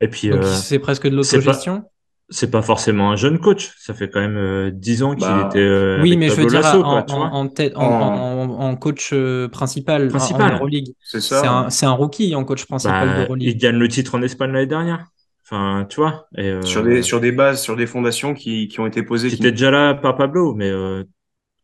Et 0.00 0.08
puis, 0.08 0.30
Donc 0.30 0.42
euh, 0.42 0.54
c'est 0.54 0.78
presque 0.78 1.08
de 1.08 1.14
l'autogestion? 1.14 1.84
C'est 2.30 2.50
pas 2.50 2.62
forcément 2.62 3.10
un 3.10 3.16
jeune 3.16 3.38
coach. 3.40 3.72
Ça 3.78 3.92
fait 3.94 4.08
quand 4.08 4.20
même 4.20 4.36
euh, 4.36 4.70
10 4.72 5.02
ans 5.02 5.14
qu'il 5.14 5.26
Bah, 5.26 5.46
était 5.48 5.58
euh, 5.58 6.00
Oui, 6.00 6.10
avec 6.10 6.18
mais 6.20 6.28
je 6.30 6.34
veux 6.36 6.46
dire 6.46 6.60
Lasso, 6.60 6.78
en, 6.82 6.90
quoi, 6.92 7.02
tu 7.02 7.12
en- 7.14 7.16
vois. 7.18 7.26
en 7.28 7.48
tête, 7.48 7.76
en, 7.76 7.82
En- 7.82 8.50
en- 8.50 8.60
en 8.70 8.76
coach 8.76 9.10
euh, 9.12 9.48
principal, 9.48 10.06
en- 10.06 10.08
Principal. 10.10 10.54
Euroleague. 10.54 10.88
C'est 11.02 11.20
C'est 11.20 11.34
ça. 11.34 11.52
un, 11.66 11.70
c'est 11.70 11.86
un 11.86 11.92
rookie 11.92 12.34
en 12.34 12.44
coach 12.44 12.64
principal 12.66 13.08
Bah, 13.08 13.16
d'Euroleague. 13.22 13.48
il 13.48 13.58
gagne 13.58 13.76
le 13.76 13.88
titre 13.88 14.14
en 14.14 14.22
Espagne 14.22 14.52
l'année 14.52 14.66
dernière. 14.66 15.06
Enfin, 15.44 15.86
tu 15.90 15.96
vois. 15.96 16.28
Et, 16.38 16.48
euh, 16.48 16.62
Sur 16.62 16.84
des, 16.84 17.02
sur 17.02 17.20
des 17.20 17.32
bases, 17.32 17.60
sur 17.62 17.74
des 17.76 17.86
fondations 17.86 18.34
qui, 18.34 18.68
qui 18.68 18.78
ont 18.80 18.86
été 18.86 19.02
posées. 19.02 19.28
qui 19.28 19.36
qui- 19.36 19.42
était 19.42 19.50
déjà 19.50 19.70
là 19.72 19.94
par 19.94 20.16
Pablo, 20.16 20.54
mais 20.54 20.70
euh, 20.70 21.02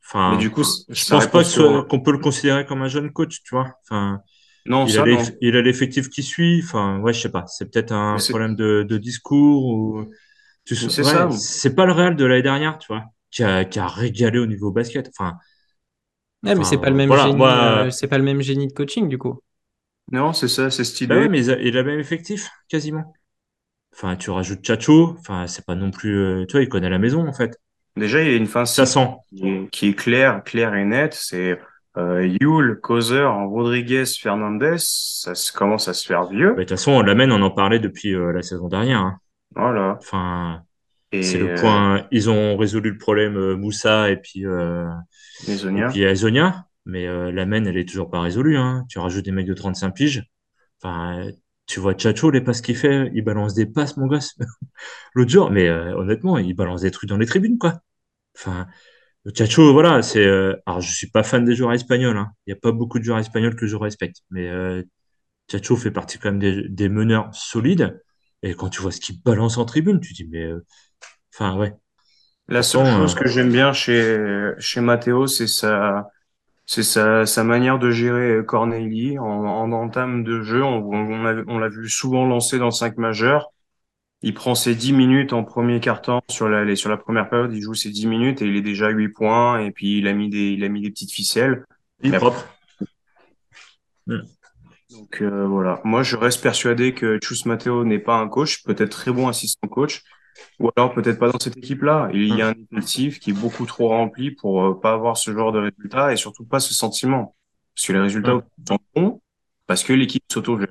enfin, 0.05 0.33
Mais 0.33 0.39
du 0.39 0.51
coup, 0.51 0.65
je 0.89 1.09
pense 1.09 1.27
pas 1.29 1.43
qu'on 1.89 2.01
peut 2.01 2.13
le 2.13 2.19
considérer 2.19 2.67
comme 2.67 2.83
un 2.83 2.89
jeune 2.89 3.13
coach, 3.13 3.43
tu 3.45 3.55
vois. 3.55 3.69
Enfin, 3.85 4.21
Non, 4.67 4.87
il 4.87 4.93
ça, 4.93 5.03
a 5.03 5.07
non. 5.07 5.13
l'eff- 5.17 5.37
il 5.41 5.57
a 5.57 5.63
l'effectif 5.63 6.09
qui 6.09 6.25
suit. 6.25 6.61
Enfin, 6.65 6.99
ouais, 7.01 7.13
je 7.13 7.21
sais 7.21 7.31
pas. 7.31 7.45
C'est 7.47 7.71
peut-être 7.71 7.93
un 7.93 8.17
problème 8.29 8.57
de, 8.57 8.83
de 8.89 8.99
discours 8.99 9.65
ou 9.67 10.05
c'est 10.75 11.03
ouais, 11.03 11.05
ça. 11.05 11.29
c'est 11.31 11.75
pas 11.75 11.87
le 11.87 11.93
Real 11.93 12.17
de 12.17 12.25
l'année 12.25 12.43
dernière, 12.43 12.79
tu 12.79 12.89
vois, 12.89 13.05
qui 13.31 13.43
a, 13.45 13.65
qui 13.65 13.79
a 13.79 13.87
régalé 13.87 14.39
au 14.39 14.47
niveau 14.47 14.71
basket. 14.73 15.09
Enfin, 15.09 15.39
Ouais, 16.43 16.55
mais 16.55 16.65
c'est 16.65 16.79
pas 16.79 16.91
le 16.91 16.97
même 16.97 17.09
voilà, 17.09 17.23
génie, 17.23 17.39
moi- 17.39 17.87
euh, 17.87 17.91
c'est 17.91 18.09
pas 18.09 18.19
le 18.19 18.25
même 18.25 18.41
génie 18.41 18.69
de 18.69 18.73
coaching 18.73 19.09
du 19.09 19.19
coup. 19.19 19.41
Non, 20.13 20.33
c'est 20.33 20.49
ça, 20.49 20.71
c'est 20.71 20.85
cette 20.85 21.09
bah 21.09 21.17
ouais, 21.17 21.29
mais 21.29 21.45
il 21.45 21.51
a, 21.51 21.57
le 21.57 21.85
même 21.85 21.99
effectif 22.01 22.49
quasiment. 22.69 23.13
Enfin, 23.93 24.17
tu 24.17 24.31
rajoutes 24.31 24.65
Chacho. 24.65 25.17
Enfin, 25.19 25.47
c'est 25.47 25.65
pas 25.67 25.75
non 25.75 25.91
plus, 25.91 26.17
euh, 26.17 26.47
tu 26.47 26.53
vois, 26.53 26.63
il 26.63 26.69
connaît 26.69 26.91
la 26.91 26.99
maison 26.99 27.27
en 27.27 27.33
fait. 27.33 27.59
Déjà, 27.97 28.23
il 28.23 28.31
y 28.31 28.35
a 28.35 28.37
une 28.37 28.47
fin 28.47 28.65
Ça 28.67 28.85
sent. 28.87 29.09
qui 29.73 29.89
est, 29.89 29.95
claire, 29.95 30.43
claire 30.45 30.75
et 30.75 30.85
nette. 30.85 31.15
C'est 31.15 31.59
euh, 31.97 32.27
Yule, 32.41 32.79
Causeur, 32.83 33.35
Rodriguez, 33.49 34.05
Fernandez. 34.21 34.77
Ça 34.79 35.35
se- 35.35 35.53
commence 35.53 35.89
à 35.89 35.95
se 35.95 36.07
faire 36.07 36.29
vieux. 36.29 36.51
Bah, 36.51 36.57
De 36.57 36.61
toute 36.61 36.71
façon, 36.71 36.93
on 36.93 37.03
l'amène, 37.03 37.33
on 37.33 37.41
en 37.43 37.51
parlait 37.51 37.79
depuis 37.79 38.15
euh, 38.15 38.33
la 38.33 38.43
saison 38.43 38.69
dernière. 38.69 38.99
hein. 39.01 39.19
Voilà. 39.55 39.97
Enfin, 40.01 40.63
c'est 41.21 41.39
le 41.39 41.53
euh, 41.53 41.55
point. 41.55 42.07
Ils 42.11 42.31
ont 42.31 42.57
résolu 42.57 42.91
le 42.91 42.99
problème 42.99 43.37
euh, 43.37 43.57
Moussa 43.57 44.11
et 44.11 44.17
puis 44.17 44.47
euh, 44.47 44.87
et 45.75 45.83
puis 45.83 46.05
Azonia, 46.07 46.67
mais 46.85 47.07
euh, 47.07 47.33
la 47.33 47.47
main, 47.47 47.65
elle 47.65 47.77
est 47.79 47.89
toujours 47.89 48.11
pas 48.11 48.21
résolue. 48.21 48.57
Hein. 48.57 48.85
Tu 48.89 48.99
rajoutes 48.99 49.25
des 49.25 49.33
mecs 49.33 49.47
de 49.47 49.55
35 49.55 49.93
piges. 49.93 50.25
Enfin, 50.83 51.29
tu 51.67 51.81
vois 51.81 51.97
Chacho, 51.97 52.31
les 52.31 52.41
passes 52.43 52.61
qu'il 52.63 52.77
fait, 52.77 53.11
il 53.15 53.23
balance 53.23 53.55
des 53.55 53.67
passes, 53.67 53.97
mon 53.97 54.07
gosse. 54.07 54.37
L'autre 55.15 55.31
jour, 55.31 55.51
mais 55.51 55.69
euh, 55.69 55.97
honnêtement, 55.97 56.39
il 56.39 56.55
balance 56.55 56.83
des 56.83 56.91
trucs 56.91 57.09
dans 57.11 57.19
les 57.19 57.27
tribunes, 57.27 57.59
quoi. 57.59 57.81
Enfin, 58.37 58.69
Chacho, 59.37 59.73
voilà, 59.73 60.03
c'est. 60.03 60.25
euh, 60.27 60.55
alors, 60.67 60.81
je 60.83 60.93
suis 60.95 61.11
pas 61.11 61.23
fan 61.25 61.45
des 61.45 61.55
joueurs 61.57 61.73
espagnols. 61.75 62.17
hein. 62.19 62.33
Il 62.47 62.51
y 62.53 62.55
a 62.55 62.57
pas 62.61 62.73
beaucoup 62.73 62.99
de 63.01 63.05
joueurs 63.05 63.19
espagnols 63.21 63.57
que 63.57 63.67
je 63.67 63.77
respecte, 63.77 64.19
mais 64.31 64.51
Chacho 65.51 65.77
fait 65.77 65.91
partie 65.91 66.19
quand 66.19 66.31
même 66.33 66.39
des, 66.41 66.69
des 66.69 66.89
meneurs 66.89 67.35
solides. 67.35 68.01
Et 68.43 68.55
quand 68.55 68.69
tu 68.69 68.83
vois 68.83 68.93
ce 68.93 69.01
qu'il 69.01 69.21
balance 69.23 69.59
en 69.59 69.65
tribune, 69.65 70.01
tu 70.01 70.13
dis, 70.13 70.27
mais. 70.27 70.45
euh, 70.45 70.65
Enfin, 71.35 71.57
ouais. 71.59 71.75
La 72.49 72.63
seule 72.63 72.87
chose 72.87 73.15
euh, 73.15 73.19
que 73.19 73.29
j'aime 73.29 73.51
bien 73.51 73.73
chez, 73.73 74.53
chez 74.59 74.81
Matteo, 74.81 75.27
c'est 75.27 75.47
sa, 75.49 76.09
c'est 76.67 76.83
sa, 76.85 77.27
sa 77.27 77.45
manière 77.45 77.79
de 77.79 77.91
gérer 77.91 78.45
Corneli 78.47 79.19
en, 79.19 79.25
en 79.25 79.73
entame 79.73 80.25
de 80.25 80.43
jeu. 80.43 80.63
On, 80.65 80.83
on, 81.49 81.59
l'a 81.59 81.69
vu 81.69 81.89
souvent 81.89 82.27
lancer 82.27 82.59
dans 82.59 82.71
5 82.71 82.99
majeurs. 82.99 83.53
Il 84.23 84.35
prend 84.35 84.55
ses 84.55 84.75
10 84.75 84.93
minutes 84.93 85.33
en 85.33 85.45
premier 85.45 85.81
quart-temps 85.81 86.23
sur 86.31 86.49
la, 86.49 86.77
sur 86.77 86.91
la 86.91 86.97
première 86.99 87.29
période. 87.29 87.53
Il 87.55 87.63
joue 87.63 87.75
ses 87.75 87.91
10 87.91 88.07
minutes 88.07 88.43
et 88.43 88.47
il 88.47 88.57
est 88.57 88.63
déjà 88.63 88.89
à 88.89 88.91
8 88.91 89.11
points. 89.11 89.61
Et 89.61 89.73
puis, 89.73 89.99
il 89.99 90.09
a 90.09 90.15
mis 90.15 90.31
des, 90.31 90.53
il 90.53 90.65
a 90.65 90.69
mis 90.69 90.83
des 90.83 90.91
petites 90.91 91.13
ficelles. 91.13 91.65
il 92.03 92.11
est 92.11 92.15
propre. 92.15 92.47
Donc, 95.21 95.33
euh, 95.33 95.47
voilà. 95.47 95.81
Moi, 95.85 96.03
je 96.03 96.17
reste 96.17 96.43
persuadé 96.43 96.93
que 96.95 97.19
Chus 97.23 97.47
Matteo 97.47 97.85
n'est 97.85 97.99
pas 97.99 98.17
un 98.19 98.29
coach, 98.29 98.63
peut-être 98.65 98.91
très 98.91 99.13
bon 99.13 99.29
assistant 99.29 99.69
coach. 99.69 100.03
Ou 100.61 100.69
alors 100.77 100.93
peut-être 100.93 101.19
pas 101.19 101.31
dans 101.31 101.39
cette 101.39 101.57
équipe-là. 101.57 102.11
Il 102.13 102.35
y 102.37 102.43
a 102.43 102.49
un 102.49 102.55
effectif 102.71 103.19
qui 103.21 103.31
est 103.31 103.33
beaucoup 103.41 103.65
trop 103.65 103.89
rempli 103.89 104.31
pour 104.33 104.63
euh, 104.63 104.79
pas 104.79 104.93
avoir 104.93 105.17
ce 105.17 105.33
genre 105.33 105.51
de 105.51 105.59
résultats 105.61 106.13
et 106.13 106.17
surtout 106.17 106.45
pas 106.45 106.61
ce 106.61 106.75
sentiment. 106.75 107.35
Parce 107.75 107.87
que 107.87 107.93
les 107.95 108.01
résultats 108.01 108.37
Ouais. 108.37 108.43
sont 108.69 108.79
bons 108.95 109.21
parce 109.67 109.83
que 109.83 109.95
l'équipe 109.95 110.23
s'auto-gère. 110.31 110.69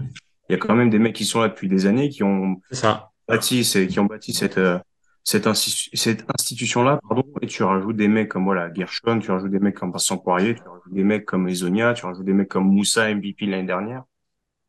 Il 0.49 0.53
y 0.53 0.55
a 0.55 0.59
quand 0.59 0.75
même 0.75 0.91
des 0.91 0.99
mecs 0.99 1.15
qui 1.15 1.25
sont 1.25 1.41
là 1.41 1.47
depuis 1.49 1.67
des 1.67 1.87
années 1.87 2.09
qui 2.09 2.21
ont 2.23 2.61
ça. 2.71 3.09
bâti, 3.27 3.63
qui 3.89 3.99
ont 3.99 4.05
bâti 4.05 4.33
cette, 4.33 4.59
euh, 4.59 4.77
cette 5.23 5.47
institution-là, 5.47 6.99
pardon, 7.09 7.23
et 7.41 7.47
tu 7.47 7.63
rajoutes 7.63 7.95
des 7.95 8.07
mecs 8.07 8.29
comme, 8.29 8.43
voilà, 8.43 8.71
Gershon, 8.71 9.17
tu 9.19 9.31
rajoutes 9.31 9.49
des 9.51 9.59
mecs 9.59 9.75
comme 9.75 9.91
Vincent 9.91 10.19
Poirier, 10.19 10.53
tu 10.53 10.61
rajoutes 10.61 10.93
des 10.93 11.03
mecs 11.03 11.25
comme 11.25 11.47
Ezonia, 11.49 11.93
tu 11.95 12.05
rajoutes 12.05 12.25
des 12.25 12.33
mecs 12.33 12.47
comme 12.49 12.67
Moussa, 12.71 13.09
MVP 13.13 13.47
l'année 13.47 13.65
dernière. 13.65 14.03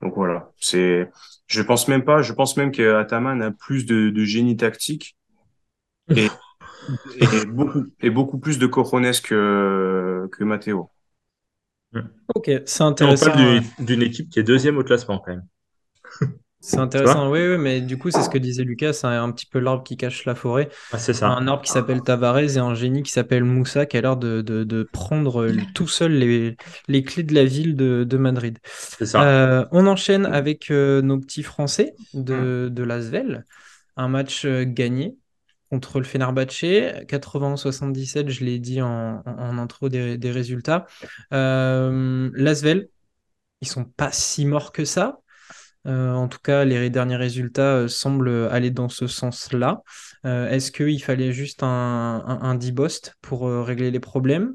Donc 0.07 0.15
voilà, 0.17 0.53
c'est, 0.61 1.11
je 1.49 1.63
pense 1.63 1.89
même 1.89 2.05
pas, 2.05 2.23
je 2.23 2.33
pense 2.33 2.57
même 2.57 2.71
qu'Ataman 2.71 3.43
a 3.43 3.51
plus 3.51 3.87
de, 3.87 4.11
de 4.11 4.25
génie 4.25 4.57
tactique 4.57 5.17
et, 6.17 6.39
et 7.15 7.47
beaucoup, 7.47 7.85
et 8.01 8.11
beaucoup 8.11 8.39
plus 8.39 8.59
de 8.59 8.67
cojones 8.67 9.13
que, 9.25 10.29
que 10.33 10.45
Matteo. 10.45 10.91
Ok, 12.35 12.51
c'est 12.67 12.83
Et 13.01 13.05
on 13.05 13.17
intéressant. 13.17 13.17
parle 13.17 13.37
d'une 13.39 13.73
d'une 13.79 14.03
équipe 14.03 14.29
qui 14.29 14.39
est 14.39 14.43
deuxième 14.43 14.77
au 14.77 14.85
classement, 14.85 15.19
quand 15.19 15.31
même. 15.33 15.49
C'est 16.67 16.79
intéressant, 16.79 17.31
oui, 17.31 17.39
oui, 17.47 17.59
mais 17.59 17.81
du 17.81 17.97
coup, 17.97 18.11
c'est 18.11 18.23
ce 18.23 18.29
que 18.29 18.39
disait 18.39 18.65
Lucas, 18.65 18.93
c'est 18.93 19.07
un 19.07 19.31
petit 19.31 19.47
peu 19.47 19.61
l'arbre 19.61 19.85
qui 19.85 19.97
cache 19.97 20.25
la 20.25 20.35
forêt. 20.35 20.69
Ah, 20.91 20.99
c'est 20.99 21.15
ça. 21.15 21.29
Un 21.29 21.47
arbre 21.47 21.63
qui 21.63 21.71
s'appelle 21.71 22.03
Tavares 22.03 22.41
et 22.41 22.59
un 22.59 22.75
génie 22.75 23.05
qui 23.05 23.13
s'appelle 23.13 23.45
Moussa 23.45 23.87
qui 23.87 23.97
a 23.97 24.01
l'air 24.01 24.17
de, 24.17 24.41
de, 24.43 24.65
de 24.65 24.83
prendre 24.83 25.45
euh, 25.45 25.57
tout 25.77 25.87
seul 25.87 26.13
les, 26.15 26.57
les 26.89 27.05
clés 27.05 27.23
de 27.23 27.35
la 27.35 27.45
ville 27.45 27.77
de, 27.77 28.03
de 28.03 28.17
Madrid. 28.17 28.59
C'est 28.65 29.07
ça. 29.07 29.23
Euh, 29.23 29.65
on 29.71 29.87
enchaîne 29.87 30.27
avec 30.27 30.73
euh, 30.73 31.03
nos 31.03 31.21
petits 31.21 31.45
Français 31.45 31.95
de, 32.15 32.69
de 32.69 32.83
l'Asvel. 32.83 33.47
Un 33.97 34.09
match 34.09 34.45
euh, 34.45 34.65
gagné 34.67 35.17
contre 35.71 36.01
le 36.01 36.05
Fenerbahçe. 36.05 37.07
80-77, 37.07 38.29
je 38.29 38.45
l'ai 38.45 38.59
dit 38.59 38.83
en, 38.83 39.23
intro 39.25 39.89
des, 39.89 40.19
des 40.19 40.33
résultats. 40.33 40.87
L'Asvel, 41.31 42.89
ils 43.61 43.69
sont 43.69 43.85
pas 43.85 44.11
si 44.11 44.47
morts 44.47 44.73
que 44.73 44.85
ça. 44.85 45.21
Euh, 45.87 46.13
en 46.13 46.29
tout 46.29 46.39
cas, 46.43 46.65
les 46.65 46.91
derniers 46.91 47.17
résultats 47.17 47.77
euh, 47.77 47.89
semblent 47.89 48.49
aller 48.51 48.71
dans 48.71 48.89
ce 48.89 49.07
sens-là. 49.07 49.83
Euh, 50.25 50.49
Est-ce 50.51 50.73
qu'il 50.73 51.03
fallait 51.03 51.33
juste 51.33 51.63
un, 51.63 51.67
un, 52.27 52.43
un 52.43 52.55
D-Bost 52.57 53.15
pour 53.23 53.49
euh, 53.49 53.63
régler 53.63 53.91
les 53.91 54.01
problèmes? 54.01 54.55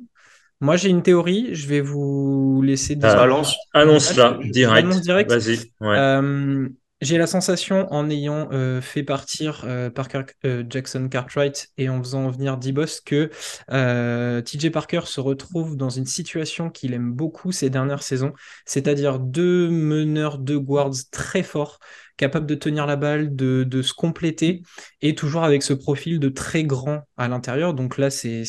Moi, 0.59 0.75
j'ai 0.77 0.89
une 0.89 1.01
théorie. 1.03 1.55
Je 1.55 1.67
vais 1.67 1.81
vous 1.81 2.61
laisser 2.63 2.95
dire. 2.95 3.09
Euh, 3.09 3.15
Balance. 3.15 3.55
Annonce-la, 3.73 4.37
Je- 4.41 4.47
je 4.47 4.51
direct. 4.51 4.99
direct. 5.01 5.31
Vas-y. 5.31 5.71
Ouais. 5.79 5.97
Euh, 5.97 6.69
j'ai 7.01 7.17
la 7.17 7.25
sensation, 7.27 7.91
en 7.91 8.09
ayant 8.09 8.47
euh, 8.51 8.79
fait 8.79 9.03
partir 9.03 9.63
euh, 9.65 9.89
Parker 9.89 10.21
euh, 10.45 10.63
Jackson 10.69 11.07
Cartwright 11.09 11.69
et 11.77 11.89
en 11.89 11.99
faisant 12.01 12.29
venir 12.29 12.57
D-Boss, 12.57 13.01
que 13.01 13.31
euh, 13.71 14.41
TJ 14.41 14.69
Parker 14.69 15.01
se 15.05 15.19
retrouve 15.19 15.75
dans 15.75 15.89
une 15.89 16.05
situation 16.05 16.69
qu'il 16.69 16.93
aime 16.93 17.11
beaucoup 17.11 17.51
ces 17.51 17.71
dernières 17.71 18.03
saisons, 18.03 18.33
c'est-à-dire 18.65 19.19
deux 19.19 19.69
meneurs, 19.69 20.37
deux 20.37 20.59
guards 20.59 20.91
très 21.11 21.43
forts, 21.43 21.79
capables 22.17 22.45
de 22.45 22.55
tenir 22.55 22.85
la 22.85 22.95
balle, 22.97 23.35
de, 23.35 23.63
de 23.63 23.81
se 23.81 23.93
compléter, 23.93 24.61
et 25.01 25.15
toujours 25.15 25.43
avec 25.43 25.63
ce 25.63 25.73
profil 25.73 26.19
de 26.19 26.29
très 26.29 26.63
grand 26.63 27.01
à 27.17 27.27
l'intérieur. 27.27 27.73
Donc 27.73 27.97
là, 27.97 28.11
c'est 28.11 28.43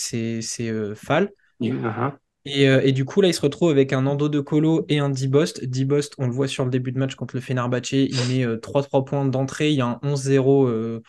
euh, 0.61 0.95
Fall. 0.95 1.31
Uh-huh. 1.61 2.19
Et, 2.45 2.69
euh, 2.69 2.81
et 2.83 2.93
du 2.93 3.05
coup, 3.05 3.21
là, 3.21 3.29
il 3.29 3.35
se 3.35 3.41
retrouve 3.41 3.71
avec 3.71 3.93
un 3.93 4.03
Nando 4.03 4.29
de 4.29 4.41
Colo 4.41 4.85
et 4.89 4.99
un 4.99 5.11
D-Bost. 5.11 5.65
D-Bost, 5.65 6.15
on 6.19 6.27
le 6.27 6.33
voit 6.33 6.49
sur 6.49 6.65
le 6.65 6.71
début 6.71 6.91
de 6.93 6.99
match 6.99 7.15
contre 7.15 7.37
le 7.37 7.41
Fenerbahçe, 7.41 7.93
il 7.93 8.17
met 8.29 8.45
euh, 8.45 8.59
3-3 8.59 9.05
points 9.05 9.25
d'entrée, 9.25 9.71
il 9.71 9.77
y 9.77 9.81
a 9.81 9.87
un 9.87 10.01
11-0, 10.03 10.67
euh, 10.67 11.03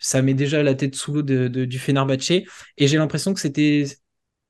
ça 0.00 0.20
met 0.22 0.34
déjà 0.34 0.62
la 0.62 0.74
tête 0.74 0.96
sous 0.96 1.12
l'eau 1.12 1.22
de, 1.22 1.46
de- 1.48 1.64
du 1.64 1.78
Fenerbahçe. 1.78 2.30
Et 2.76 2.88
j'ai 2.88 2.96
l'impression 2.98 3.34
que 3.34 3.40
c'était 3.40 3.84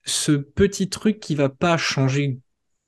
ce 0.05 0.33
petit 0.33 0.88
truc 0.90 1.20
qui 1.20 1.35
va 1.35 1.48
pas 1.50 1.76
changer 1.79 2.40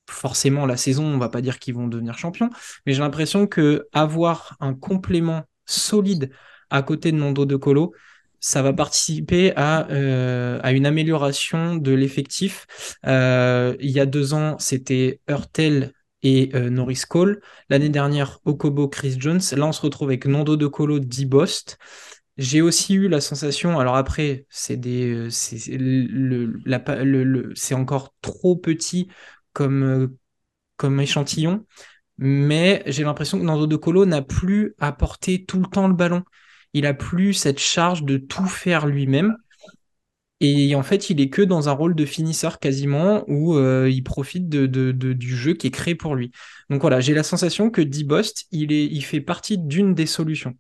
forcément 0.08 0.66
la 0.66 0.76
saison, 0.76 1.04
on 1.06 1.18
va 1.18 1.28
pas 1.28 1.40
dire 1.42 1.58
qu'ils 1.58 1.74
vont 1.74 1.88
devenir 1.88 2.18
champions, 2.18 2.50
mais 2.86 2.92
j'ai 2.92 3.00
l'impression 3.00 3.46
que 3.46 3.86
avoir 3.92 4.56
un 4.60 4.74
complément 4.74 5.42
solide 5.66 6.30
à 6.70 6.82
côté 6.82 7.12
de 7.12 7.16
Nando 7.16 7.44
de 7.46 7.56
Colo, 7.56 7.94
ça 8.42 8.61
va 8.61 8.72
participer 8.72 9.52
à, 9.57 9.88
euh, 9.90 10.59
à 10.62 10.72
une 10.72 10.85
amélioration 10.85 11.76
de 11.76 11.92
l'effectif. 11.92 12.66
Euh, 13.07 13.76
il 13.78 13.92
y 13.92 14.00
a 14.00 14.07
deux 14.07 14.35
ans, 14.35 14.59
c'était 14.59 15.20
Hurtel 15.28 15.92
et 16.24 16.50
euh, 16.55 16.68
Norris 16.68 17.02
Cole. 17.09 17.40
L'année 17.70 17.88
dernière, 17.88 18.40
Okobo, 18.44 18.88
Chris 18.88 19.16
Jones. 19.18 19.40
Là, 19.52 19.66
on 19.66 19.72
se 19.72 19.81
retrouve 19.81 20.09
avec 20.09 20.26
Nando 20.26 20.57
de 20.57 20.66
Colo, 20.66 20.98
D-Bost. 20.98 21.78
J'ai 22.37 22.62
aussi 22.62 22.94
eu 22.94 23.09
la 23.09 23.20
sensation, 23.20 23.78
alors 23.78 23.94
après, 23.94 24.46
c'est 24.48 24.76
des, 24.76 25.28
c'est 25.31 25.76
encore 27.74 28.14
trop 28.22 28.57
petit 28.57 29.07
comme, 29.52 30.16
comme 30.78 30.98
échantillon, 30.98 31.66
mais 32.16 32.83
j'ai 32.87 33.05
l'impression 33.05 33.38
que 33.38 33.44
Nando 33.44 33.66
De 33.66 33.76
Colo 33.76 34.07
n'a 34.07 34.22
plus 34.22 34.74
porter 34.98 35.44
tout 35.44 35.61
le 35.61 35.66
temps 35.66 35.87
le 35.87 35.94
ballon. 35.94 36.24
Il 36.74 36.87
a 36.87 36.94
plus 36.94 37.35
cette 37.35 37.58
charge 37.58 38.04
de 38.04 38.16
tout 38.16 38.46
faire 38.46 38.87
lui-même. 38.87 39.37
Et 40.40 40.74
en 40.74 40.82
fait, 40.82 41.08
il 41.08 41.20
est 41.20 41.28
que 41.28 41.42
dans 41.42 41.68
un 41.68 41.72
rôle 41.72 41.94
de 41.94 42.04
finisseur 42.04 42.58
quasiment, 42.58 43.22
où 43.28 43.54
euh, 43.56 43.88
il 43.88 44.02
profite 44.02 44.48
de, 44.48 44.66
du 44.92 45.37
jeu 45.37 45.54
qui 45.54 45.68
est 45.68 45.70
créé 45.70 45.94
pour 45.94 46.16
lui. 46.16 46.32
Donc 46.68 46.80
voilà, 46.80 47.00
j'ai 47.00 47.14
la 47.14 47.22
sensation 47.22 47.70
que 47.70 47.80
D-Bost, 47.80 48.46
il 48.50 49.04
fait 49.04 49.20
partie 49.20 49.56
d'une 49.58 49.94
des 49.94 50.06
solutions. 50.06 50.54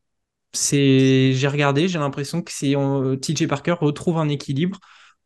C'est, 0.52 1.32
j'ai 1.34 1.48
regardé, 1.48 1.88
j'ai 1.88 1.98
l'impression 1.98 2.42
que 2.42 2.52
c'est 2.52 2.76
euh, 2.76 3.16
TJ 3.16 3.48
Parker 3.48 3.76
retrouve 3.80 4.18
un 4.18 4.28
équilibre. 4.28 4.78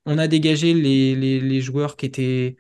On 0.07 0.18
a 0.18 0.29
dégagé 0.29 0.75
les 0.75 1.61
joueurs 1.61 1.96
qui 1.96 2.07
étaient 2.07 2.57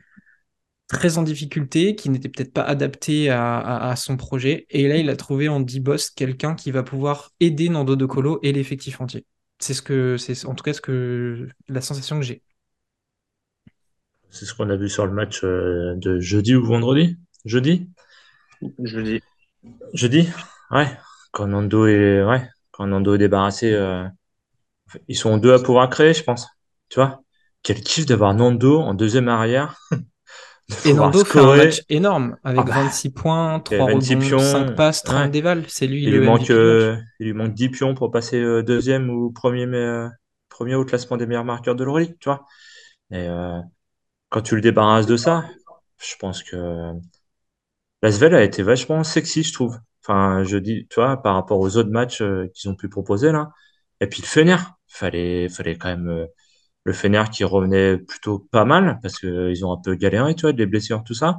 très 0.88 1.18
en 1.18 1.22
difficulté, 1.22 1.96
qui 1.96 2.10
n'était 2.10 2.28
peut-être 2.28 2.52
pas 2.52 2.62
adapté 2.62 3.30
à, 3.30 3.94
son 3.96 4.16
projet. 4.16 4.66
Et 4.70 4.88
là, 4.88 4.96
il 4.96 5.10
a 5.10 5.16
trouvé 5.16 5.48
en 5.48 5.60
D-Boss 5.60 6.10
quelqu'un 6.10 6.54
qui 6.54 6.70
va 6.70 6.82
pouvoir 6.82 7.32
aider 7.40 7.68
Nando 7.68 7.96
De 7.96 8.06
Colo 8.06 8.38
et 8.42 8.52
l'effectif 8.52 9.00
entier. 9.00 9.26
C'est 9.58 9.74
ce 9.74 9.82
que 9.82 10.16
c'est 10.18 10.46
en 10.46 10.54
tout 10.54 10.62
cas 10.62 10.74
ce 10.74 10.80
que 10.80 11.48
la 11.68 11.80
sensation 11.80 12.20
que 12.20 12.24
j'ai. 12.24 12.42
C'est 14.30 14.44
ce 14.44 14.54
qu'on 14.54 14.68
a 14.68 14.76
vu 14.76 14.88
sur 14.88 15.06
le 15.06 15.12
match 15.12 15.42
euh, 15.44 15.94
de 15.96 16.20
jeudi 16.20 16.54
ou 16.54 16.64
vendredi? 16.64 17.16
Jeudi? 17.46 17.88
Jeudi. 18.82 19.22
Jeudi? 19.94 20.28
Ouais. 20.70 20.88
Quand 21.32 21.46
Nando 21.46 21.86
est, 21.86 22.22
ouais. 22.22 22.46
Quand 22.70 22.86
Nando 22.86 23.14
est 23.14 23.18
débarrassé, 23.18 23.72
euh, 23.72 24.06
ils 25.08 25.16
sont 25.16 25.38
deux 25.38 25.54
à 25.54 25.58
pouvoir 25.58 25.88
créer, 25.88 26.12
je 26.12 26.22
pense. 26.22 26.46
Tu 26.90 26.96
vois? 26.96 27.22
Quel 27.62 27.80
kiff 27.80 28.04
d'avoir 28.06 28.34
Nando 28.34 28.78
en 28.80 28.94
deuxième 28.94 29.28
arrière. 29.28 29.80
Et 30.84 30.92
Nando 30.92 31.24
fait 31.24 31.38
un 31.38 31.56
match 31.56 31.82
énorme 31.88 32.36
avec 32.42 32.66
26 32.66 33.08
ah 33.08 33.10
bah. 33.14 33.22
points, 33.22 33.60
3 33.60 33.86
rebonds, 33.86 34.38
5 34.38 34.74
passes, 34.74 35.02
30 35.04 35.30
dévals. 35.30 35.64
C'est 35.68 35.86
lui 35.86 36.02
il 36.02 36.10
le 36.10 36.18
lui 36.18 36.26
manque, 36.26 36.50
euh, 36.50 36.96
Il 37.20 37.26
lui 37.26 37.32
manque 37.34 37.54
10 37.54 37.68
pions 37.68 37.94
pour 37.94 38.10
passer 38.10 38.40
deuxième 38.64 39.08
ou 39.10 39.30
premier, 39.30 39.66
mais, 39.66 40.08
premier 40.48 40.74
au 40.74 40.84
classement 40.84 41.16
des 41.16 41.26
meilleurs 41.26 41.44
marqueurs 41.44 41.76
de 41.76 41.84
l'Euroleague, 41.84 42.16
tu 42.18 42.28
vois. 42.28 42.44
Et 43.12 43.28
quand 44.28 44.40
tu 44.42 44.56
le 44.56 44.60
débarrasses 44.60 45.06
de 45.06 45.16
ça, 45.16 45.44
je 45.98 46.16
pense 46.18 46.42
que 46.42 46.92
Lasvel 48.02 48.34
a 48.34 48.42
été 48.42 48.62
vachement 48.62 49.02
sexy, 49.04 49.42
je 49.42 49.52
trouve. 49.52 49.78
Enfin, 50.02 50.44
je 50.44 50.58
dis, 50.58 50.86
tu 50.88 50.96
vois, 51.00 51.20
par 51.22 51.34
rapport 51.34 51.58
aux 51.58 51.76
autres 51.76 51.90
matchs 51.90 52.22
euh, 52.22 52.48
qu'ils 52.54 52.70
ont 52.70 52.76
pu 52.76 52.88
proposer 52.88 53.32
là. 53.32 53.50
Et 54.00 54.06
puis 54.06 54.22
le 54.22 54.26
Fener, 54.26 54.56
fallait, 54.86 55.48
fallait 55.48 55.76
quand 55.76 55.88
même 55.88 56.08
euh, 56.08 56.26
le 56.86 56.92
Fener 56.92 57.24
qui 57.32 57.42
revenait 57.42 57.98
plutôt 57.98 58.38
pas 58.38 58.64
mal 58.64 59.00
parce 59.02 59.18
qu'ils 59.18 59.66
ont 59.66 59.72
un 59.72 59.80
peu 59.82 59.96
galéré, 59.96 60.34
tu 60.34 60.42
vois, 60.42 60.52
des 60.52 60.66
blessures, 60.66 61.02
tout 61.04 61.14
ça. 61.14 61.38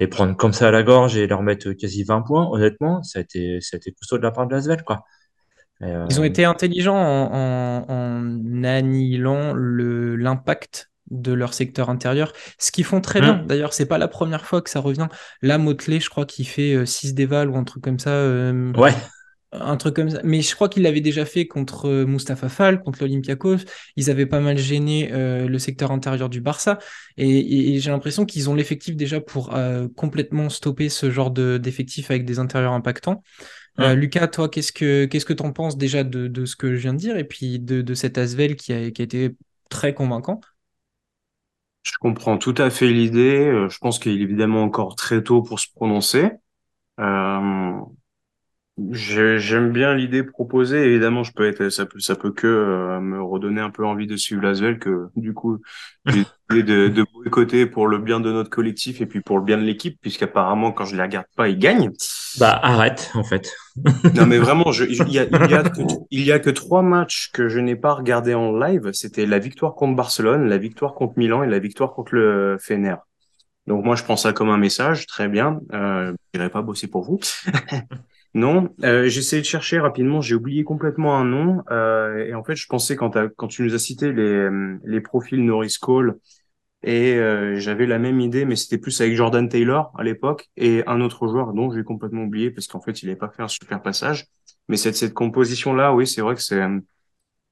Les 0.00 0.08
prendre 0.08 0.34
comme 0.34 0.54
ça 0.54 0.68
à 0.68 0.70
la 0.70 0.82
gorge 0.82 1.16
et 1.16 1.26
leur 1.26 1.42
mettre 1.42 1.72
quasi 1.72 2.02
20 2.02 2.22
points, 2.22 2.48
honnêtement, 2.50 3.02
ça 3.02 3.18
a 3.18 3.22
été, 3.22 3.60
ça 3.60 3.76
a 3.76 3.76
été 3.76 3.92
costaud 3.92 4.16
de 4.16 4.22
la 4.22 4.30
part 4.30 4.46
de 4.46 4.54
Lasvel, 4.54 4.82
quoi. 4.82 5.04
Ils 5.82 6.18
ont 6.18 6.22
euh, 6.22 6.24
été 6.24 6.46
intelligents 6.46 6.96
en, 6.96 7.30
en, 7.34 7.84
en 7.86 8.64
annihilant 8.64 9.52
l'impact 9.54 10.90
de 11.10 11.32
leur 11.32 11.52
secteur 11.52 11.90
intérieur, 11.90 12.32
ce 12.58 12.72
qu'ils 12.72 12.84
font 12.84 13.02
très 13.02 13.20
bien. 13.20 13.34
Mmh. 13.34 13.46
D'ailleurs, 13.46 13.74
c'est 13.74 13.86
pas 13.86 13.98
la 13.98 14.08
première 14.08 14.46
fois 14.46 14.62
que 14.62 14.70
ça 14.70 14.80
revient. 14.80 15.08
Là, 15.42 15.58
Motley, 15.58 16.00
je 16.00 16.08
crois 16.08 16.24
qu'il 16.24 16.48
fait 16.48 16.84
6 16.84 17.10
euh, 17.10 17.14
déval 17.14 17.50
ou 17.50 17.56
un 17.56 17.64
truc 17.64 17.84
comme 17.84 17.98
ça. 17.98 18.10
Euh, 18.10 18.72
ouais. 18.72 18.94
Un 19.60 19.76
truc 19.76 19.94
comme 19.96 20.10
ça. 20.10 20.20
Mais 20.24 20.42
je 20.42 20.54
crois 20.54 20.68
qu'il 20.68 20.82
l'avait 20.82 21.00
déjà 21.00 21.24
fait 21.24 21.46
contre 21.46 21.86
euh, 21.86 22.06
Mustapha 22.06 22.48
Fall, 22.48 22.82
contre 22.82 23.00
l'Olympiakos. 23.02 23.58
Ils 23.96 24.10
avaient 24.10 24.26
pas 24.26 24.40
mal 24.40 24.58
gêné 24.58 25.10
le 25.12 25.58
secteur 25.58 25.90
intérieur 25.90 26.28
du 26.28 26.40
Barça. 26.40 26.78
Et, 27.16 27.78
j'ai 27.78 27.90
l'impression 27.90 28.24
qu'ils 28.24 28.50
ont 28.50 28.54
l'effectif 28.54 28.96
déjà 28.96 29.20
pour 29.20 29.54
complètement 29.96 30.48
stopper 30.48 30.88
ce 30.88 31.10
genre 31.10 31.30
d'effectif 31.30 32.10
avec 32.10 32.24
des 32.24 32.38
intérieurs 32.38 32.72
impactants. 32.72 33.22
Lucas, 33.78 34.28
toi, 34.28 34.48
qu'est-ce 34.48 34.72
que 34.72 35.04
qu'est-ce 35.06 35.26
que 35.26 35.32
t'en 35.32 35.52
penses 35.52 35.76
déjà 35.76 36.04
de, 36.04 36.44
ce 36.44 36.56
que 36.56 36.74
je 36.74 36.80
viens 36.80 36.92
de 36.92 36.98
dire 36.98 37.16
et 37.16 37.24
puis 37.24 37.58
de, 37.58 37.82
de 37.82 37.94
cet 37.94 38.18
Asvel 38.18 38.56
qui 38.56 38.72
a, 38.72 38.90
qui 38.90 39.02
a 39.02 39.04
été 39.04 39.36
très 39.68 39.94
convaincant? 39.94 40.40
Je 41.86 41.92
comprends 42.00 42.36
tout 42.36 42.54
à 42.58 42.68
fait 42.68 42.88
l'idée. 42.88 43.46
Euh, 43.46 43.68
je 43.68 43.78
pense 43.78 44.00
qu'il 44.00 44.10
est 44.10 44.20
évidemment 44.20 44.64
encore 44.64 44.96
très 44.96 45.22
tôt 45.22 45.42
pour 45.42 45.60
se 45.60 45.68
prononcer. 45.72 46.30
Euh, 46.98 47.78
J'aime 48.90 49.72
bien 49.72 49.94
l'idée 49.94 50.22
proposée. 50.22 50.84
Évidemment, 50.84 51.22
je 51.22 51.32
peux 51.32 51.48
être, 51.48 51.70
ça 51.70 51.86
peut, 51.86 51.98
ça 51.98 52.14
peut 52.14 52.30
que 52.30 52.46
euh, 52.46 53.00
me 53.00 53.22
redonner 53.22 53.62
un 53.62 53.70
peu 53.70 53.86
envie 53.86 54.06
de 54.06 54.16
suivre 54.16 54.42
Lasvel 54.42 54.78
que 54.78 55.06
du 55.16 55.32
coup 55.32 55.62
j'ai 56.04 56.24
de, 56.62 56.88
de 56.88 57.06
boycotter 57.14 57.64
pour 57.64 57.86
le 57.86 57.96
bien 57.96 58.20
de 58.20 58.30
notre 58.30 58.50
collectif 58.50 59.00
et 59.00 59.06
puis 59.06 59.22
pour 59.22 59.38
le 59.38 59.44
bien 59.44 59.56
de 59.56 59.62
l'équipe, 59.62 59.98
puisqu'apparemment 60.02 60.72
quand 60.72 60.84
je 60.84 60.94
les 60.94 61.00
regarde 61.00 61.24
pas, 61.36 61.48
ils 61.48 61.58
gagnent. 61.58 61.90
Bah 62.38 62.60
arrête 62.62 63.10
en 63.14 63.24
fait. 63.24 63.50
non 64.14 64.26
mais 64.26 64.36
vraiment, 64.36 64.70
je, 64.72 64.84
il 64.84 65.08
y 65.10 65.18
a, 65.18 65.24
il 65.24 65.50
y 65.50 65.54
a 65.54 65.62
que, 65.62 65.80
il 66.10 66.22
y 66.22 66.32
a 66.32 66.38
que 66.38 66.50
trois 66.50 66.82
matchs 66.82 67.30
que 67.32 67.48
je 67.48 67.58
n'ai 67.60 67.76
pas 67.76 67.94
regardé 67.94 68.34
en 68.34 68.52
live. 68.52 68.90
C'était 68.92 69.24
la 69.24 69.38
victoire 69.38 69.74
contre 69.74 69.96
Barcelone, 69.96 70.50
la 70.50 70.58
victoire 70.58 70.92
contre 70.92 71.14
Milan 71.16 71.42
et 71.42 71.46
la 71.46 71.60
victoire 71.60 71.94
contre 71.94 72.14
le 72.14 72.58
Fener. 72.60 72.96
Donc 73.66 73.86
moi 73.86 73.96
je 73.96 74.04
prends 74.04 74.16
ça 74.16 74.34
comme 74.34 74.50
un 74.50 74.58
message, 74.58 75.06
très 75.06 75.28
bien. 75.28 75.60
Euh, 75.72 76.12
je 76.34 76.38
n'irai 76.38 76.50
pas 76.50 76.60
bosser 76.60 76.88
pour 76.88 77.04
vous. 77.04 77.18
Non, 78.34 78.74
euh, 78.84 79.08
j'essaie 79.08 79.40
de 79.40 79.46
chercher 79.46 79.78
rapidement, 79.78 80.20
j'ai 80.20 80.34
oublié 80.34 80.62
complètement 80.64 81.16
un 81.16 81.24
nom. 81.24 81.62
Euh, 81.70 82.26
et 82.26 82.34
en 82.34 82.44
fait, 82.44 82.56
je 82.56 82.66
pensais 82.66 82.96
quand, 82.96 83.10
tu 83.48 83.62
nous 83.62 83.74
as 83.74 83.78
cité 83.78 84.12
les, 84.12 84.48
les 84.84 85.00
profils 85.00 85.42
Norris 85.44 85.76
Cole, 85.80 86.18
et 86.82 87.14
euh, 87.16 87.58
j'avais 87.58 87.86
la 87.86 87.98
même 87.98 88.20
idée, 88.20 88.44
mais 88.44 88.54
c'était 88.54 88.78
plus 88.78 89.00
avec 89.00 89.16
Jordan 89.16 89.48
Taylor 89.48 89.92
à 89.98 90.04
l'époque, 90.04 90.48
et 90.56 90.84
un 90.86 91.00
autre 91.00 91.26
joueur 91.26 91.52
dont 91.52 91.72
j'ai 91.72 91.82
complètement 91.82 92.22
oublié 92.22 92.50
parce 92.50 92.68
qu'en 92.68 92.80
fait, 92.80 93.02
il 93.02 93.06
n'avait 93.06 93.18
pas 93.18 93.28
fait 93.28 93.42
un 93.42 93.48
super 93.48 93.82
passage. 93.82 94.26
Mais 94.68 94.76
cette, 94.76 95.12
composition-là, 95.12 95.94
oui, 95.94 96.06
c'est 96.06 96.20
vrai 96.20 96.34
que 96.36 96.42
c'est 96.42 96.60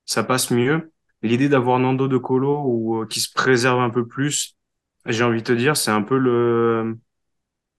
ça 0.07 0.23
passe 0.23 0.51
mieux. 0.51 0.93
L'idée 1.23 1.49
d'avoir 1.49 1.79
Nando 1.79 2.07
de 2.09 2.19
Colo 2.19 2.63
ou 2.65 3.03
euh, 3.03 3.07
qui 3.07 3.21
se 3.21 3.33
préserve 3.33 3.81
un 3.81 3.91
peu 3.91 4.07
plus, 4.07 4.57
j'ai 5.07 5.25
envie 5.25 5.41
de 5.41 5.47
te 5.47 5.53
dire, 5.53 5.77
c'est 5.77 5.91
un 5.91 6.03
peu 6.03 6.19
le 6.19 6.97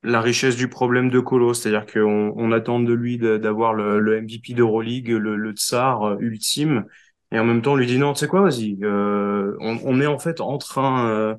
la 0.05 0.21
richesse 0.21 0.55
du 0.55 0.67
problème 0.67 1.09
de 1.09 1.19
Colo, 1.19 1.53
c'est-à-dire 1.53 1.91
qu'on 1.91 2.33
on 2.35 2.51
attend 2.51 2.79
de 2.79 2.93
lui 2.93 3.17
d'avoir 3.17 3.73
le, 3.73 3.99
le, 3.99 4.21
MVP 4.21 4.53
d'Euroleague, 4.53 5.09
le, 5.09 5.35
le 5.35 5.51
tsar 5.51 6.03
euh, 6.03 6.17
ultime, 6.19 6.85
et 7.31 7.39
en 7.39 7.45
même 7.45 7.61
temps 7.61 7.73
on 7.73 7.75
lui 7.75 7.87
dit 7.87 7.97
non, 7.97 8.13
tu 8.13 8.19
sais 8.19 8.27
quoi, 8.27 8.41
vas-y, 8.41 8.77
euh, 8.83 9.55
on, 9.59 9.79
on, 9.83 9.99
est 9.99 10.05
en 10.05 10.19
fait 10.19 10.41
en 10.41 10.57
train, 10.57 11.09
euh, 11.09 11.35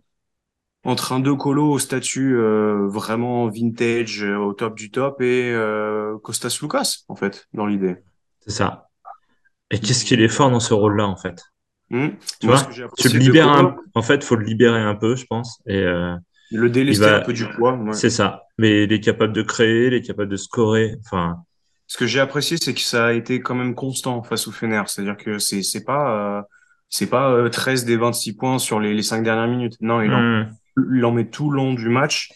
en 0.85 0.97
train 0.97 1.21
de 1.21 1.31
Colo 1.33 1.71
au 1.71 1.79
statut 1.79 2.37
euh, 2.37 2.87
vraiment 2.89 3.49
vintage, 3.49 4.23
au 4.23 4.53
top 4.53 4.77
du 4.77 4.91
top, 4.91 5.21
et 5.21 5.55
Costas 6.23 6.59
Lucas 6.61 7.05
en 7.09 7.15
fait 7.17 7.49
dans 7.55 7.67
l'idée. 7.67 7.97
C'est 8.41 8.53
ça. 8.53 8.89
Et 9.71 9.79
qu'est-ce 9.79 10.05
qu'il 10.05 10.21
est 10.23 10.29
fort 10.29 10.51
dans 10.51 10.61
ce 10.61 10.75
rôle-là 10.75 11.07
en 11.07 11.17
fait? 11.17 11.43
Hmm? 11.91 12.09
Tu 12.41 12.49
vois, 12.49 12.63
tu 12.99 13.09
le 13.09 13.19
libères 13.19 13.49
un... 13.49 13.77
en 13.95 14.03
fait, 14.03 14.25
faut 14.25 14.35
le 14.35 14.45
libérer 14.45 14.81
un 14.81 14.97
peu, 14.97 15.15
je 15.15 15.25
pense, 15.27 15.63
et 15.67 15.85
le 16.51 16.69
délester 16.69 17.07
un 17.07 17.21
peu 17.21 17.33
du 17.33 17.47
poids. 17.49 17.79
C'est 17.93 18.11
ça. 18.11 18.46
Mais 18.59 18.85
il 18.85 18.93
est 18.93 19.01
capable 19.01 19.33
de 19.33 19.43
créer, 19.43 19.89
il 19.89 19.95
est 19.95 20.03
capable 20.03 20.31
de 20.31 20.37
scorer. 20.37 20.97
Enfin. 21.05 21.37
Ce 21.87 21.97
que 21.97 22.07
j'ai 22.07 22.21
apprécié, 22.21 22.57
c'est 22.57 22.75
que 22.75 22.81
ça 22.81 23.07
a 23.07 23.13
été 23.13 23.41
quand 23.41 23.55
même 23.55 23.75
constant 23.75 24.23
face 24.23 24.49
au 24.49 24.53
Fener. 24.53 24.83
C'est-à-dire 24.87 25.17
que 25.17 25.39
c'est 25.39 25.63
c'est 25.63 25.85
pas 25.85 26.39
euh, 26.39 26.43
c'est 26.89 27.09
pas 27.09 27.49
13 27.49 27.83
euh, 27.83 27.87
des 27.87 27.97
26 27.97 28.35
points 28.35 28.59
sur 28.59 28.81
les, 28.81 28.95
les 28.95 29.03
5 29.03 29.23
dernières 29.23 29.49
minutes. 29.49 29.77
Non, 29.81 30.01
il, 30.03 30.13
en, 30.13 30.21
hmm. 30.21 30.57
il 30.95 31.05
en 31.05 31.13
met 31.13 31.29
tout 31.29 31.51
le 31.51 31.57
long 31.57 31.75
du 31.75 31.89
match. 31.89 32.31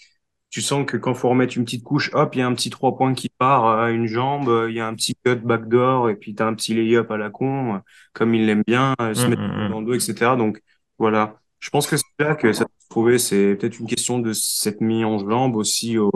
Tu 0.50 0.62
sens 0.62 0.85
que 0.85 0.96
quand 0.96 1.14
faut 1.14 1.28
remettre 1.28 1.56
une 1.56 1.64
petite 1.64 1.85
couche, 1.85 2.11
hop, 2.12 2.35
il 2.35 2.40
y 2.40 2.42
a 2.42 2.46
un 2.46 2.54
petit 2.54 2.70
3 2.70 2.96
points 2.96 3.14
qui 3.14 3.28
part 3.28 3.66
à 3.66 3.90
une 3.90 4.06
jambe, 4.06 4.66
il 4.68 4.74
y 4.74 4.80
a 4.80 4.87
un 4.87 4.94
petit 4.94 5.14
cut 5.24 5.37
backdoor 5.37 6.11
et 6.11 6.16
puis 6.16 6.35
tu 6.35 6.42
as 6.42 6.46
un 6.46 6.54
petit 6.54 6.74
lay-up 6.74 7.09
à 7.12 7.16
la 7.16 7.30
con, 7.30 7.80
comme 8.12 8.35
il 8.35 8.46
l'aime 8.46 8.64
bien, 8.66 8.94
euh, 9.00 9.14
se 9.14 9.26
hmm, 9.26 9.30
mettre 9.30 9.42
hmm, 9.42 9.70
dans 9.70 9.80
le 9.80 9.87
dos, 9.87 9.94
etc. 9.94 10.33
Donc 10.37 10.61
voilà. 10.98 11.37
Je 11.61 11.70
pense 11.70 11.87
que 11.87 11.96
c'est 11.96 12.04
là 12.18 12.35
que 12.35 12.52
ça 12.52 12.66
trouver, 12.90 13.18
c'est 13.18 13.57
peut-être 13.57 13.79
une 13.81 13.87
question 13.87 14.18
de 14.18 14.33
cette 14.35 14.83
mise 14.83 15.05
en 15.07 15.18
jambe 15.18 15.57
aussi 15.57 15.96
au, 15.96 16.11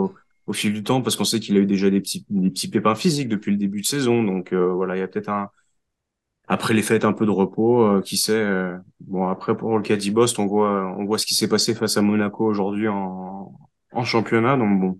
au 0.45 0.53
fil 0.53 0.73
du 0.73 0.83
temps, 0.83 1.01
parce 1.01 1.15
qu'on 1.15 1.23
sait 1.25 1.39
qu'il 1.39 1.57
a 1.57 1.59
eu 1.59 1.65
déjà 1.65 1.89
des 1.89 2.01
petits, 2.01 2.25
des 2.29 2.51
petits 2.51 2.69
pépins 2.69 2.95
physiques 2.95 3.29
depuis 3.29 3.51
le 3.51 3.57
début 3.57 3.81
de 3.81 3.85
saison. 3.87 4.23
Donc 4.23 4.53
euh, 4.53 4.71
voilà, 4.73 4.95
il 4.95 4.99
y 4.99 5.03
a 5.03 5.07
peut-être 5.07 5.29
un 5.29 5.49
après 6.47 6.75
les 6.75 6.83
fêtes 6.83 7.05
un 7.05 7.13
peu 7.13 7.25
de 7.25 7.31
repos, 7.31 7.83
euh, 7.83 8.01
qui 8.01 8.17
sait. 8.17 8.33
Euh, 8.33 8.77
bon 8.99 9.27
après 9.27 9.57
pour 9.57 9.75
le 9.77 9.81
cas 9.81 9.95
d'Ibost, 9.95 10.37
on 10.37 10.45
voit 10.45 10.95
on 10.97 11.05
voit 11.05 11.17
ce 11.17 11.25
qui 11.25 11.33
s'est 11.35 11.47
passé 11.49 11.73
face 11.73 11.97
à 11.97 12.01
Monaco 12.01 12.45
aujourd'hui 12.45 12.87
en, 12.87 13.51
en 13.93 14.03
championnat. 14.05 14.57
Donc 14.57 14.79
bon, 14.79 14.99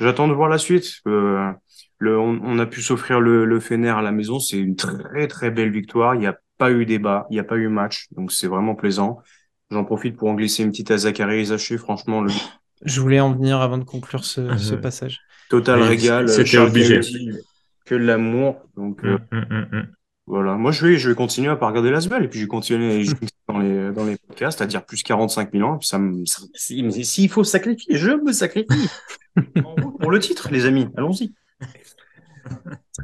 j'attends 0.00 0.28
de 0.28 0.34
voir 0.34 0.48
la 0.48 0.58
suite. 0.58 1.00
le, 1.04 2.18
on, 2.18 2.58
a 2.58 2.66
pu 2.66 2.82
s'offrir 2.82 3.20
le, 3.20 3.44
le 3.44 3.60
Fener 3.60 3.90
à 3.90 4.02
la 4.02 4.12
maison, 4.12 4.38
c'est 4.40 4.58
une 4.58 4.76
très 4.76 5.28
très 5.28 5.50
belle 5.50 5.70
victoire. 5.70 6.14
Il 6.14 6.20
n'y 6.20 6.26
a 6.26 6.36
pas 6.58 6.72
eu 6.72 6.86
débat, 6.86 7.26
il 7.30 7.34
n'y 7.34 7.40
a 7.40 7.44
pas 7.44 7.56
eu 7.56 7.68
match, 7.68 8.08
donc 8.12 8.32
c'est 8.32 8.48
vraiment 8.48 8.74
plaisant. 8.74 9.20
J'en 9.70 9.84
profite 9.84 10.16
pour 10.16 10.28
en 10.28 10.34
glisser 10.34 10.62
une 10.62 10.70
petite 10.70 10.90
à 10.90 10.98
Zachary 10.98 11.42
Isaché, 11.42 11.78
franchement. 11.78 12.20
Le... 12.20 12.30
Je 12.84 13.00
voulais 13.00 13.20
en 13.20 13.32
venir 13.32 13.60
avant 13.60 13.78
de 13.78 13.84
conclure 13.84 14.24
ce, 14.24 14.40
mhm. 14.40 14.80
passage. 14.80 15.20
Total 15.48 15.82
régal. 15.82 16.28
C'était 16.28 16.58
obligé. 16.58 17.00
Que 17.86 17.94
de 17.94 18.04
l'amour. 18.04 18.56
Donc, 18.76 19.04
euh, 19.04 19.18
mm, 19.30 19.38
mm, 19.38 19.68
mm, 19.72 19.88
voilà. 20.26 20.54
Moi, 20.54 20.72
je 20.72 20.86
vais, 20.86 20.96
je 20.96 21.10
vais 21.10 21.14
continuer 21.14 21.50
à 21.50 21.56
pas 21.56 21.66
regarder 21.66 21.90
l'Asbel 21.90 22.24
et 22.24 22.28
puis 22.28 22.38
je 22.38 22.44
vais 22.44 22.48
continuer 22.48 23.04
dans 23.46 23.58
les, 23.58 23.92
dans 23.92 24.04
les 24.04 24.16
podcasts 24.16 24.62
à 24.62 24.66
dire 24.66 24.84
plus 24.86 25.02
45 25.02 25.52
000 25.52 25.68
ans. 25.68 25.74
Et 25.74 25.78
puis 25.78 25.86
ça 25.86 25.98
me, 25.98 26.24
s'il 26.24 27.28
faut 27.28 27.44
sacrifier, 27.44 27.96
je 27.96 28.10
me 28.10 28.32
sacrifie. 28.32 28.88
pour 30.00 30.10
le 30.10 30.18
titre, 30.18 30.48
les 30.50 30.64
amis. 30.64 30.88
Allons-y. 30.96 31.34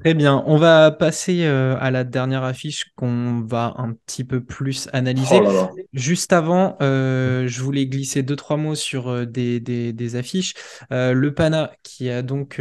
Très 0.02 0.14
bien, 0.14 0.42
on 0.46 0.56
va 0.56 0.90
passer 0.92 1.44
euh, 1.44 1.76
à 1.80 1.90
la 1.90 2.04
dernière 2.04 2.44
affiche 2.44 2.92
qu'on 2.96 3.40
va 3.40 3.74
un 3.76 3.92
petit 3.92 4.24
peu 4.24 4.42
plus 4.42 4.88
analyser. 4.92 5.40
Oh 5.42 5.68
Juste 5.92 6.32
avant, 6.32 6.76
euh, 6.80 7.48
je 7.48 7.62
voulais 7.62 7.86
glisser 7.86 8.22
deux 8.22 8.36
trois 8.36 8.56
mots 8.56 8.76
sur 8.76 9.08
euh, 9.08 9.26
des, 9.26 9.60
des, 9.60 10.16
affiches. 10.16 10.54
le 10.90 11.30
Pana 11.30 11.72
qui 11.82 12.08
a 12.08 12.22
donc 12.22 12.60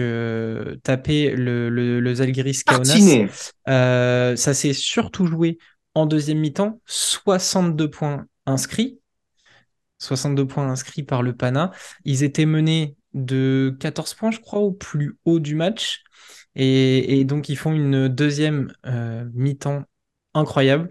tapé 0.84 1.32
le, 1.32 1.70
le, 1.70 2.00
le 2.00 2.16
Zalgiris 2.16 2.64
Kaunas. 2.64 3.52
ça 3.66 4.54
s'est 4.54 4.74
surtout 4.74 5.26
joué 5.26 5.58
en 5.96 6.06
deuxième 6.06 6.40
mi-temps, 6.40 6.82
62 6.86 7.90
points 7.90 8.26
inscrits. 8.46 9.00
62 10.00 10.48
points 10.48 10.70
inscrits 10.70 11.04
par 11.04 11.24
le 11.24 11.36
Pana. 11.36 11.72
Ils 12.06 12.24
étaient 12.24 12.46
menés 12.46 12.96
de 13.14 13.76
14 13.80 14.14
points, 14.14 14.32
je 14.32 14.40
crois, 14.40 14.60
au 14.60 14.72
plus 14.72 15.18
haut 15.26 15.40
du 15.40 15.56
match. 15.56 16.04
Et, 16.62 17.24
donc, 17.24 17.48
ils 17.48 17.56
font 17.56 17.72
une 17.72 18.10
deuxième 18.10 18.74
euh, 18.86 19.24
mi-temps 19.34 19.86
incroyable, 20.34 20.90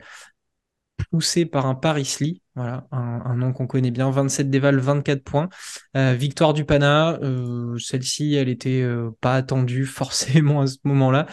poussé 1.11 1.45
par 1.45 1.67
un 1.67 1.75
Paris 1.75 2.17
Lee 2.21 2.43
voilà, 2.59 2.89
un, 2.91 3.37
nom 3.37 3.53
qu'on 3.53 3.69
connaît 3.69 3.93
bien. 3.93 4.11
27 4.11 4.51
déval, 4.51 4.81
24 4.81 5.23
points. 5.23 5.49
Euh, 5.97 6.13
victoire 6.13 6.55
du 6.55 6.65
Pana. 6.65 7.17
Euh, 7.23 7.79
celle-ci, 7.79 8.35
elle 8.35 8.49
était 8.49 8.83
euh, 8.83 9.11
pas 9.21 9.35
attendue 9.35 9.87
forcément 9.87 10.63
à 10.63 10.67
ce 10.67 10.79
moment-là, 10.83 11.27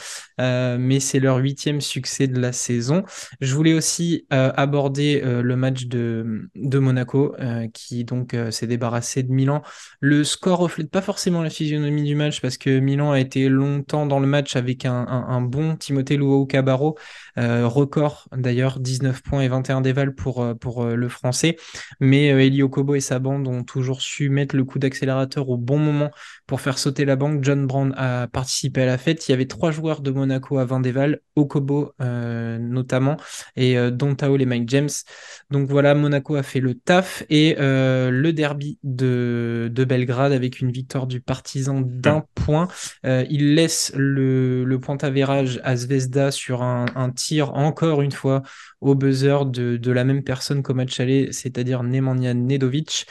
mais 0.77 0.99
c'est 0.99 1.19
leur 1.19 1.38
huitième 1.38 1.81
succès 1.81 2.27
de 2.27 2.39
la 2.39 2.51
saison. 2.51 3.03
Je 3.41 3.55
voulais 3.55 3.73
aussi 3.73 4.27
aborder 4.29 5.21
le 5.23 5.55
match 5.55 5.88
de, 5.88 6.47
Monaco, 6.55 7.35
qui 7.73 8.05
donc 8.05 8.35
s'est 8.51 8.67
débarrassé 8.67 9.23
de 9.23 9.31
Milan. 9.31 9.63
Le 10.01 10.23
score 10.23 10.59
reflète 10.59 10.91
pas 10.91 11.01
forcément 11.01 11.41
la 11.41 11.49
physionomie 11.49 12.03
du 12.03 12.15
match 12.15 12.39
parce 12.39 12.57
que 12.57 12.79
Milan 12.79 13.11
a 13.11 13.19
été 13.19 13.49
longtemps 13.49 14.05
dans 14.05 14.19
le 14.19 14.27
match 14.27 14.55
avec 14.55 14.85
un, 14.85 15.07
un 15.07 15.41
bon 15.41 15.75
Timothée 15.75 16.17
Luau 16.17 16.45
Cabarro, 16.45 16.97
record 17.35 18.27
d'ailleurs, 18.35 18.79
19 18.79 19.23
points 19.23 19.41
et 19.41 19.47
21 19.47 19.81
déval 19.81 20.13
pour, 20.13 20.45
pour 20.59 20.85
le 20.85 21.09
français. 21.15 21.58
Mais 21.99 22.32
euh, 22.32 22.43
Elio 22.43 22.69
Kobo 22.69 22.95
et 22.95 22.99
sa 22.99 23.19
bande 23.19 23.47
ont 23.47 23.63
toujours 23.63 24.01
su 24.01 24.30
mettre 24.30 24.56
le 24.56 24.63
coup 24.63 24.80
d'accélérateur 24.80 25.49
au 25.49 25.58
bon 25.58 25.80
moment 25.80 26.12
pour 26.47 26.62
faire 26.62 26.78
sauter 26.78 27.06
la 27.06 27.15
banque. 27.15 27.43
John 27.43 27.65
Brand 27.65 27.93
a 27.97 28.28
participé 28.28 28.84
à 28.84 28.86
la 28.86 28.97
fête. 28.97 29.28
Il 29.28 29.32
y 29.32 29.34
avait 29.34 29.47
trois 29.47 29.71
joueurs 29.71 30.01
de 30.01 30.12
Monaco 30.12 30.58
à 30.58 30.65
Vendéval, 30.65 31.19
Okobo 31.36 31.93
euh, 32.01 32.58
notamment, 32.58 33.17
et 33.56 33.78
euh, 33.78 33.91
Dontao 33.91 34.38
et 34.38 34.45
Mike 34.45 34.69
James. 34.69 34.89
Donc 35.49 35.69
voilà, 35.69 35.95
Monaco 35.95 36.36
a 36.36 36.43
fait 36.43 36.60
le 36.60 36.75
taf 36.75 37.23
et 37.30 37.56
euh, 37.60 38.12
le 38.12 38.34
derby 38.34 38.80
de, 38.84 39.69
de, 39.71 39.86
Belgrade 39.86 40.32
avec 40.32 40.60
une 40.60 40.71
victoire 40.71 41.08
du 41.08 41.21
partisan 41.21 41.82
d'un 41.82 42.19
mm. 42.19 42.25
point. 42.36 42.67
il 43.04 43.56
laisse 43.56 43.91
le, 43.95 44.63
le 44.63 44.80
point 44.80 44.97
à 44.97 45.75
Zvezda 45.75 46.32
sur 46.32 46.63
un, 46.63 46.86
un 46.95 47.10
tir 47.12 47.54
encore 47.54 48.01
une 48.01 48.12
fois 48.12 48.41
au 48.86 48.95
buzzer 48.95 49.45
de, 49.45 49.78
de 49.78 49.91
la 49.91 50.04
même 50.04 50.24
personne 50.24 50.63
qu'au 50.63 50.74
match 50.74 51.00
aller, 51.00 51.32
c'est-à-dire 51.32 51.84
Nemanja 51.84 52.34
Nedovic, 52.34 53.06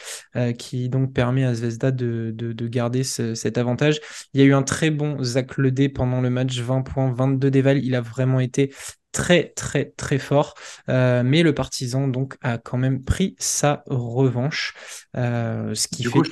qui 0.57 0.89
donc 0.89 1.13
permet 1.13 1.43
à 1.43 1.53
Zvezda 1.53 1.91
de, 1.91 2.31
de, 2.35 2.53
de 2.53 2.67
garder 2.67 3.03
ce, 3.03 3.35
cet 3.35 3.57
avantage. 3.57 3.99
Il 4.33 4.41
y 4.41 4.43
a 4.43 4.45
eu 4.45 4.53
un 4.53 4.63
très 4.63 4.89
bon 4.89 5.23
Zach 5.23 5.57
Ledé 5.57 5.89
pendant 5.89 6.21
le 6.21 6.29
match, 6.29 6.59
20 6.59 6.81
points, 6.81 7.11
22 7.13 7.51
déval. 7.51 7.83
Il 7.83 7.95
a 7.95 8.01
vraiment 8.01 8.39
été 8.39 8.71
très 9.15 9.53
très 9.55 9.93
très 9.97 10.19
fort. 10.19 10.55
Euh, 10.89 11.23
mais 11.23 11.41
le 11.41 11.53
partisan 11.53 12.07
donc 12.07 12.35
a 12.41 12.57
quand 12.57 12.77
même 12.77 13.03
pris 13.03 13.35
sa 13.39 13.83
revanche. 13.87 14.73
Euh, 15.15 15.73
ce 15.73 15.87
qui 15.87 16.03
du 16.03 16.09
coup, 16.09 16.23
je 16.23 16.31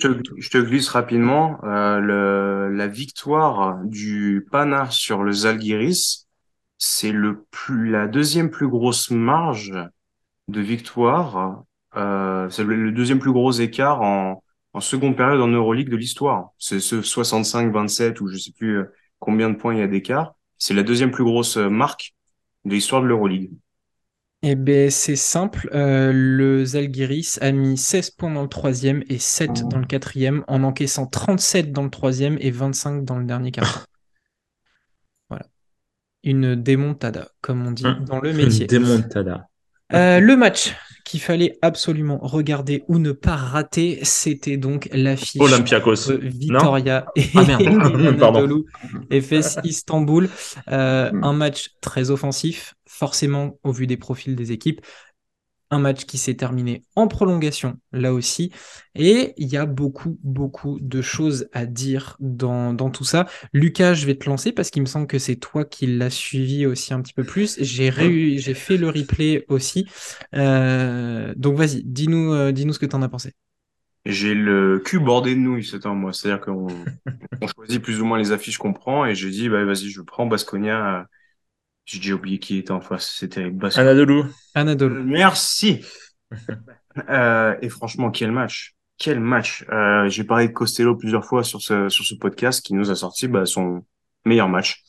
te, 0.50 0.58
glisse 0.58 0.90
rapidement. 0.90 1.60
Euh, 1.64 2.70
la 2.70 2.88
victoire 2.88 3.80
du 3.86 4.46
Pana 4.52 4.90
sur 4.90 5.24
le 5.24 5.32
Zalgiris, 5.32 6.23
c'est 6.86 7.12
le 7.14 7.46
plus, 7.50 7.90
la 7.90 8.08
deuxième 8.08 8.50
plus 8.50 8.68
grosse 8.68 9.10
marge 9.10 9.74
de 10.50 10.60
victoire. 10.62 11.64
c'est 11.94 12.64
le, 12.64 12.92
deuxième 12.92 13.20
plus 13.20 13.32
gros 13.32 13.52
écart 13.52 14.02
en, 14.02 14.44
en 14.74 14.82
seconde 14.82 15.16
période 15.16 15.40
en 15.40 15.48
Euroleague 15.48 15.90
de 15.90 15.96
l'histoire. 15.96 16.50
C'est 16.58 16.80
ce 16.80 16.98
65-27 16.98 18.22
ou 18.22 18.28
je 18.28 18.38
sais 18.38 18.52
plus 18.52 18.80
euh, 18.80 18.92
combien 19.20 19.50
de 19.50 19.56
points 19.56 19.74
il 19.74 19.80
y 19.80 19.84
a 19.84 19.88
d'écart. 19.88 20.36
C'est 20.58 20.74
la 20.74 20.84
deuxième 20.84 21.12
plus 21.12 21.24
grosse 21.24 21.58
euh, 21.58 21.70
marque 21.70 22.14
de 22.66 22.74
l'histoire 22.74 23.02
de 23.02 23.08
l'Euroleague. 23.08 23.52
Eh 24.42 24.56
bien, 24.56 24.90
c'est 24.90 25.16
simple. 25.16 25.70
Euh, 25.74 26.12
le 26.14 26.66
Zalgiris 26.66 27.38
a 27.40 27.54
mis 27.54 27.78
16 27.78 28.12
points 28.12 28.34
dans 28.34 28.42
le 28.42 28.50
troisième 28.50 29.02
et 29.08 29.18
7 29.18 29.70
dans 29.70 29.80
le 29.80 29.86
quatrième, 29.86 30.44
en 30.50 30.64
encaissant 30.64 31.06
37 31.06 31.72
dans 31.72 31.84
le 31.84 31.90
troisième 31.90 32.38
et 32.42 32.52
25 32.52 33.06
dans 33.06 33.18
le 33.20 33.26
dernier 33.26 33.52
quart. 33.52 33.86
Une 36.24 36.56
démontada, 36.56 37.30
comme 37.42 37.66
on 37.68 37.72
dit 37.72 37.86
hum. 37.86 38.06
dans 38.06 38.22
le 38.22 38.34
métier. 38.34 38.62
Une 38.62 38.68
démontada. 38.68 39.48
le 39.92 40.36
match 40.36 40.74
qu'il 41.04 41.20
fallait 41.20 41.58
absolument 41.62 42.18
regarder 42.22 42.84
ou 42.88 42.98
ne 42.98 43.12
pas 43.12 43.36
rater, 43.36 44.00
c'était 44.04 44.58
donc 44.58 44.90
l'affiche 44.94 45.42
Olympiakos. 45.42 46.12
Vitoria 46.22 47.06
et 47.16 47.26
ah, 47.36 47.40
Anadolu 47.60 48.64
FS 49.12 49.60
Istanbul. 49.64 50.30
Euh, 50.70 51.12
un 51.22 51.34
match 51.34 51.72
très 51.82 52.10
offensif, 52.10 52.76
forcément 52.88 53.60
au 53.64 53.72
vu 53.72 53.88
des 53.88 53.98
profils 53.98 54.36
des 54.36 54.52
équipes 54.52 54.82
un 55.74 55.80
match 55.80 56.06
qui 56.06 56.18
s'est 56.18 56.36
terminé 56.36 56.84
en 56.96 57.08
prolongation 57.08 57.78
là 57.92 58.14
aussi. 58.14 58.52
Et 58.96 59.34
il 59.38 59.48
y 59.48 59.58
a 59.58 59.66
beaucoup, 59.66 60.20
beaucoup 60.24 60.78
de 60.82 61.02
choses 61.02 61.48
à 61.52 61.66
dire 61.66 62.16
dans, 62.20 62.76
tout 62.92 63.04
ça. 63.04 63.26
Lucas, 63.54 63.96
je 63.96 64.06
vais 64.06 64.16
te 64.16 64.30
lancer 64.30 64.52
parce 64.52 64.70
qu'il 64.70 64.84
me 64.84 64.88
semble 64.88 65.08
que 65.08 65.20
c'est 65.20 65.36
toi 65.36 65.66
qui 65.66 65.88
l'as 65.88 66.12
suivi 66.12 66.66
aussi 66.66 66.94
un 66.94 67.02
petit 67.02 67.14
peu 67.14 67.24
plus. 67.24 67.58
J'ai 67.60 68.38
j'ai 68.38 68.54
fait 68.54 68.78
le 68.78 68.88
replay 68.90 69.46
aussi. 69.50 69.88
Euh, 70.36 71.34
donc 71.36 71.58
vas-y, 71.58 71.84
dis-nous 71.84 72.34
euh, 72.34 72.52
dis-nous 72.52 72.74
ce 72.74 72.80
que 72.80 72.86
tu 72.86 72.96
en 72.96 73.02
as 73.02 73.10
pensé. 73.10 73.34
J'ai 74.06 74.34
le 74.34 74.80
cul 74.80 75.00
bordé 75.00 75.34
de 75.34 75.40
nouilles 75.40 75.64
ce 75.64 75.78
temps, 75.78 75.96
moi. 75.96 76.12
C'est-à-dire 76.12 76.42
qu'on 76.42 76.68
choisit 77.56 77.82
plus 77.82 78.02
ou 78.02 78.06
moins 78.06 78.18
les 78.18 78.32
affiches 78.32 78.58
qu'on 78.58 78.74
prend 78.74 79.06
et 79.06 79.16
j'ai 79.16 79.30
dit, 79.30 79.50
bah, 79.50 79.64
vas-y, 79.64 79.90
je 79.90 80.02
prends 80.02 80.26
Basconia 80.26 81.08
j'ai 81.86 82.00
déjà 82.00 82.14
oublié 82.14 82.40
qui 82.40 82.58
était 82.58 82.72
en 82.72 82.82
face. 82.82 83.16
C'était 83.20 83.52
Anadolu. 83.76 84.24
Anadolu. 84.56 85.00
Euh, 85.00 85.04
merci. 85.04 85.84
euh, 87.10 87.56
et 87.62 87.70
franchement, 87.70 88.12
quel 88.12 88.32
match. 88.32 88.76
Quel 88.98 89.20
match. 89.20 89.66
Euh, 89.70 90.08
J'ai 90.10 90.24
parlé 90.24 90.48
de 90.48 90.54
Costello 90.54 90.96
plusieurs 90.96 91.26
fois 91.26 91.44
sur 91.44 91.62
ce, 91.62 91.90
sur 91.90 92.06
ce 92.06 92.16
podcast 92.16 92.66
qui 92.66 92.74
nous 92.74 92.90
a 92.92 92.96
sorti 92.96 93.28
bah, 93.28 93.46
son 93.46 93.86
meilleur 94.26 94.50
match. 94.50 94.84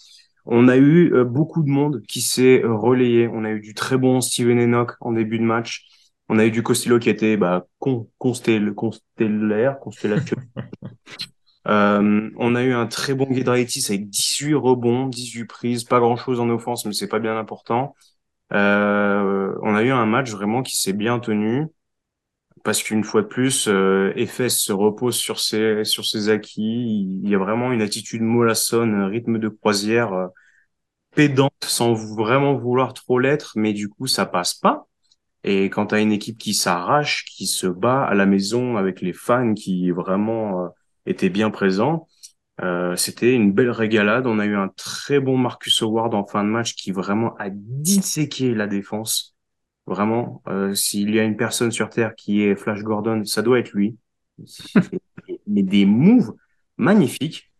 On 0.46 0.68
a 0.68 0.76
eu 0.76 1.12
euh, 1.14 1.24
beaucoup 1.24 1.62
de 1.62 1.70
monde 1.70 2.02
qui 2.06 2.20
s'est 2.20 2.62
relayé. 2.64 3.28
On 3.28 3.44
a 3.44 3.50
eu 3.50 3.60
du 3.60 3.74
très 3.74 3.96
bon 3.96 4.20
Steven 4.20 4.58
Enoch 4.58 4.92
en 5.00 5.12
début 5.12 5.38
de 5.38 5.44
match. 5.44 5.86
On 6.28 6.38
a 6.38 6.46
eu 6.46 6.50
du 6.50 6.62
Costello 6.62 6.98
qui 6.98 7.10
était 7.10 7.36
bah, 7.36 7.66
con, 7.78 8.08
constel, 8.18 8.72
constellaire, 8.74 9.78
constellation. 9.80 10.36
Euh, 11.66 12.30
on 12.36 12.54
a 12.54 12.62
eu 12.62 12.72
un 12.72 12.86
très 12.86 13.14
bon 13.14 13.26
Giedraitis 13.32 13.84
avec 13.88 14.08
18 14.10 14.54
rebonds, 14.54 15.06
18 15.06 15.44
prises, 15.46 15.84
pas 15.84 16.00
grand 16.00 16.16
chose 16.16 16.40
en 16.40 16.48
offense, 16.50 16.84
mais 16.84 16.92
c'est 16.92 17.08
pas 17.08 17.18
bien 17.20 17.36
important. 17.38 17.94
Euh, 18.52 19.54
on 19.62 19.74
a 19.74 19.82
eu 19.82 19.90
un 19.90 20.06
match 20.06 20.30
vraiment 20.30 20.62
qui 20.62 20.76
s'est 20.76 20.92
bien 20.92 21.18
tenu 21.20 21.68
parce 22.64 22.82
qu'une 22.82 23.04
fois 23.04 23.22
de 23.22 23.26
plus, 23.26 23.68
euh, 23.68 24.12
se 24.48 24.72
repose 24.72 25.16
sur 25.16 25.38
ses 25.40 25.84
sur 25.84 26.04
ses 26.06 26.30
acquis. 26.30 27.20
Il 27.22 27.28
y 27.28 27.34
a 27.34 27.38
vraiment 27.38 27.72
une 27.72 27.82
attitude 27.82 28.22
mollassonne, 28.22 29.02
rythme 29.04 29.38
de 29.38 29.48
croisière 29.48 30.12
euh, 30.14 30.28
pédante, 31.14 31.52
sans 31.64 31.94
vraiment 31.94 32.54
vouloir 32.56 32.94
trop 32.94 33.18
l'être, 33.18 33.52
mais 33.56 33.72
du 33.72 33.88
coup 33.88 34.06
ça 34.06 34.26
passe 34.26 34.54
pas. 34.54 34.86
Et 35.44 35.66
quand 35.70 35.88
tu 35.88 35.96
as 35.96 36.00
une 36.00 36.12
équipe 36.12 36.38
qui 36.38 36.54
s'arrache, 36.54 37.24
qui 37.26 37.46
se 37.46 37.66
bat 37.68 38.04
à 38.04 38.14
la 38.14 38.26
maison 38.26 38.76
avec 38.76 39.00
les 39.02 39.12
fans, 39.12 39.54
qui 39.54 39.90
vraiment 39.92 40.66
euh, 40.66 40.68
était 41.06 41.28
bien 41.28 41.50
présent. 41.50 42.08
Euh, 42.62 42.94
c'était 42.96 43.34
une 43.34 43.52
belle 43.52 43.70
régalade. 43.70 44.26
On 44.26 44.38
a 44.38 44.46
eu 44.46 44.56
un 44.56 44.68
très 44.68 45.20
bon 45.20 45.36
Marcus 45.36 45.82
Howard 45.82 46.14
en 46.14 46.24
fin 46.24 46.44
de 46.44 46.48
match 46.48 46.74
qui 46.74 46.92
vraiment 46.92 47.34
a 47.36 47.48
disséqué 47.50 48.54
la 48.54 48.66
défense. 48.66 49.36
Vraiment, 49.86 50.42
euh, 50.48 50.74
s'il 50.74 51.14
y 51.14 51.20
a 51.20 51.24
une 51.24 51.36
personne 51.36 51.70
sur 51.70 51.90
Terre 51.90 52.14
qui 52.14 52.42
est 52.42 52.56
Flash 52.56 52.82
Gordon, 52.82 53.24
ça 53.24 53.42
doit 53.42 53.58
être 53.58 53.72
lui. 53.72 53.96
Mais 55.46 55.62
des 55.62 55.84
moves 55.84 56.32
magnifiques. 56.76 57.52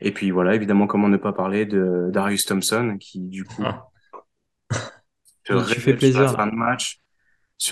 Et 0.00 0.12
puis 0.12 0.30
voilà, 0.30 0.54
évidemment, 0.54 0.86
comment 0.86 1.08
ne 1.08 1.16
pas 1.16 1.32
parler 1.32 1.66
de 1.66 2.08
Darius 2.12 2.46
Thompson 2.46 2.96
qui 2.98 3.20
du 3.20 3.44
coup 3.44 3.64
ah. 3.64 3.88
se 5.44 5.62
fait 5.80 5.94
plaisir. 5.94 6.22
la 6.22 6.28
fin 6.28 6.46
de 6.46 6.54
match 6.54 7.00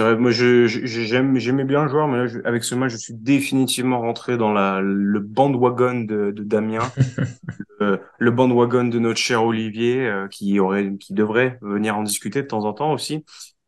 moi, 0.01 0.31
je, 0.31 0.67
j'aime, 0.67 1.39
j'aimais 1.39 1.65
bien 1.65 1.85
le 1.85 1.89
joueur, 1.89 2.09
mais 2.09 2.25
là, 2.25 2.41
avec 2.45 2.65
ce 2.65 2.75
match, 2.75 2.93
je 2.93 2.97
suis 2.97 3.15
définitivement 3.15 4.01
rentré 4.01 4.37
dans 4.37 4.53
la, 4.53 4.81
le 4.81 5.21
bandwagon 5.21 6.01
de, 6.01 6.33
de 6.33 6.43
Damien, 6.43 6.91
le, 7.81 8.01
le, 8.19 8.31
bandwagon 8.31 8.85
de 8.85 8.99
notre 8.99 9.19
cher 9.19 9.45
Olivier, 9.45 10.07
euh, 10.07 10.29
qui 10.29 10.59
aurait, 10.59 10.93
qui 10.99 11.15
devrait 11.15 11.59
venir 11.63 11.97
en 11.97 12.03
discuter 12.03 12.43
de 12.43 12.49
temps 12.49 12.65
en 12.65 12.73
temps 12.73 12.93
aussi. 12.93 13.25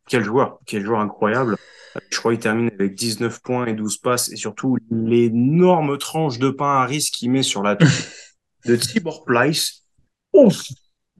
Quel 0.07 0.23
joueur, 0.23 0.59
quel 0.65 0.83
joueur 0.83 0.99
incroyable. 0.99 1.55
Je 2.09 2.17
crois 2.17 2.31
qu'il 2.33 2.41
termine 2.41 2.69
avec 2.77 2.95
19 2.95 3.41
points 3.41 3.65
et 3.67 3.73
12 3.73 3.97
passes, 3.97 4.31
et 4.31 4.35
surtout 4.35 4.77
l'énorme 4.91 5.97
tranche 5.97 6.37
de 6.37 6.49
pain 6.49 6.81
à 6.81 6.85
risque 6.85 7.13
qu'il 7.13 7.31
met 7.31 7.43
sur 7.43 7.63
la 7.63 7.75
de 8.65 8.75
Tibor 8.75 9.23
Plyce. 9.23 9.83
Ouf 10.33 10.63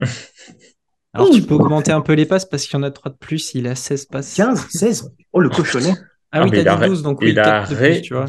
alors, 1.12 1.30
tu 1.30 1.42
peux 1.42 1.54
augmenter 1.54 1.92
un 1.92 2.00
peu 2.00 2.12
les 2.12 2.26
passes 2.26 2.44
parce 2.44 2.64
qu'il 2.66 2.78
y 2.78 2.80
en 2.80 2.84
a 2.84 2.90
3 2.90 3.12
de 3.12 3.16
plus. 3.16 3.54
Il 3.54 3.66
a 3.66 3.74
16 3.74 4.06
passes. 4.06 4.34
15, 4.34 4.66
16. 4.70 5.10
Oh, 5.32 5.40
le 5.40 5.48
cochonnet. 5.48 5.94
Ah, 6.32 6.44
oui, 6.44 6.50
t'as 6.52 6.76
dit 6.76 6.86
12, 6.86 7.02
donc 7.02 7.20
oui, 7.20 7.30
il 7.30 7.38
a 7.40 7.62
plus, 7.66 8.02
tu 8.02 8.14
vois. 8.14 8.26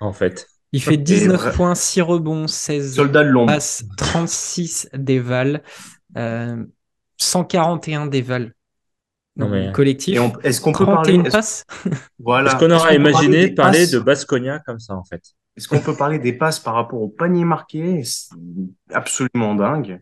en 0.00 0.12
fait. 0.12 0.46
Il 0.72 0.82
fait 0.82 0.98
19 0.98 1.54
points, 1.54 1.74
6 1.74 2.02
rebonds, 2.02 2.46
16 2.46 3.00
passes, 3.46 3.84
36 3.96 4.88
déval, 4.92 5.62
euh, 6.16 6.62
141 7.16 8.06
déval. 8.06 8.52
Non, 9.36 9.48
mais- 9.48 9.72
collectif. 9.72 10.20
On- 10.20 10.32
est-ce 10.40 10.60
qu'on 10.60 10.72
peut 10.72 10.84
31 10.84 10.94
parler, 10.94 11.14
est-ce- 11.20 11.30
passes. 11.30 11.64
voilà. 12.18 12.50
Est-ce 12.50 12.58
qu'on 12.58 12.70
aurait 12.72 12.96
qu'on 12.98 13.02
peut 13.04 13.10
parler 13.12 13.26
imaginé 13.26 13.48
des 13.48 13.54
parler 13.54 13.78
passes 13.78 13.90
de 13.92 13.98
Basconia 14.00 14.58
comme 14.66 14.80
ça, 14.80 14.94
en 14.94 15.04
fait? 15.04 15.22
Est-ce 15.56 15.68
qu'on 15.68 15.80
peut 15.80 15.94
parler 15.96 16.18
des 16.18 16.32
passes 16.32 16.58
par 16.60 16.74
rapport 16.74 17.00
au 17.00 17.08
panier 17.08 17.44
marqué? 17.44 18.02
Absolument 18.92 19.54
dingue. 19.54 20.00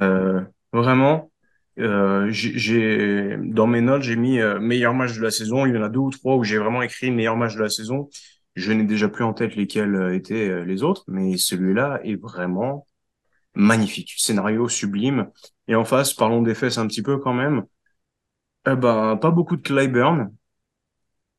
Euh, 0.00 0.40
vraiment, 0.74 1.30
euh, 1.78 2.28
j'ai, 2.30 3.36
dans 3.38 3.66
mes 3.66 3.80
notes, 3.80 4.02
j'ai 4.02 4.16
mis 4.16 4.40
euh, 4.40 4.60
meilleur 4.60 4.94
match 4.94 5.16
de 5.16 5.22
la 5.22 5.30
saison. 5.30 5.66
Il 5.66 5.74
y 5.74 5.78
en 5.78 5.82
a 5.82 5.88
deux 5.88 6.00
ou 6.00 6.10
trois 6.10 6.36
où 6.36 6.44
j'ai 6.44 6.58
vraiment 6.58 6.82
écrit 6.82 7.10
meilleur 7.10 7.36
match 7.36 7.54
de 7.54 7.62
la 7.62 7.70
saison. 7.70 8.08
Je 8.54 8.72
n'ai 8.72 8.84
déjà 8.84 9.08
plus 9.08 9.24
en 9.24 9.32
tête 9.32 9.56
lesquels 9.56 9.94
euh, 9.94 10.14
étaient 10.14 10.64
les 10.64 10.82
autres, 10.82 11.04
mais 11.08 11.36
celui-là 11.36 12.00
est 12.04 12.20
vraiment 12.20 12.86
magnifique. 13.54 14.14
Scénario 14.16 14.68
sublime. 14.68 15.30
Et 15.68 15.74
en 15.74 15.84
face, 15.84 16.12
parlons 16.12 16.42
des 16.42 16.54
fesses 16.54 16.78
un 16.78 16.86
petit 16.86 17.02
peu 17.02 17.18
quand 17.18 17.34
même. 17.34 17.64
Eh 18.66 18.76
ben, 18.76 19.16
pas 19.16 19.30
beaucoup 19.30 19.56
de 19.56 19.62
Clyburn. 19.62 20.30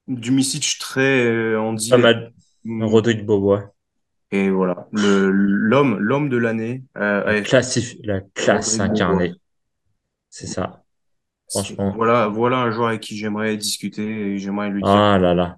Du 0.07 0.31
Misic 0.31 0.77
très 0.79 1.25
euh, 1.25 1.59
en 1.59 1.75
Pas 1.75 1.97
mal. 1.97 2.33
Mm. 2.63 2.83
Rodrigue 2.83 3.25
Bobois. 3.25 3.74
Et 4.31 4.49
voilà, 4.49 4.87
le 4.91 5.29
l'homme 5.31 5.97
l'homme 5.99 6.29
de 6.29 6.37
l'année. 6.37 6.83
Euh, 6.97 7.41
classif- 7.41 7.97
la 8.03 8.21
classe 8.21 8.79
incarnée. 8.79 9.33
C'est 10.29 10.47
ça. 10.47 10.83
franchement. 11.49 11.91
Voilà, 11.95 12.27
voilà 12.27 12.57
un 12.59 12.71
joueur 12.71 12.89
avec 12.89 13.01
qui 13.01 13.17
j'aimerais 13.17 13.55
discuter 13.57 14.33
et 14.33 14.39
j'aimerais 14.39 14.69
lui 14.69 14.81
dire 14.83 14.91
Ah 14.91 15.17
là 15.19 15.33
là. 15.33 15.57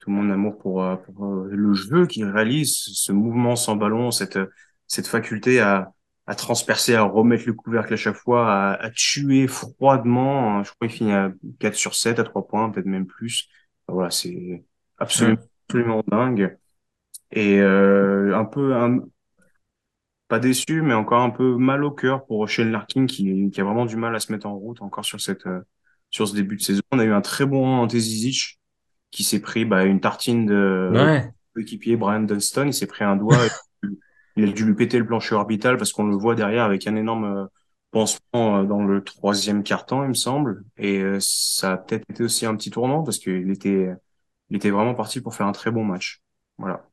tout 0.00 0.10
mon 0.10 0.30
amour 0.30 0.58
pour, 0.58 0.82
euh, 0.82 0.96
pour 0.96 1.24
euh, 1.26 1.48
le 1.50 1.74
jeu 1.74 2.06
qu'il 2.06 2.24
réalise, 2.26 2.76
ce 2.76 3.12
mouvement 3.12 3.56
sans 3.56 3.76
ballon, 3.76 4.10
cette 4.10 4.38
cette 4.86 5.06
faculté 5.06 5.60
à 5.60 5.92
à 6.30 6.34
transpercer, 6.34 6.94
à 6.94 7.04
remettre 7.04 7.44
le 7.46 7.54
couvercle 7.54 7.94
à 7.94 7.96
chaque 7.96 8.14
fois, 8.16 8.52
à, 8.52 8.72
à 8.74 8.90
tuer 8.90 9.46
froidement. 9.46 10.62
Je 10.62 10.70
crois 10.74 10.86
qu'il 10.86 10.98
finit 10.98 11.12
à 11.12 11.32
4 11.58 11.74
sur 11.74 11.94
7, 11.94 12.18
à 12.18 12.22
3 12.24 12.46
points, 12.46 12.68
peut-être 12.70 12.84
même 12.84 13.06
plus. 13.06 13.48
Voilà, 13.88 14.10
c'est 14.10 14.62
absolument, 14.98 15.38
absolument 15.70 16.02
dingue. 16.06 16.58
Et 17.32 17.60
euh, 17.60 18.36
un 18.36 18.44
peu, 18.44 18.74
un, 18.76 19.00
pas 20.28 20.38
déçu, 20.38 20.82
mais 20.82 20.94
encore 20.94 21.22
un 21.22 21.30
peu 21.30 21.56
mal 21.56 21.84
au 21.84 21.90
cœur 21.90 22.26
pour 22.26 22.46
Shane 22.48 22.70
Larkin 22.70 23.06
qui, 23.06 23.50
qui 23.50 23.60
a 23.60 23.64
vraiment 23.64 23.86
du 23.86 23.96
mal 23.96 24.14
à 24.14 24.20
se 24.20 24.30
mettre 24.32 24.46
en 24.46 24.54
route 24.56 24.82
encore 24.82 25.04
sur 25.04 25.20
cette 25.20 25.46
euh, 25.46 25.60
sur 26.10 26.28
ce 26.28 26.34
début 26.34 26.56
de 26.56 26.62
saison. 26.62 26.82
On 26.92 26.98
a 26.98 27.04
eu 27.04 27.12
un 27.12 27.20
très 27.20 27.46
bon 27.46 27.66
Ante 27.66 27.92
Zizic 27.96 28.58
qui 29.10 29.24
s'est 29.24 29.40
pris 29.40 29.64
bah, 29.64 29.84
une 29.84 30.00
tartine 30.00 30.46
de 30.46 30.90
Ouais. 30.94 31.32
équipier 31.58 31.96
Brian 31.96 32.20
Dunston. 32.22 32.66
Il 32.66 32.74
s'est 32.74 32.86
pris 32.86 33.04
un 33.04 33.16
doigt. 33.16 33.38
il 34.36 34.48
a 34.48 34.52
dû 34.52 34.64
lui 34.64 34.74
péter 34.74 34.98
le 34.98 35.06
plancher 35.06 35.34
orbital 35.34 35.76
parce 35.78 35.92
qu'on 35.92 36.06
le 36.06 36.16
voit 36.16 36.34
derrière 36.34 36.64
avec 36.64 36.86
un 36.86 36.96
énorme 36.96 37.24
euh, 37.24 37.46
pansement 37.90 38.64
dans 38.64 38.84
le 38.84 39.02
troisième 39.02 39.62
quart-temps, 39.62 40.02
il 40.04 40.10
me 40.10 40.14
semble. 40.14 40.64
Et 40.76 41.02
ça 41.20 41.72
a 41.72 41.76
peut-être 41.78 42.04
été 42.10 42.22
aussi 42.22 42.46
un 42.46 42.54
petit 42.56 42.70
tournant 42.70 43.02
parce 43.02 43.18
qu'il 43.18 43.50
était 43.50 43.88
il 44.50 44.56
était 44.56 44.70
vraiment 44.70 44.94
parti 44.94 45.20
pour 45.20 45.34
faire 45.34 45.46
un 45.46 45.52
très 45.52 45.70
bon 45.70 45.84
match. 45.84 46.22
Voilà. 46.58 46.87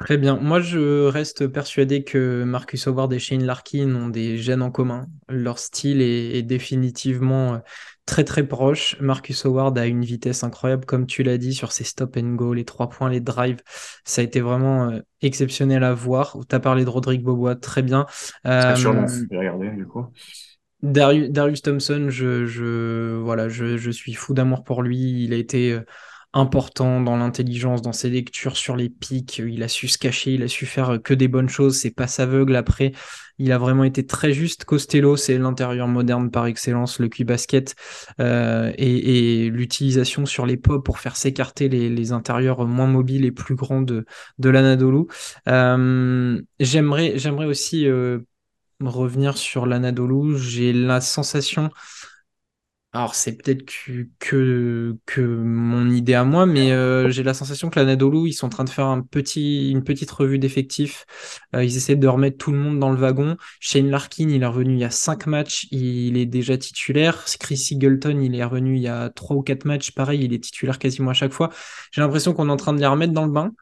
Très 0.00 0.16
bien. 0.16 0.38
Moi, 0.38 0.60
je 0.60 1.04
reste 1.08 1.46
persuadé 1.46 2.04
que 2.04 2.42
Marcus 2.44 2.86
Howard 2.86 3.12
et 3.12 3.18
Shane 3.18 3.44
Larkin 3.44 3.94
ont 3.94 4.08
des 4.08 4.38
gènes 4.38 4.62
en 4.62 4.70
commun. 4.70 5.06
Leur 5.28 5.58
style 5.58 6.00
est, 6.00 6.38
est 6.38 6.42
définitivement 6.42 7.54
euh, 7.54 7.58
très 8.06 8.24
très 8.24 8.46
proche. 8.46 8.96
Marcus 9.00 9.44
Howard 9.44 9.76
a 9.76 9.86
une 9.86 10.02
vitesse 10.02 10.42
incroyable, 10.42 10.86
comme 10.86 11.06
tu 11.06 11.22
l'as 11.22 11.36
dit, 11.36 11.52
sur 11.52 11.70
ses 11.72 11.84
stop 11.84 12.16
and 12.16 12.34
go, 12.34 12.54
les 12.54 12.64
trois 12.64 12.88
points, 12.88 13.10
les 13.10 13.20
drives. 13.20 13.58
Ça 14.06 14.22
a 14.22 14.24
été 14.24 14.40
vraiment 14.40 14.88
euh, 14.88 15.00
exceptionnel 15.20 15.84
à 15.84 15.92
voir. 15.92 16.38
Tu 16.48 16.54
as 16.56 16.60
parlé 16.60 16.86
de 16.86 16.88
Rodrigue 16.88 17.22
Bobois, 17.22 17.54
très 17.54 17.82
bien. 17.82 18.06
Sur 18.08 18.92
Euh, 18.92 19.06
j'ai 19.30 19.36
regardé 19.36 19.68
du 19.68 19.86
coup. 19.86 20.06
Darius, 20.82 21.28
Darius 21.28 21.60
Thompson, 21.60 22.06
je, 22.08 22.46
je, 22.46 23.16
voilà, 23.16 23.50
je, 23.50 23.76
je 23.76 23.90
suis 23.90 24.14
fou 24.14 24.32
d'amour 24.32 24.64
pour 24.64 24.82
lui. 24.82 25.24
Il 25.24 25.34
a 25.34 25.36
été 25.36 25.72
euh, 25.72 25.80
important 26.32 27.00
dans 27.00 27.16
l'intelligence, 27.16 27.82
dans 27.82 27.92
ses 27.92 28.10
lectures 28.10 28.56
sur 28.56 28.76
les 28.76 28.88
pics. 28.88 29.38
Il 29.38 29.62
a 29.62 29.68
su 29.68 29.88
se 29.88 29.98
cacher, 29.98 30.34
il 30.34 30.42
a 30.42 30.48
su 30.48 30.66
faire 30.66 31.00
que 31.02 31.14
des 31.14 31.28
bonnes 31.28 31.48
choses. 31.48 31.78
C'est 31.78 31.94
pas 31.94 32.20
aveugle 32.20 32.54
après. 32.56 32.92
Il 33.38 33.52
a 33.52 33.58
vraiment 33.58 33.84
été 33.84 34.06
très 34.06 34.32
juste. 34.32 34.64
Costello, 34.64 35.16
c'est 35.16 35.38
l'intérieur 35.38 35.88
moderne 35.88 36.30
par 36.30 36.46
excellence, 36.46 36.98
le 36.98 37.08
QI 37.08 37.24
basket 37.24 37.74
euh, 38.20 38.72
et, 38.76 39.44
et 39.44 39.50
l'utilisation 39.50 40.26
sur 40.26 40.46
les 40.46 40.56
pops 40.56 40.84
pour 40.84 40.98
faire 40.98 41.16
s'écarter 41.16 41.68
les, 41.68 41.88
les 41.88 42.12
intérieurs 42.12 42.66
moins 42.66 42.86
mobiles 42.86 43.24
et 43.24 43.32
plus 43.32 43.54
grands 43.54 43.82
de, 43.82 44.04
de 44.38 44.50
l'Anadolu. 44.50 45.06
Euh, 45.48 46.40
j'aimerais, 46.60 47.18
j'aimerais 47.18 47.46
aussi 47.46 47.86
euh, 47.86 48.20
revenir 48.80 49.36
sur 49.36 49.66
l'Anadolu, 49.66 50.38
j'ai 50.38 50.72
la 50.72 51.00
sensation, 51.00 51.70
alors 52.92 53.14
c'est 53.14 53.36
peut-être 53.36 53.64
que, 53.64 54.08
que, 54.18 54.96
que 55.06 55.20
mon 55.20 55.88
idée 55.90 56.14
à 56.14 56.24
moi, 56.24 56.44
mais 56.44 56.72
euh, 56.72 57.08
j'ai 57.08 57.22
la 57.22 57.34
sensation 57.34 57.70
que 57.70 57.78
l'Anadolu, 57.78 58.28
ils 58.28 58.32
sont 58.32 58.46
en 58.46 58.50
train 58.50 58.64
de 58.64 58.70
faire 58.70 58.86
un 58.86 59.00
petit, 59.00 59.70
une 59.70 59.84
petite 59.84 60.10
revue 60.10 60.40
d'effectifs. 60.40 61.06
Euh, 61.54 61.62
ils 61.62 61.76
essaient 61.76 61.94
de 61.94 62.08
remettre 62.08 62.38
tout 62.38 62.50
le 62.50 62.58
monde 62.58 62.80
dans 62.80 62.90
le 62.90 62.96
wagon. 62.96 63.36
Shane 63.60 63.90
Larkin, 63.90 64.28
il 64.28 64.42
est 64.42 64.46
revenu 64.46 64.74
il 64.74 64.80
y 64.80 64.84
a 64.84 64.90
cinq 64.90 65.26
matchs, 65.26 65.68
il 65.70 66.16
est 66.16 66.26
déjà 66.26 66.58
titulaire. 66.58 67.24
Chris 67.38 67.58
Singleton, 67.58 68.20
il 68.20 68.34
est 68.34 68.44
revenu 68.44 68.74
il 68.74 68.82
y 68.82 68.88
a 68.88 69.08
trois 69.10 69.36
ou 69.36 69.42
quatre 69.42 69.66
matchs, 69.66 69.92
pareil, 69.92 70.24
il 70.24 70.34
est 70.34 70.42
titulaire 70.42 70.80
quasiment 70.80 71.10
à 71.10 71.14
chaque 71.14 71.32
fois. 71.32 71.50
J'ai 71.92 72.00
l'impression 72.00 72.32
qu'on 72.34 72.48
est 72.48 72.52
en 72.52 72.56
train 72.56 72.72
de 72.72 72.80
les 72.80 72.86
remettre 72.88 73.12
dans 73.12 73.24
le 73.24 73.32
bain. 73.32 73.52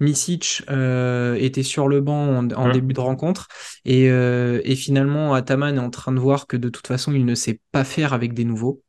Misic 0.00 0.62
euh, 0.70 1.34
était 1.36 1.62
sur 1.62 1.88
le 1.88 2.00
banc 2.00 2.36
en, 2.38 2.50
en 2.52 2.68
Hum. 2.68 2.70
début 2.70 2.94
de 2.94 3.00
rencontre 3.00 3.48
et, 3.84 4.10
euh, 4.10 4.60
et 4.64 4.76
finalement 4.76 5.34
Ataman 5.34 5.76
est 5.76 5.80
en 5.80 5.90
train 5.90 6.12
de 6.12 6.20
voir 6.20 6.46
que 6.46 6.56
de 6.56 6.68
toute 6.68 6.86
façon 6.86 7.12
il 7.12 7.24
ne 7.24 7.34
sait 7.34 7.60
pas 7.72 7.84
faire 7.84 8.12
avec 8.12 8.34
des 8.34 8.44
nouveaux. 8.44 8.82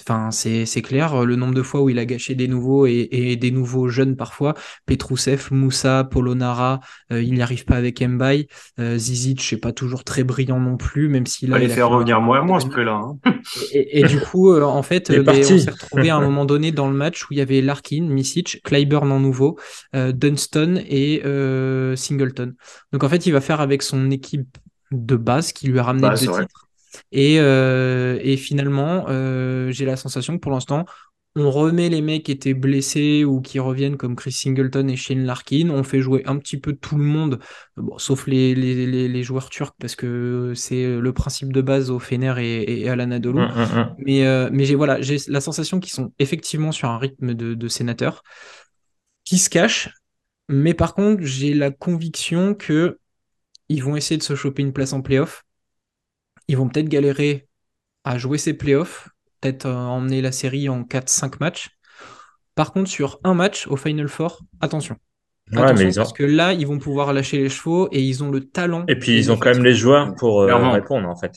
Enfin, 0.00 0.30
c'est 0.30 0.64
c'est 0.64 0.80
clair, 0.82 1.24
le 1.24 1.36
nombre 1.36 1.54
de 1.54 1.62
fois 1.62 1.82
où 1.82 1.90
il 1.90 1.98
a 1.98 2.04
gâché 2.06 2.34
des 2.34 2.48
nouveaux 2.48 2.86
et, 2.86 3.08
et 3.10 3.36
des 3.36 3.50
nouveaux 3.50 3.88
jeunes 3.88 4.16
parfois, 4.16 4.54
Petrousev, 4.86 5.48
Moussa, 5.50 6.04
Polonara, 6.04 6.80
euh, 7.12 7.22
il 7.22 7.34
n'y 7.34 7.42
arrive 7.42 7.64
pas 7.64 7.76
avec 7.76 8.00
Mbaye, 8.02 8.46
euh, 8.78 8.96
Zizic, 8.96 9.42
c'est 9.42 9.56
pas 9.58 9.72
toujours 9.72 10.04
très 10.04 10.24
brillant 10.24 10.60
non 10.60 10.76
plus, 10.76 11.08
même 11.08 11.26
s'il 11.26 11.48
Il 11.48 11.54
a, 11.54 11.58
les 11.58 11.68
faire 11.68 11.88
revenir 11.90 12.20
moins 12.20 12.42
et 12.42 12.44
moins, 12.46 12.60
ce 12.60 12.68
prix-là. 12.68 12.92
Hein. 12.92 13.18
et, 13.72 14.00
et 14.00 14.04
du 14.04 14.20
coup, 14.20 14.52
euh, 14.52 14.62
en 14.62 14.82
fait, 14.82 15.08
les- 15.10 15.20
on 15.20 15.24
parti. 15.24 15.60
s'est 15.60 15.70
retrouvé 15.70 16.10
à 16.10 16.16
un 16.16 16.20
moment 16.20 16.44
donné 16.44 16.72
dans 16.72 16.88
le 16.88 16.94
match 16.94 17.24
où 17.24 17.28
il 17.32 17.38
y 17.38 17.40
avait 17.40 17.60
Larkin, 17.60 18.02
Misic, 18.04 18.60
Clyburn 18.64 19.10
en 19.12 19.20
nouveau, 19.20 19.58
euh, 19.94 20.12
Dunston 20.12 20.80
et 20.88 21.22
euh, 21.24 21.96
Singleton. 21.96 22.54
Donc 22.92 23.04
en 23.04 23.08
fait, 23.08 23.26
il 23.26 23.32
va 23.32 23.40
faire 23.40 23.60
avec 23.60 23.82
son 23.82 24.10
équipe 24.10 24.56
de 24.90 25.16
base 25.16 25.52
qui 25.52 25.66
lui 25.68 25.78
a 25.78 25.82
ramené 25.82 26.08
Bah, 26.08 26.14
deux 26.14 26.26
titres. 26.40 26.67
Et, 27.12 27.38
euh, 27.40 28.18
et 28.22 28.36
finalement, 28.36 29.06
euh, 29.08 29.70
j'ai 29.70 29.84
la 29.84 29.96
sensation 29.96 30.34
que 30.34 30.40
pour 30.40 30.52
l'instant, 30.52 30.84
on 31.36 31.50
remet 31.50 31.88
les 31.88 32.00
mecs 32.00 32.24
qui 32.24 32.32
étaient 32.32 32.54
blessés 32.54 33.24
ou 33.24 33.40
qui 33.40 33.60
reviennent 33.60 33.96
comme 33.96 34.16
Chris 34.16 34.32
Singleton 34.32 34.88
et 34.88 34.96
Shane 34.96 35.24
Larkin. 35.24 35.70
On 35.70 35.84
fait 35.84 36.00
jouer 36.00 36.22
un 36.26 36.36
petit 36.38 36.58
peu 36.58 36.72
tout 36.72 36.96
le 36.96 37.04
monde, 37.04 37.38
bon, 37.76 37.96
sauf 37.98 38.26
les, 38.26 38.54
les, 38.56 38.86
les, 38.86 39.08
les 39.08 39.22
joueurs 39.22 39.48
turcs 39.48 39.74
parce 39.78 39.94
que 39.94 40.52
c'est 40.56 40.98
le 40.98 41.12
principe 41.12 41.52
de 41.52 41.60
base 41.60 41.90
au 41.90 42.00
Fener 42.00 42.34
et, 42.38 42.80
et 42.80 42.88
à 42.88 42.96
l'Anadolu. 42.96 43.42
Hum, 43.42 43.50
hum, 43.54 43.78
hum. 43.78 43.94
Mais, 43.98 44.26
euh, 44.26 44.48
mais 44.52 44.64
j'ai 44.64 44.74
voilà, 44.74 45.00
j'ai 45.00 45.18
la 45.28 45.40
sensation 45.40 45.78
qu'ils 45.78 45.92
sont 45.92 46.12
effectivement 46.18 46.72
sur 46.72 46.88
un 46.88 46.98
rythme 46.98 47.34
de, 47.34 47.54
de 47.54 47.68
sénateur 47.68 48.24
qui 49.24 49.38
se 49.38 49.50
cache. 49.50 49.90
Mais 50.48 50.74
par 50.74 50.94
contre, 50.94 51.22
j'ai 51.22 51.54
la 51.54 51.70
conviction 51.70 52.54
que 52.54 52.98
ils 53.68 53.84
vont 53.84 53.96
essayer 53.96 54.16
de 54.16 54.22
se 54.22 54.34
choper 54.34 54.62
une 54.62 54.72
place 54.72 54.92
en 54.92 55.02
playoff. 55.02 55.44
Ils 56.48 56.56
vont 56.56 56.68
peut-être 56.68 56.88
galérer 56.88 57.48
à 58.04 58.18
jouer 58.18 58.38
ces 58.38 58.54
playoffs, 58.54 59.08
peut-être 59.40 59.66
euh, 59.66 59.74
emmener 59.74 60.22
la 60.22 60.32
série 60.32 60.68
en 60.68 60.84
4-5 60.84 61.36
matchs. 61.40 61.70
Par 62.54 62.72
contre, 62.72 62.90
sur 62.90 63.20
un 63.24 63.34
match 63.34 63.66
au 63.68 63.76
Final 63.76 64.08
Four, 64.08 64.40
attention. 64.60 64.96
Ouais, 65.52 65.58
Attention, 65.58 65.74
mais 65.76 65.90
ils 65.92 66.00
ont. 66.00 66.02
parce 66.02 66.12
que 66.12 66.24
là, 66.24 66.52
ils 66.52 66.66
vont 66.66 66.78
pouvoir 66.78 67.12
lâcher 67.12 67.38
les 67.38 67.48
chevaux 67.48 67.88
et 67.92 68.02
ils 68.02 68.22
ont 68.24 68.30
le 68.30 68.40
talent. 68.40 68.84
Et 68.88 68.96
puis 68.96 69.16
ils 69.16 69.30
ont 69.32 69.36
quand 69.36 69.50
même 69.54 69.64
les 69.64 69.74
joueurs 69.74 70.14
pour 70.16 70.42
euh, 70.42 70.70
répondre 70.72 71.08
en 71.08 71.16
fait. 71.16 71.32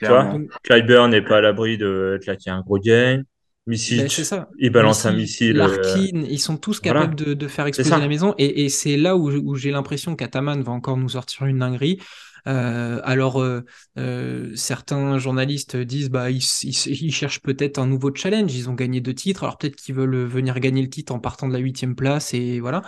Tu 0.00 0.06
vois, 0.06 0.36
Clyburn 0.62 1.10
n'est 1.10 1.22
pas 1.22 1.38
à 1.38 1.40
l'abri 1.40 1.78
de 1.78 2.18
claquer 2.22 2.50
un 2.50 2.60
gros 2.60 2.78
gain. 2.78 3.16
Ben, 3.16 3.72
Misic, 3.72 4.12
c'est 4.12 4.22
ça. 4.24 4.48
il 4.58 4.70
balance 4.70 5.06
un 5.06 5.12
missile. 5.12 5.56
euh, 5.60 5.66
Larkin, 5.66 6.22
ils 6.28 6.38
sont 6.38 6.56
tous 6.56 6.80
voilà. 6.84 7.00
capables 7.00 7.16
de, 7.16 7.34
de 7.34 7.48
faire 7.48 7.66
exploser 7.66 7.90
la 7.90 8.06
maison. 8.06 8.34
Et, 8.38 8.64
et 8.64 8.68
c'est 8.68 8.96
là 8.96 9.16
où, 9.16 9.30
où 9.30 9.54
j'ai 9.56 9.70
l'impression 9.72 10.14
qu'Ataman 10.14 10.62
va 10.62 10.70
encore 10.72 10.96
nous 10.96 11.08
sortir 11.08 11.46
une 11.46 11.58
dinguerie. 11.58 11.98
Euh, 12.46 13.00
alors, 13.04 13.40
euh, 13.42 13.64
euh, 13.98 14.52
certains 14.54 15.18
journalistes 15.18 15.76
disent 15.76 16.10
bah 16.10 16.30
ils, 16.30 16.42
ils- 16.62 17.02
ils 17.04 17.12
cherchent 17.12 17.42
peut-être 17.42 17.78
un 17.78 17.86
nouveau 17.86 18.14
challenge. 18.14 18.54
Ils 18.54 18.70
ont 18.70 18.74
gagné 18.74 19.00
deux 19.00 19.14
titres, 19.14 19.42
alors 19.44 19.58
peut-être 19.58 19.76
qu'ils 19.76 19.94
veulent 19.94 20.24
venir 20.26 20.58
gagner 20.60 20.82
le 20.82 20.88
titre 20.90 21.12
en 21.14 21.18
partant 21.18 21.48
de 21.48 21.52
la 21.52 21.58
huitième 21.58 21.96
place 21.96 22.34
et 22.34 22.60
voilà. 22.60 22.82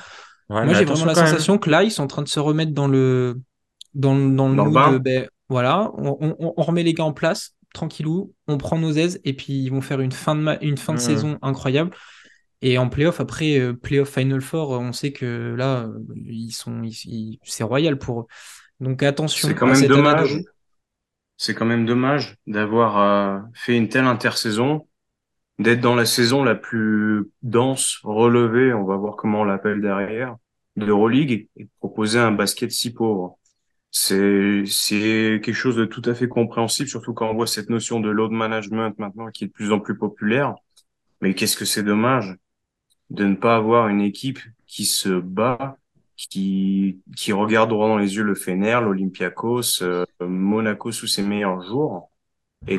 Ouais, 0.48 0.64
Moi, 0.64 0.74
j'ai 0.74 0.84
vraiment 0.84 1.04
la 1.04 1.14
même. 1.14 1.24
sensation 1.26 1.58
que 1.58 1.70
là, 1.70 1.84
ils 1.84 1.90
sont 1.92 2.02
en 2.04 2.06
train 2.08 2.22
de 2.22 2.28
se 2.28 2.40
remettre 2.40 2.72
dans 2.72 2.88
le 2.88 3.40
dans, 3.94 4.14
le- 4.16 4.30
dans 4.34 4.48
le 4.48 4.54
mood. 4.60 5.02
ben, 5.02 5.28
voilà, 5.48 5.90
on, 5.96 6.16
on- 6.20 6.54
on 6.56 6.62
remet 6.62 6.82
les 6.82 6.94
gars 6.94 7.04
en 7.04 7.12
place, 7.12 7.54
tranquillou, 7.74 8.34
on 8.48 8.58
prend 8.58 8.78
nos 8.78 8.92
aises 8.92 9.20
et 9.24 9.32
puis 9.34 9.54
ils 9.54 9.70
vont 9.70 9.80
faire 9.80 10.00
une 10.00 10.12
fin 10.12 10.34
de 10.36 10.64
une 10.64 10.76
fin 10.78 10.94
de 10.94 10.98
Mhm. 10.98 11.04
saison 11.04 11.38
incroyable. 11.42 11.90
Et 12.62 12.78
en 12.78 12.88
playoff, 12.88 13.20
après 13.20 13.72
playoff 13.82 14.10
Final 14.10 14.40
Four, 14.40 14.70
on 14.70 14.92
sait 14.92 15.12
que 15.12 15.54
là, 15.56 15.88
ils 16.26 16.50
sont, 16.52 16.82
c'est 17.44 17.62
royal 17.64 17.98
pour 17.98 18.22
eux. 18.22 18.26
Donc 18.80 19.02
attention. 19.02 19.48
C'est 19.48 19.54
quand 19.54 19.68
à 19.68 19.72
même 19.72 19.86
dommage. 19.86 20.38
C'est 21.36 21.54
quand 21.54 21.66
même 21.66 21.86
dommage 21.86 22.36
d'avoir 22.46 22.98
euh, 22.98 23.40
fait 23.54 23.76
une 23.76 23.88
telle 23.88 24.06
intersaison, 24.06 24.88
d'être 25.58 25.80
dans 25.80 25.94
la 25.94 26.06
saison 26.06 26.42
la 26.42 26.56
plus 26.56 27.30
dense, 27.42 28.00
relevée, 28.02 28.72
on 28.72 28.84
va 28.84 28.96
voir 28.96 29.14
comment 29.16 29.42
on 29.42 29.44
l'appelle 29.44 29.80
derrière, 29.80 30.36
de 30.76 30.86
Euroleague 30.86 31.48
et 31.56 31.64
de 31.64 31.70
proposer 31.78 32.18
un 32.18 32.32
basket 32.32 32.72
si 32.72 32.92
pauvre. 32.92 33.38
C'est 33.90 34.64
c'est 34.66 35.40
quelque 35.42 35.54
chose 35.54 35.76
de 35.76 35.84
tout 35.84 36.02
à 36.04 36.14
fait 36.14 36.28
compréhensible, 36.28 36.88
surtout 36.88 37.14
quand 37.14 37.30
on 37.30 37.34
voit 37.34 37.46
cette 37.46 37.70
notion 37.70 38.00
de 38.00 38.10
load 38.10 38.32
management 38.32 38.98
maintenant 38.98 39.30
qui 39.30 39.44
est 39.44 39.46
de 39.46 39.52
plus 39.52 39.72
en 39.72 39.80
plus 39.80 39.96
populaire. 39.96 40.54
Mais 41.20 41.34
qu'est-ce 41.34 41.56
que 41.56 41.64
c'est 41.64 41.82
dommage 41.82 42.36
de 43.10 43.24
ne 43.24 43.34
pas 43.34 43.56
avoir 43.56 43.88
une 43.88 44.00
équipe 44.00 44.40
qui 44.66 44.84
se 44.84 45.08
bat, 45.08 45.78
qui 46.18 47.00
qui 47.16 47.32
regarde 47.32 47.70
droit 47.70 47.88
dans 47.88 47.98
les 47.98 48.16
yeux 48.16 48.24
le 48.24 48.34
Fener, 48.34 48.80
l'Olympiakos, 48.82 49.82
euh, 49.82 50.04
Monaco 50.20 50.92
sous 50.92 51.06
ses 51.06 51.22
meilleurs 51.22 51.62
jours, 51.62 52.10
et 52.66 52.78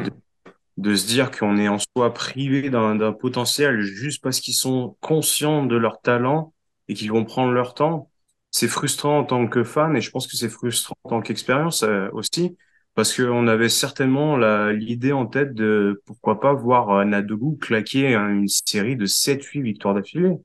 de, 0.78 0.96
se 0.96 1.08
dire 1.08 1.32
qu'on 1.32 1.58
est 1.58 1.68
en 1.68 1.78
soi 1.80 2.14
privé 2.14 2.70
d'un 2.70 3.14
potentiel 3.14 3.82
juste 3.82 4.22
parce 4.24 4.40
qu'ils 4.40 4.54
sont 4.54 4.98
conscients 5.02 5.66
de 5.66 5.76
leur 5.76 6.02
talent 6.02 6.54
et 6.88 6.94
qu'ils 6.94 7.12
vont 7.12 7.26
prendre 7.26 7.52
leur 7.52 7.74
temps 7.74 8.10
c'est 8.52 8.68
frustrant 8.68 9.20
en 9.20 9.24
tant 9.24 9.48
que 9.48 9.64
fan 9.64 9.96
et 9.96 10.02
je 10.02 10.10
pense 10.12 10.28
que 10.28 10.36
c'est 10.36 10.50
frustrant 10.50 10.96
en 11.04 11.10
tant 11.10 11.22
qu'expérience 11.22 11.84
euh, 11.84 12.10
aussi 12.14 12.58
parce 12.96 13.16
qu'on 13.16 13.48
avait 13.48 13.70
certainement 13.70 14.38
l'idée 14.72 15.14
en 15.14 15.26
tête 15.26 15.54
de 15.54 16.02
pourquoi 16.06 16.40
pas 16.40 16.54
voir 16.54 16.90
euh, 16.90 17.56
claquer 17.62 18.16
une 18.16 18.48
série 18.48 18.98
de 18.98 19.06
7-8 19.06 19.62
victoires 19.62 19.94
d'affilée. 19.94 20.36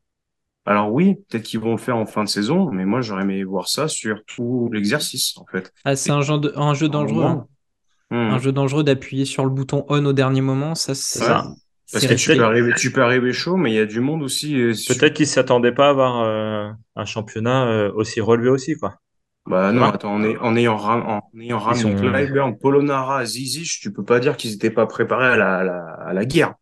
Alors 0.66 0.92
oui, 0.92 1.16
peut-être 1.28 1.42
qu'ils 1.42 1.60
vont 1.60 1.72
le 1.72 1.78
faire 1.78 1.96
en 1.96 2.06
fin 2.06 2.24
de 2.24 2.28
saison, 2.28 2.70
mais 2.70 2.84
moi 2.84 3.00
j'aurais 3.02 3.22
aimé 3.22 3.44
voir 3.44 3.68
ça 3.68 3.88
sur 3.88 4.24
tout 4.24 4.70
l'exercice 4.72 5.36
en 5.36 5.44
fait. 5.44 5.72
Ah, 5.84 5.94
c'est 5.94 6.10
un, 6.10 6.22
jeu 6.22 6.38
de, 6.38 6.52
un 6.56 6.74
jeu 6.74 6.88
dangereux. 6.88 7.24
Hein. 7.24 7.46
Un 8.10 8.38
jeu 8.38 8.52
dangereux 8.52 8.84
d'appuyer 8.84 9.24
sur 9.24 9.44
le 9.44 9.50
bouton 9.50 9.84
on 9.88 10.04
au 10.06 10.12
dernier 10.12 10.40
moment, 10.40 10.74
ça 10.74 10.94
c'est 10.94 11.20
parce 11.92 12.06
que 12.06 12.14
tu 12.14 12.36
peux, 12.36 12.42
arriver, 12.42 12.72
tu 12.76 12.92
peux 12.92 13.02
arriver 13.02 13.32
chaud, 13.32 13.56
mais 13.56 13.70
il 13.70 13.74
y 13.74 13.78
a 13.78 13.86
du 13.86 14.00
monde 14.00 14.22
aussi. 14.22 14.58
Euh, 14.60 14.72
Peut-être 14.88 15.14
qu'ils 15.14 15.26
s'attendaient 15.26 15.72
pas 15.72 15.88
à 15.88 15.90
avoir 15.90 16.22
euh, 16.22 16.70
un 16.96 17.04
championnat 17.04 17.66
euh, 17.66 17.92
aussi 17.94 18.20
relevé 18.20 18.48
aussi, 18.48 18.74
quoi. 18.74 18.96
Bah 19.46 19.70
non, 19.72 19.84
attends, 19.84 20.14
en, 20.14 20.24
est, 20.24 20.38
en 20.38 20.56
ayant 20.56 20.76
en 20.78 21.20
ayant 21.38 21.58
ramené 21.58 21.82
sont... 21.82 21.94
Clyburn, 21.94 22.56
Polonara, 22.58 23.26
Zizic, 23.26 23.78
tu 23.80 23.92
peux 23.92 24.02
pas 24.02 24.18
dire 24.18 24.38
qu'ils 24.38 24.54
étaient 24.54 24.70
pas 24.70 24.86
préparés 24.86 25.26
à 25.26 25.36
la, 25.36 25.58
à 25.58 25.64
la, 25.64 25.84
à 26.06 26.12
la 26.14 26.24
guerre. 26.24 26.54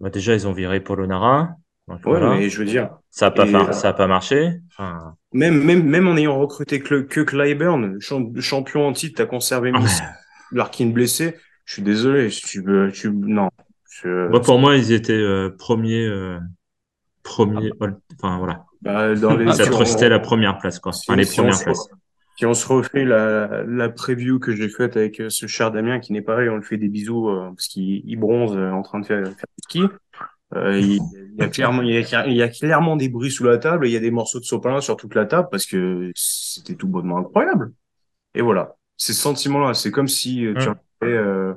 Bah 0.00 0.10
déjà, 0.10 0.34
ils 0.34 0.46
ont 0.46 0.52
viré 0.52 0.80
Polonara. 0.80 1.56
Ouais, 1.88 2.20
mais 2.20 2.48
je 2.48 2.58
veux 2.58 2.64
dire. 2.64 2.90
Ça 3.10 3.26
a 3.26 3.30
pas, 3.30 3.46
et, 3.46 3.72
ça 3.72 3.88
a 3.88 3.92
pas 3.92 4.06
marché. 4.06 4.60
Enfin... 4.70 5.14
Même, 5.32 5.62
même, 5.62 5.84
même 5.84 6.08
en 6.08 6.16
ayant 6.16 6.38
recruté 6.38 6.80
que, 6.80 7.02
que 7.02 7.20
Clyburn, 7.20 7.98
champion 8.40 8.86
en 8.86 8.92
titre, 8.92 9.16
t'as 9.16 9.26
conservé 9.26 9.72
Miss, 9.72 10.02
Larkin 10.52 10.86
blessé. 10.86 11.36
Je 11.64 11.74
suis 11.74 11.82
désolé, 11.82 12.28
tu 12.28 12.62
veux, 12.62 12.92
tu, 12.92 13.10
non, 13.10 13.50
bah, 14.04 14.40
pour 14.40 14.58
moi, 14.58 14.76
ils 14.76 14.92
étaient 14.92 15.12
euh, 15.12 15.50
premiers, 15.56 16.06
euh, 16.06 16.38
premiers, 17.22 17.70
ah 17.80 17.86
bah. 17.86 17.96
enfin 18.14 18.38
voilà. 18.38 18.64
Bah, 18.82 19.14
dans 19.14 19.36
les... 19.36 19.52
Ça 19.52 19.66
trustait 19.66 20.08
la 20.08 20.18
première 20.18 20.58
place, 20.58 20.78
quoi. 20.78 20.92
Si, 20.92 21.10
enfin, 21.10 21.16
les 21.16 21.24
si 21.24 21.38
premières 21.38 21.62
places. 21.62 21.88
Si 22.38 22.44
on 22.44 22.52
se 22.52 22.68
refait 22.68 23.06
la, 23.06 23.64
la 23.64 23.88
preview 23.88 24.38
que 24.38 24.54
j'ai 24.54 24.68
faite 24.68 24.96
avec 24.98 25.20
euh, 25.20 25.30
ce 25.30 25.46
cher 25.46 25.70
Damien 25.70 26.00
qui 26.00 26.12
n'est 26.12 26.20
pas 26.20 26.34
vrai, 26.34 26.50
on 26.50 26.56
le 26.56 26.62
fait 26.62 26.76
des 26.76 26.88
bisous 26.88 27.30
euh, 27.30 27.48
parce 27.48 27.66
qu'il 27.66 28.18
bronze 28.18 28.54
euh, 28.54 28.70
en 28.70 28.82
train 28.82 29.00
de 29.00 29.06
faire, 29.06 29.24
faire 29.24 29.34
du 29.34 29.62
ski. 29.62 29.82
Euh, 30.56 30.80
il, 30.80 31.00
y 31.38 31.42
a 31.42 31.48
clairement, 31.48 31.82
il 31.82 31.90
y 31.90 32.14
a, 32.14 32.26
il 32.26 32.36
y 32.36 32.42
a, 32.42 32.48
clairement 32.48 32.96
des 32.96 33.08
bruits 33.08 33.30
sous 33.30 33.44
la 33.44 33.58
table. 33.58 33.86
Et 33.86 33.90
il 33.90 33.92
y 33.92 33.96
a 33.96 34.00
des 34.00 34.10
morceaux 34.10 34.40
de 34.40 34.44
sopalin 34.44 34.80
sur 34.80 34.96
toute 34.96 35.14
la 35.14 35.26
table 35.26 35.48
parce 35.50 35.66
que 35.66 36.10
c'était 36.14 36.74
tout 36.74 36.88
bonnement 36.88 37.18
incroyable. 37.18 37.72
Et 38.34 38.42
voilà, 38.42 38.76
ces 38.96 39.14
sentiments-là, 39.14 39.74
c'est 39.74 39.90
comme 39.90 40.08
si 40.08 40.36
tu 40.36 40.68
mmh. 40.68 40.74
avais, 41.00 41.54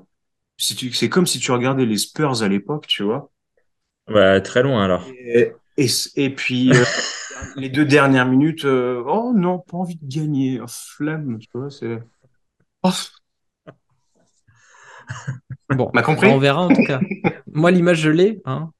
si 0.57 0.75
tu, 0.75 0.91
c'est 0.91 1.09
comme 1.09 1.25
si 1.25 1.39
tu 1.39 1.51
regardais 1.51 1.85
les 1.85 1.97
Spurs 1.97 2.43
à 2.43 2.47
l'époque, 2.47 2.85
tu 2.87 3.03
vois. 3.03 3.31
Ouais, 4.09 4.41
très 4.41 4.61
loin 4.61 4.83
alors. 4.83 5.05
Et, 5.17 5.53
et, 5.77 5.87
et 6.15 6.29
puis 6.29 6.71
euh, 6.71 6.83
les 7.55 7.69
deux 7.69 7.85
dernières 7.85 8.25
minutes, 8.25 8.65
euh, 8.65 9.03
oh 9.07 9.33
non, 9.35 9.59
pas 9.59 9.77
envie 9.77 9.95
de 9.95 10.07
gagner, 10.07 10.59
oh, 10.61 10.67
flemme, 10.67 11.39
tu 11.39 11.47
vois, 11.53 11.69
c'est. 11.69 11.99
Oh. 12.83 12.91
Bon, 15.69 15.91
compris? 16.03 16.27
on 16.27 16.39
verra 16.39 16.61
en 16.61 16.69
tout 16.69 16.83
cas. 16.83 16.99
Moi, 17.51 17.71
l'image, 17.71 17.99
je 17.99 18.09
l'ai. 18.09 18.41
Hein. 18.45 18.71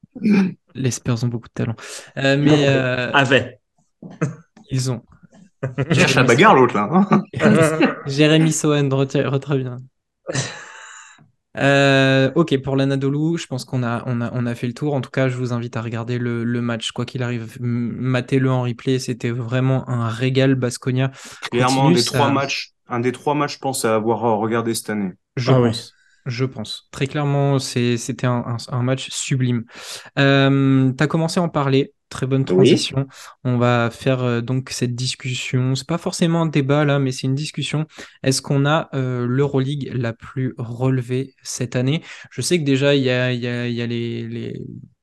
Les 0.76 0.92
Spurs 0.92 1.24
ont 1.24 1.28
beaucoup 1.28 1.48
de 1.48 1.54
talent. 1.54 1.76
Euh, 2.18 2.38
mais. 2.38 2.68
Euh... 2.68 3.12
Avait. 3.12 3.60
Ils 4.72 4.92
ont. 4.92 5.02
Il 5.90 5.96
cherche 5.96 6.16
la 6.16 6.24
bagarre, 6.24 6.56
l'autre, 6.56 6.76
là. 6.76 6.90
Hein 6.92 7.24
Jérémy 8.06 8.52
Sohen, 8.52 8.92
retravaille 8.94 9.64
bien. 9.64 9.78
Euh, 11.58 12.32
ok, 12.36 12.62
pour 12.62 12.76
l'Anadolu, 12.76 13.38
je 13.38 13.48
pense 13.48 13.66
qu'on 13.66 13.84
a, 13.84 14.04
on 14.06 14.22
a, 14.22 14.32
on 14.34 14.46
a 14.46 14.56
fait 14.56 14.68
le 14.68 14.74
tour. 14.74 14.94
En 14.94 15.02
tout 15.02 15.10
cas, 15.10 15.28
je 15.28 15.36
vous 15.36 15.52
invite 15.52 15.76
à 15.76 15.82
regarder 15.82 16.18
le, 16.18 16.44
le 16.44 16.62
match. 16.62 16.92
Quoi 16.92 17.06
qu'il 17.06 17.24
arrive, 17.24 17.58
matez-le 17.60 18.50
en 18.50 18.62
replay. 18.64 19.00
C'était 19.00 19.32
vraiment 19.32 19.90
un 19.90 20.08
régal 20.08 20.56
Basconia. 20.56 21.12
Clairement, 21.52 21.88
un 21.88 21.92
des 21.92 22.04
trois 22.04 22.32
matchs, 22.32 22.72
un 22.88 23.00
des 23.00 23.12
trois 23.12 23.34
matchs, 23.34 23.56
je 23.56 23.60
pense, 23.60 23.84
à 23.84 23.96
avoir 23.96 24.22
regardé 24.38 24.74
cette 24.74 24.92
année. 24.92 25.12
Je 25.36 25.52
ah 25.52 25.56
pense. 25.56 25.94
Je 26.26 26.46
pense. 26.46 26.88
Très 26.92 27.08
clairement, 27.08 27.60
c'était 27.60 28.28
un, 28.28 28.44
un, 28.46 28.58
un, 28.72 28.84
match 28.84 29.10
sublime. 29.10 29.64
Euh, 30.18 30.92
tu 30.98 31.04
as 31.04 31.08
commencé 31.08 31.40
à 31.40 31.44
en 31.44 31.50
parler. 31.50 31.94
Très 32.10 32.26
bonne 32.26 32.44
transition. 32.44 33.06
Oui. 33.08 33.14
On 33.44 33.58
va 33.58 33.90
faire 33.92 34.24
euh, 34.24 34.42
donc 34.42 34.72
cette 34.72 34.96
discussion. 34.96 35.76
C'est 35.76 35.88
pas 35.88 36.00
forcément 36.00 36.42
un 36.42 36.48
débat 36.48 36.84
là, 36.84 36.98
mais 36.98 37.12
c'est 37.12 37.28
une 37.28 37.36
discussion. 37.36 37.86
Est-ce 38.24 38.42
qu'on 38.42 38.66
a 38.66 38.90
euh, 38.96 39.28
l'Euroleague 39.28 39.92
la 39.94 40.14
plus 40.14 40.56
relevée 40.58 41.36
cette 41.44 41.76
année? 41.76 42.02
Je 42.32 42.42
sais 42.42 42.58
que 42.58 42.64
déjà 42.64 42.96
il 42.96 43.04
y 43.04 43.12
a, 43.12 43.32
y 43.32 43.46
a, 43.46 43.68
y 43.68 43.82
a 43.82 43.86
les, 43.86 44.28
les, 44.28 44.60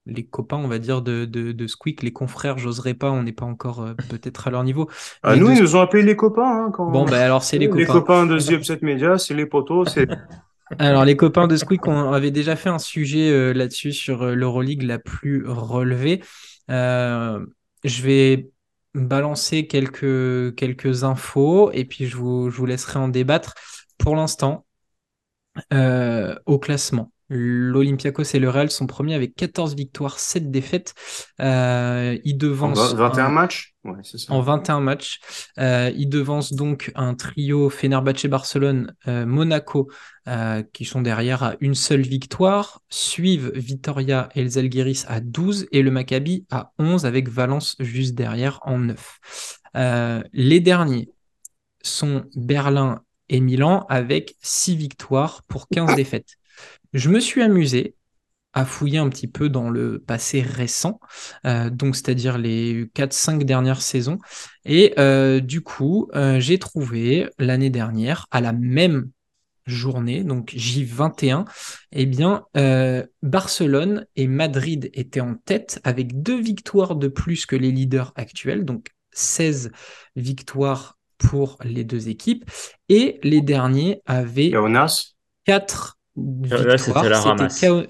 les, 0.07 0.27
copains, 0.27 0.57
on 0.57 0.67
va 0.67 0.81
dire, 0.81 1.01
de, 1.01 1.27
de, 1.27 1.53
de 1.53 1.67
Squeak, 1.69 2.03
les 2.03 2.13
confrères, 2.13 2.59
j'oserais 2.59 2.95
pas, 2.95 3.13
on 3.13 3.23
n'est 3.23 3.33
pas 3.33 3.47
encore 3.47 3.83
euh, 3.83 3.95
peut-être 4.09 4.49
à 4.49 4.51
leur 4.51 4.65
niveau. 4.65 4.91
Ah, 5.23 5.37
nous, 5.37 5.47
de... 5.47 5.53
ils 5.53 5.63
nous 5.63 5.77
ont 5.77 5.81
appelé 5.81 6.03
les 6.03 6.17
copains. 6.17 6.67
Hein, 6.67 6.71
quand... 6.73 6.91
Bon, 6.91 7.05
bah 7.05 7.25
alors 7.25 7.45
c'est 7.45 7.59
les 7.59 7.69
copains. 7.69 7.81
Les 7.81 7.87
copains 7.87 8.27
de 8.27 8.37
The 8.37 8.51
Upset 8.51 8.81
Media, 8.83 9.17
c'est 9.17 9.35
les 9.35 9.47
potos, 9.47 9.93
c'est. 9.95 10.09
Alors, 10.79 11.05
les 11.05 11.17
copains 11.17 11.47
de 11.47 11.57
Squeak, 11.57 11.87
on 11.87 12.13
avait 12.13 12.33
déjà 12.33 12.57
fait 12.57 12.69
un 12.69 12.81
sujet 12.81 13.31
euh, 13.31 13.53
là-dessus 13.53 13.93
sur 13.93 14.23
euh, 14.23 14.35
l'Euroleague 14.35 14.83
la 14.83 14.99
plus 14.99 15.47
relevée. 15.47 16.23
Euh, 16.71 17.45
je 17.85 18.03
vais 18.03 18.51
balancer 18.95 19.69
quelques, 19.69 20.57
quelques 20.57 21.05
infos 21.05 21.71
et 21.73 21.85
puis 21.85 22.07
je 22.07 22.17
vous, 22.17 22.51
je 22.51 22.57
vous 22.57 22.67
laisserai 22.67 22.99
en 22.99 23.09
débattre. 23.09 23.55
Pour 23.99 24.17
l'instant, 24.17 24.67
au 26.47 26.59
classement, 26.59 27.13
L'Olympiakos 27.29 28.35
et 28.35 28.39
le 28.39 28.49
Real 28.49 28.71
sont 28.71 28.87
premiers 28.87 29.15
avec 29.15 29.35
14 29.35 29.75
victoires, 29.75 30.19
7 30.19 30.51
défaites. 30.51 30.95
Euh, 31.41 32.17
ils 32.25 32.39
devancent 32.39 32.93
en 32.93 32.97
21 32.97 33.27
un... 33.27 33.29
matchs? 33.31 33.75
Ouais, 33.85 33.99
ça. 34.03 34.33
En 34.33 34.41
21 34.41 34.81
matchs. 34.81 35.21
Euh, 35.59 35.91
ils 35.97 36.09
devancent 36.09 36.53
donc 36.53 36.93
un 36.95 37.15
trio 37.15 37.71
Fenerbahce-Barcelone, 37.71 38.95
euh, 39.09 39.27
Monaco, 39.27 39.91
qui 40.73 40.85
sont 40.85 41.03
derrière 41.03 41.45
à 41.45 41.55
une 41.61 41.77
seule 41.77 42.01
victoire. 42.01 42.81
Suivent 42.89 43.53
Vitoria 43.55 44.29
et 44.35 44.43
les 44.43 44.59
Algiris 44.59 45.05
à 45.07 45.21
12 45.21 45.69
et 45.71 45.83
le 45.83 45.93
Maccabi 45.93 46.47
à 46.51 46.73
11 46.81 47.07
avec 47.07 47.29
Valence 47.29 47.77
juste 47.79 48.17
derrière 48.17 48.59
en 48.63 48.79
9. 48.79 49.19
Euh, 49.77 50.23
les 50.33 50.61
derniers 50.61 51.11
sont 51.83 52.25
Berlin 52.35 53.03
et 53.29 53.41
Milan 53.41 53.85
avec 53.89 54.37
6 54.41 54.77
victoires 54.77 55.43
pour 55.49 55.69
15 55.69 55.95
défaites. 55.97 56.36
Je 56.97 57.11
me 57.11 57.21
suis 57.21 57.43
amusé 57.43 57.95
à 58.55 58.65
fouiller 58.65 58.97
un 58.97 59.11
petit 59.11 59.27
peu 59.27 59.51
dans 59.51 59.69
le 59.69 59.99
passé 59.99 60.41
récent, 60.41 60.99
euh, 61.45 61.69
donc 61.69 61.95
c'est-à-dire 61.95 62.39
les 62.39 62.87
4-5 62.95 63.45
dernières 63.45 63.83
saisons. 63.83 64.17
Et 64.65 64.95
euh, 64.99 65.41
du 65.41 65.61
coup, 65.61 66.09
euh, 66.15 66.41
j'ai 66.41 66.59
trouvé 66.59 67.29
l'année 67.39 67.69
dernière, 67.69 68.27
à 68.31 68.41
la 68.41 68.55
même 68.55 69.11
journée, 69.67 70.25
donc 70.25 70.55
J21, 70.55 71.45
eh 71.93 72.07
bien, 72.07 72.45
Barcelone 73.23 74.07
et 74.17 74.27
Madrid 74.27 74.89
étaient 74.95 75.21
en 75.21 75.35
tête 75.35 75.81
avec 75.85 76.23
deux 76.23 76.41
victoires 76.41 76.97
de 76.97 77.09
plus 77.09 77.45
que 77.45 77.57
les 77.57 77.73
leaders 77.73 78.15
actuels, 78.17 78.65
donc 78.65 78.89
16 79.13 79.71
victoires 80.15 80.97
pour 81.19 81.59
les 81.63 81.85
deux 81.85 82.09
équipes. 82.09 82.51
Et 82.89 83.19
les 83.23 83.43
derniers 83.43 84.01
avaient 84.07 84.53
4 85.45 85.96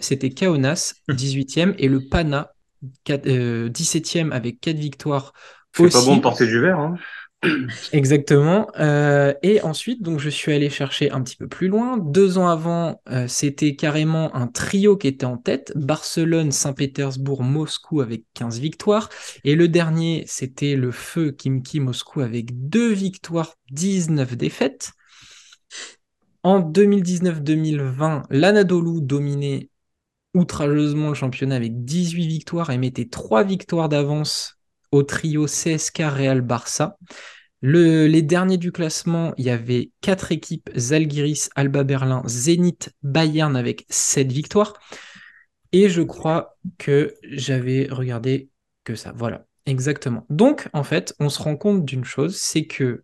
c'était 0.00 0.30
Kaunas, 0.30 0.94
18e, 1.08 1.74
et 1.78 1.88
le 1.88 2.00
Pana, 2.00 2.52
17e 3.06 4.30
avec 4.32 4.60
4 4.60 4.76
victoires. 4.76 5.32
C'est 5.76 5.92
pas 5.92 6.04
bon 6.04 6.16
de 6.16 6.22
porter 6.22 6.46
du 6.46 6.60
verre. 6.60 6.78
Hein 6.78 6.96
Exactement. 7.92 8.68
Euh, 8.78 9.32
et 9.42 9.60
ensuite, 9.62 10.02
donc, 10.02 10.20
je 10.20 10.30
suis 10.30 10.52
allé 10.52 10.70
chercher 10.70 11.10
un 11.10 11.22
petit 11.22 11.36
peu 11.36 11.46
plus 11.46 11.68
loin. 11.68 11.98
Deux 11.98 12.38
ans 12.38 12.48
avant, 12.48 13.02
euh, 13.10 13.26
c'était 13.28 13.76
carrément 13.76 14.34
un 14.34 14.46
trio 14.46 14.96
qui 14.96 15.08
était 15.08 15.26
en 15.26 15.36
tête. 15.36 15.72
Barcelone, 15.76 16.52
Saint-Pétersbourg, 16.52 17.42
Moscou 17.42 18.00
avec 18.00 18.24
15 18.34 18.58
victoires. 18.60 19.08
Et 19.44 19.54
le 19.54 19.68
dernier, 19.68 20.24
c'était 20.26 20.76
le 20.76 20.90
feu 20.90 21.30
Kimki 21.30 21.80
Moscou 21.80 22.20
avec 22.20 22.68
deux 22.68 22.92
victoires, 22.92 23.54
19 23.70 24.36
défaites. 24.36 24.92
En 26.46 26.60
2019-2020, 26.60 28.22
l'Anadolu 28.30 29.00
dominait 29.02 29.68
outrageusement 30.32 31.08
le 31.08 31.14
championnat 31.14 31.56
avec 31.56 31.84
18 31.84 32.28
victoires 32.28 32.70
et 32.70 32.78
mettait 32.78 33.08
3 33.08 33.42
victoires 33.42 33.88
d'avance 33.88 34.56
au 34.92 35.02
trio 35.02 35.46
CSK 35.46 36.02
Real 36.06 36.42
Barça. 36.42 36.98
les 37.62 38.22
derniers 38.22 38.58
du 38.58 38.70
classement, 38.70 39.34
il 39.38 39.46
y 39.46 39.50
avait 39.50 39.90
4 40.02 40.30
équipes 40.30 40.70
Zalgiris, 40.76 41.50
Alba 41.56 41.82
Berlin, 41.82 42.22
Zenit, 42.28 42.78
Bayern 43.02 43.56
avec 43.56 43.84
7 43.88 44.30
victoires. 44.30 44.74
Et 45.72 45.88
je 45.88 46.02
crois 46.02 46.56
que 46.78 47.16
j'avais 47.24 47.88
regardé 47.90 48.50
que 48.84 48.94
ça. 48.94 49.12
Voilà, 49.16 49.46
exactement. 49.66 50.24
Donc, 50.30 50.68
en 50.72 50.84
fait, 50.84 51.12
on 51.18 51.28
se 51.28 51.42
rend 51.42 51.56
compte 51.56 51.84
d'une 51.84 52.04
chose, 52.04 52.36
c'est 52.36 52.66
que 52.66 53.02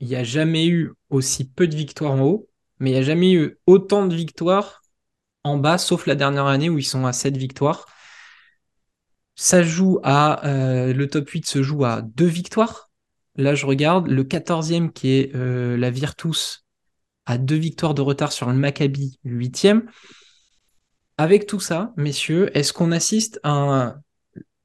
il 0.00 0.08
n'y 0.08 0.16
a 0.16 0.24
jamais 0.24 0.66
eu 0.66 0.94
aussi 1.10 1.48
peu 1.48 1.68
de 1.68 1.76
victoires 1.76 2.12
en 2.12 2.20
haut, 2.20 2.48
mais 2.78 2.90
il 2.90 2.92
n'y 2.94 2.98
a 3.00 3.02
jamais 3.02 3.32
eu 3.32 3.58
autant 3.66 4.06
de 4.06 4.14
victoires 4.14 4.82
en 5.44 5.58
bas, 5.58 5.78
sauf 5.78 6.06
la 6.06 6.14
dernière 6.14 6.46
année 6.46 6.68
où 6.68 6.78
ils 6.78 6.84
sont 6.84 7.06
à 7.06 7.12
7 7.12 7.36
victoires. 7.36 7.86
Ça 9.36 9.62
joue 9.62 10.00
à. 10.02 10.46
Euh, 10.46 10.92
le 10.92 11.08
top 11.08 11.28
8 11.28 11.46
se 11.46 11.62
joue 11.62 11.84
à 11.84 12.02
2 12.02 12.26
victoires. 12.26 12.90
Là, 13.36 13.54
je 13.54 13.66
regarde. 13.66 14.08
Le 14.08 14.24
14e, 14.24 14.90
qui 14.92 15.10
est 15.12 15.34
euh, 15.34 15.76
la 15.76 15.90
Virtus, 15.90 16.66
a 17.26 17.38
2 17.38 17.54
victoires 17.54 17.94
de 17.94 18.02
retard 18.02 18.32
sur 18.32 18.48
le 18.48 18.54
Maccabi, 18.54 19.18
8e. 19.24 19.82
Avec 21.18 21.46
tout 21.46 21.60
ça, 21.60 21.92
messieurs, 21.96 22.50
est-ce 22.56 22.72
qu'on 22.72 22.92
assiste 22.92 23.40
à 23.42 23.96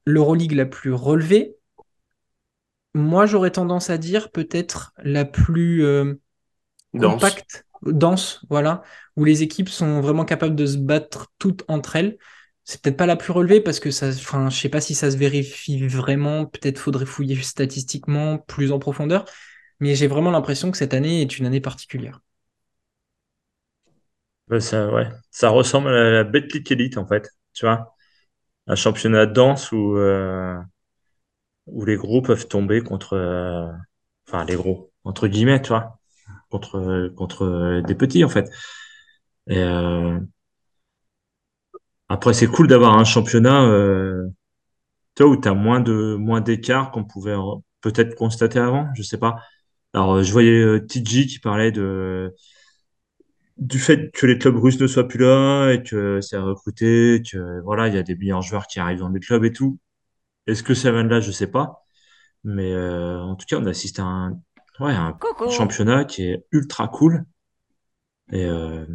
l'Euroleague 0.04 0.52
la 0.52 0.66
plus 0.66 0.92
relevée? 0.92 1.56
Moi, 2.94 3.24
j'aurais 3.24 3.52
tendance 3.52 3.88
à 3.88 3.96
dire 3.96 4.30
peut-être 4.30 4.92
la 4.98 5.24
plus 5.24 5.84
euh, 5.84 6.14
compacte 7.00 7.64
dense, 7.82 8.40
voilà, 8.48 8.82
où 9.16 9.24
les 9.24 9.42
équipes 9.42 9.68
sont 9.68 10.00
vraiment 10.00 10.24
capables 10.24 10.54
de 10.54 10.66
se 10.66 10.76
battre 10.78 11.32
toutes 11.38 11.64
entre 11.68 11.96
elles. 11.96 12.18
C'est 12.64 12.80
peut-être 12.80 12.96
pas 12.96 13.06
la 13.06 13.16
plus 13.16 13.32
relevée 13.32 13.60
parce 13.60 13.80
que 13.80 13.90
ça, 13.90 14.08
enfin, 14.08 14.48
je 14.48 14.56
sais 14.56 14.68
pas 14.68 14.80
si 14.80 14.94
ça 14.94 15.10
se 15.10 15.16
vérifie 15.16 15.86
vraiment. 15.88 16.46
Peut-être 16.46 16.78
faudrait 16.78 17.06
fouiller 17.06 17.40
statistiquement 17.42 18.38
plus 18.38 18.70
en 18.70 18.78
profondeur. 18.78 19.24
Mais 19.80 19.96
j'ai 19.96 20.06
vraiment 20.06 20.30
l'impression 20.30 20.70
que 20.70 20.76
cette 20.78 20.94
année 20.94 21.22
est 21.22 21.38
une 21.38 21.46
année 21.46 21.60
particulière. 21.60 22.20
Ça, 24.60 24.92
ouais. 24.92 25.08
ça 25.30 25.48
ressemble 25.48 25.88
à 25.88 26.10
la 26.10 26.24
Betclic 26.24 26.70
Elite 26.70 26.98
en 26.98 27.06
fait, 27.06 27.30
tu 27.54 27.64
vois. 27.64 27.96
Un 28.66 28.76
championnat 28.76 29.26
de 29.26 29.32
danse 29.32 29.72
où, 29.72 29.96
euh, 29.96 30.56
où 31.66 31.84
les 31.84 31.96
gros 31.96 32.22
peuvent 32.22 32.46
tomber 32.48 32.82
contre, 32.82 33.14
euh, 33.14 33.66
enfin 34.28 34.44
les 34.44 34.54
gros, 34.56 34.92
entre 35.04 35.26
guillemets, 35.28 35.60
tu 35.62 35.68
vois 35.68 35.98
contre, 36.52 37.08
contre 37.16 37.82
des 37.86 37.94
petits, 37.96 38.24
en 38.24 38.28
fait. 38.28 38.48
Euh, 39.50 40.20
après, 42.08 42.34
c'est 42.34 42.46
cool 42.46 42.68
d'avoir 42.68 42.96
un 42.98 43.04
championnat 43.04 43.64
euh, 43.64 44.28
où 45.20 45.36
tu 45.36 45.48
as 45.48 45.54
moins 45.54 45.80
de 45.80 46.16
moins 46.16 46.40
d'écart 46.40 46.90
qu'on 46.90 47.04
pouvait 47.04 47.36
peut-être 47.80 48.14
constater 48.16 48.58
avant, 48.58 48.88
je 48.94 49.02
sais 49.02 49.18
pas. 49.18 49.36
Alors, 49.94 50.22
je 50.22 50.32
voyais 50.32 50.60
euh, 50.62 50.80
TG 50.80 51.26
qui 51.26 51.38
parlait 51.40 51.72
de 51.72 52.34
du 53.58 53.78
fait 53.78 54.10
que 54.12 54.26
les 54.26 54.38
clubs 54.38 54.56
russes 54.56 54.80
ne 54.80 54.86
soient 54.86 55.06
plus 55.08 55.18
là 55.20 55.70
et 55.72 55.82
que 55.82 56.20
c'est 56.20 56.38
recruté, 56.38 57.22
que 57.30 57.60
voilà, 57.62 57.88
il 57.88 57.94
y 57.94 57.98
a 57.98 58.02
des 58.02 58.16
meilleurs 58.16 58.42
joueurs 58.42 58.66
qui 58.66 58.80
arrivent 58.80 59.00
dans 59.00 59.08
les 59.10 59.20
clubs 59.20 59.44
et 59.44 59.52
tout. 59.52 59.78
Est-ce 60.46 60.62
que 60.62 60.74
ça 60.74 60.92
vient 60.92 61.04
de 61.04 61.10
là, 61.10 61.20
je 61.20 61.32
sais 61.32 61.48
pas. 61.48 61.84
Mais 62.44 62.72
euh, 62.74 63.20
en 63.20 63.36
tout 63.36 63.46
cas, 63.48 63.58
on 63.58 63.66
assiste 63.66 64.00
à 64.00 64.04
un 64.04 64.40
Ouais, 64.80 64.92
un 64.92 65.16
championnat 65.50 66.04
qui 66.04 66.24
est 66.24 66.44
ultra 66.50 66.88
cool. 66.88 67.24
Et 68.32 68.46
euh, 68.46 68.86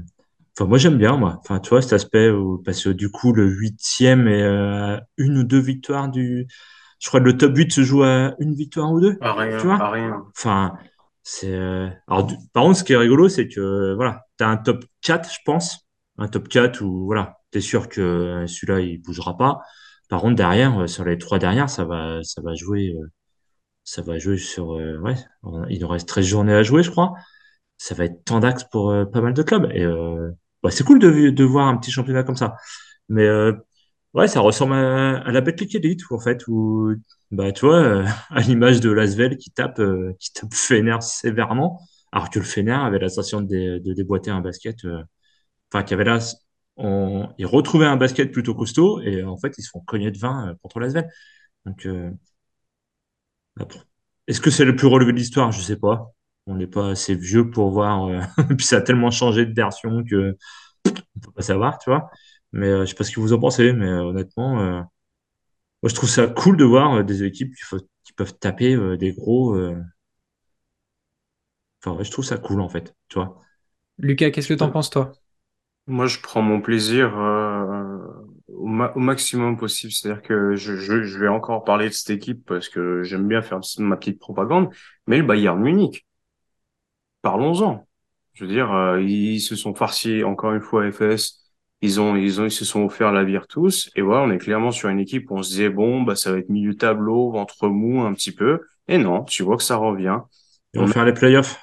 enfin, 0.58 0.68
moi 0.68 0.78
j'aime 0.78 0.98
bien, 0.98 1.18
moi. 1.18 1.38
Enfin, 1.40 1.60
tu 1.60 1.70
vois, 1.70 1.82
cet 1.82 1.94
aspect 1.94 2.30
où, 2.30 2.62
parce 2.64 2.84
que 2.84 2.90
du 2.90 3.10
coup, 3.10 3.34
le 3.34 3.48
huitième 3.48 4.28
est 4.28 4.42
euh, 4.42 4.98
une 5.18 5.38
ou 5.38 5.44
deux 5.44 5.60
victoires 5.60 6.10
du. 6.10 6.48
Je 7.00 7.08
crois 7.08 7.20
que 7.20 7.26
le 7.26 7.38
top 7.38 7.56
8 7.56 7.72
se 7.72 7.84
joue 7.84 8.04
à 8.04 8.34
une 8.40 8.56
victoire 8.56 8.92
ou 8.92 9.00
deux. 9.00 9.18
À 9.22 9.34
rien, 9.34 9.58
tu 9.58 9.68
vois? 9.68 9.80
à 9.80 9.92
rien. 9.92 10.26
Enfin, 10.36 10.74
c'est. 11.24 11.54
Euh, 11.54 11.88
alors, 12.08 12.28
par 12.54 12.64
contre, 12.64 12.80
ce 12.80 12.84
qui 12.84 12.94
est 12.94 12.98
rigolo, 12.98 13.30
c'est 13.30 13.48
que 13.48 13.94
voilà, 13.96 14.26
tu 14.38 14.44
as 14.44 14.50
un 14.50 14.58
top 14.58 14.84
4, 15.02 15.32
je 15.32 15.40
pense. 15.46 15.88
Un 16.18 16.28
top 16.28 16.48
4 16.48 16.82
où 16.82 17.06
voilà, 17.06 17.38
tu 17.52 17.60
es 17.60 17.62
sûr 17.62 17.88
que 17.88 18.46
celui-là, 18.48 18.80
il 18.80 19.00
bougera 19.00 19.38
pas. 19.38 19.60
Par 20.10 20.22
contre, 20.22 20.36
derrière, 20.36 20.90
sur 20.90 21.04
les 21.06 21.20
trois 21.20 21.38
derrière, 21.38 21.70
ça 21.70 21.86
va, 21.86 22.24
ça 22.24 22.42
va 22.42 22.56
jouer 22.56 22.96
ça 23.88 24.02
va 24.02 24.20
jouer 24.20 24.38
sur. 24.38 24.74
Euh, 24.74 24.98
ouais, 25.00 25.16
il 25.70 25.80
nous 25.82 25.88
reste 25.88 26.08
13 26.10 26.26
journées 26.26 26.54
à 26.54 26.64
jouer, 26.64 26.84
je 26.84 26.92
crois. 26.92 27.14
Ça 27.78 27.96
va 27.96 28.06
être 28.06 28.24
tant 28.26 28.40
d'axes 28.42 28.66
pour 28.66 28.92
euh, 28.92 29.06
pas 29.06 29.22
mal 29.22 29.34
de 29.34 29.44
clubs. 29.44 29.72
Et 29.74 29.84
euh, 29.84 30.32
bah, 30.64 30.72
c'est 30.72 30.84
cool 30.84 31.00
de, 31.00 31.44
voir 31.46 31.68
un 31.68 31.78
petit 31.78 31.92
championnat 31.92 32.24
comme 32.24 32.36
ça. 32.36 32.58
Mais 33.10 33.28
ouais, 34.14 34.28
ça 34.28 34.42
ressemble 34.42 34.74
à, 34.74 35.32
la 35.32 35.42
Betclic 35.42 35.76
Elite, 35.76 36.02
en 36.12 36.20
fait, 36.20 36.48
où, 36.48 36.94
bah, 37.32 37.52
tu 37.54 37.66
vois, 37.66 38.04
à 38.30 38.42
l'image 38.42 38.82
de 38.82 38.92
Lasvel 38.92 39.38
qui 39.38 39.52
tape, 39.52 39.82
qui 40.20 40.34
tape 40.34 40.54
Fener 40.54 40.98
sévèrement, 41.02 41.82
alors 42.12 42.30
que 42.30 42.40
le 42.40 42.46
Fener 42.46 42.74
avait 42.74 43.00
la 43.00 43.08
de, 43.08 43.94
déboîter 43.94 44.32
un 44.32 44.42
basket. 44.42 44.86
Enfin, 45.72 45.84
qui 45.84 45.94
avait 45.94 46.04
là. 46.06 46.20
On, 46.78 47.30
ils 47.40 47.46
retrouvaient 47.48 47.86
un 47.86 47.98
basket 47.98 48.32
plutôt 48.32 48.54
costaud 48.54 49.02
et 49.02 49.24
en 49.24 49.38
fait, 49.38 49.54
ils 49.58 49.64
se 49.64 49.70
font 49.72 49.80
cogner 49.82 50.12
de 50.12 50.18
20 50.20 50.56
contre 50.62 50.80
Lasvel. 50.80 51.10
Donc, 51.66 51.88
est-ce 54.28 54.42
que 54.42 54.50
c'est 54.50 54.66
le 54.66 54.76
plus 54.76 54.88
relevé 54.88 55.14
de 55.14 55.18
l'histoire? 55.18 55.52
Je 55.52 55.62
sais 55.62 55.78
pas. 55.78 56.14
On 56.46 56.56
n'est 56.56 56.68
pas 56.68 56.92
assez 56.92 57.16
vieux 57.16 57.50
pour 57.50 57.72
voir. 57.72 58.06
Euh, 58.06 58.22
puis 58.58 58.66
ça 58.66 58.78
a 58.78 58.82
tellement 58.82 59.12
changé 59.12 59.46
de 59.46 59.54
version 59.54 60.04
que 60.04 60.38
on 60.86 61.20
peut 61.20 61.32
pas 61.32 61.42
savoir, 61.42 61.80
tu 61.80 61.90
vois. 61.90 62.10
Mais 62.52 62.68
euh, 62.68 62.82
je 62.82 62.88
sais 62.88 62.96
pas 62.96 63.04
ce 63.04 63.12
que 63.12 63.20
vous 63.20 63.34
en 63.34 63.40
pensez, 63.40 63.74
mais 63.74 63.88
euh, 63.88 64.04
honnêtement, 64.04 64.56
moi 64.56 65.90
je 65.90 65.96
trouve 65.96 66.10
ça 66.10 66.28
cool 66.28 66.58
de 66.58 66.66
voir 66.66 67.04
des 67.04 67.24
équipes 67.24 67.54
qui, 68.04 68.14
peuvent 68.14 68.38
taper 68.40 68.98
des 68.98 69.14
gros. 69.14 69.56
Enfin, 71.84 72.04
je 72.04 72.12
trouve 72.12 72.26
ça 72.26 72.38
cool 72.38 72.62
en 72.62 72.70
fait, 72.70 72.96
tu 73.10 73.20
vois. 73.20 73.42
Lucas, 73.98 74.32
qu'est-ce 74.32 74.48
que 74.50 74.54
tu 74.54 74.64
en 74.64 74.72
penses 74.72 74.90
toi? 74.90 75.12
Moi, 75.88 76.08
je 76.08 76.20
prends 76.20 76.42
mon 76.42 76.62
plaisir 76.62 77.16
au, 78.48 78.66
maximum 78.68 79.58
possible. 79.58 79.92
C'est-à-dire 79.92 80.22
que 80.22 80.56
je, 80.56 80.76
je, 80.76 81.04
je, 81.04 81.20
vais 81.20 81.28
encore 81.28 81.64
parler 81.64 81.90
de 81.90 81.94
cette 81.94 82.10
équipe 82.10 82.46
parce 82.46 82.70
que 82.70 83.04
j'aime 83.04 83.28
bien 83.28 83.42
faire 83.42 83.60
ma 83.80 83.98
petite 83.98 84.20
propagande. 84.20 84.70
Mais 85.08 85.18
le 85.18 85.24
Bayern 85.24 85.60
Munich, 85.60 86.06
parlons-en. 87.22 87.88
Je 88.34 88.46
veux 88.46 88.52
dire, 88.52 88.72
euh, 88.72 89.02
ils 89.02 89.42
se 89.42 89.56
sont 89.56 89.74
farcis 89.74 90.24
encore 90.24 90.54
une 90.54 90.62
fois 90.62 90.86
à 90.86 90.92
FS. 90.92 91.44
Ils 91.82 92.00
ont, 92.00 92.16
ils 92.16 92.42
ont, 92.42 92.46
ils 92.46 92.52
se 92.52 92.66
sont 92.66 92.84
offert 92.84 93.12
la 93.12 93.24
Virtus. 93.24 93.92
Et 93.96 94.02
voilà, 94.02 94.24
on 94.24 94.32
est 94.32 94.38
clairement 94.38 94.72
sur 94.72 94.90
une 94.90 95.00
équipe 95.00 95.30
où 95.30 95.36
on 95.36 95.44
se 95.44 95.50
disait 95.50 95.70
bon, 95.70 96.04
bah 96.04 96.16
ça 96.16 96.32
va 96.32 96.40
être 96.40 96.50
milieu 96.50 96.76
tableau, 96.76 97.32
ventre 97.32 97.68
mou 97.68 98.02
un 98.02 98.14
petit 98.14 98.32
peu. 98.32 98.62
Et 98.88 98.98
non, 98.98 99.24
tu 99.24 99.44
vois 99.44 99.58
que 99.58 99.64
ça 99.64 99.76
revient. 99.76 100.20
Ils 100.74 100.82
vont 100.82 100.88
faire 100.88 101.06
les 101.06 101.14
playoffs? 101.14 101.60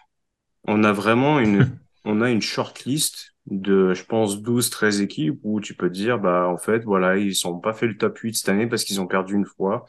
On 0.66 0.82
a 0.84 0.92
vraiment 0.92 1.40
une, 1.40 1.78
on 2.04 2.20
a 2.20 2.30
une 2.30 2.42
shortlist 2.42 3.33
de, 3.46 3.94
je 3.94 4.04
pense, 4.04 4.42
12, 4.42 4.70
13 4.70 5.00
équipes 5.00 5.40
où 5.42 5.60
tu 5.60 5.74
peux 5.74 5.88
te 5.88 5.94
dire, 5.94 6.18
bah, 6.18 6.48
en 6.48 6.56
fait, 6.56 6.84
voilà, 6.84 7.16
ils 7.16 7.34
sont 7.34 7.58
pas 7.60 7.72
fait 7.72 7.86
le 7.86 7.96
top 7.96 8.18
8 8.18 8.34
cette 8.34 8.48
année 8.48 8.66
parce 8.66 8.84
qu'ils 8.84 9.00
ont 9.00 9.06
perdu 9.06 9.34
une 9.34 9.46
fois. 9.46 9.84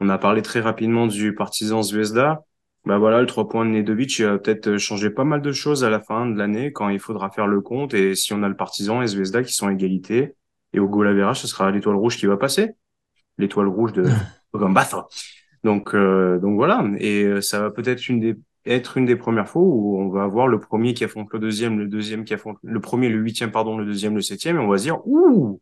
On 0.00 0.08
a 0.08 0.18
parlé 0.18 0.42
très 0.42 0.60
rapidement 0.60 1.06
du 1.06 1.34
Partizan 1.34 1.82
Zvezda. 1.82 2.44
Bah 2.84 2.98
voilà, 2.98 3.20
le 3.20 3.26
3 3.26 3.48
points 3.48 3.64
de 3.64 3.70
Nedovic 3.70 4.20
va 4.20 4.38
peut-être 4.38 4.76
changer 4.76 5.08
pas 5.08 5.24
mal 5.24 5.40
de 5.40 5.52
choses 5.52 5.84
à 5.84 5.90
la 5.90 6.00
fin 6.00 6.26
de 6.26 6.36
l'année 6.36 6.72
quand 6.72 6.90
il 6.90 7.00
faudra 7.00 7.30
faire 7.30 7.46
le 7.46 7.60
compte. 7.62 7.94
Et 7.94 8.14
si 8.14 8.34
on 8.34 8.42
a 8.42 8.48
le 8.48 8.56
Partizan 8.56 9.00
et 9.00 9.06
Zvezda 9.06 9.42
qui 9.42 9.54
sont 9.54 9.68
à 9.68 9.72
égalité, 9.72 10.34
et 10.74 10.80
au 10.80 10.88
goal 10.88 11.34
ce 11.34 11.46
sera 11.46 11.70
l'étoile 11.70 11.96
rouge 11.96 12.18
qui 12.18 12.26
va 12.26 12.36
passer. 12.36 12.72
L'étoile 13.38 13.68
rouge 13.68 13.92
de 13.92 14.04
Gambatra. 14.54 15.08
Donc, 15.62 15.94
euh, 15.94 16.38
donc 16.38 16.56
voilà. 16.56 16.84
Et 16.98 17.24
euh, 17.24 17.40
ça 17.40 17.60
va 17.60 17.70
peut-être 17.70 18.08
une 18.08 18.20
des 18.20 18.36
être 18.66 18.96
une 18.96 19.06
des 19.06 19.16
premières 19.16 19.48
fois 19.48 19.62
où 19.62 19.98
on 19.98 20.08
va 20.08 20.24
avoir 20.24 20.48
le 20.48 20.60
premier 20.60 20.94
qui 20.94 21.04
affronte 21.04 21.32
le 21.32 21.38
deuxième, 21.38 21.78
le 21.78 21.86
deuxième 21.86 22.24
qui 22.24 22.34
affronte 22.34 22.58
le 22.62 22.80
premier, 22.80 23.08
le 23.08 23.18
huitième, 23.18 23.50
pardon, 23.50 23.76
le 23.78 23.84
deuxième, 23.84 24.14
le 24.14 24.22
septième, 24.22 24.56
et 24.56 24.60
on 24.60 24.68
va 24.68 24.78
se 24.78 24.84
dire, 24.84 25.06
ouh, 25.06 25.60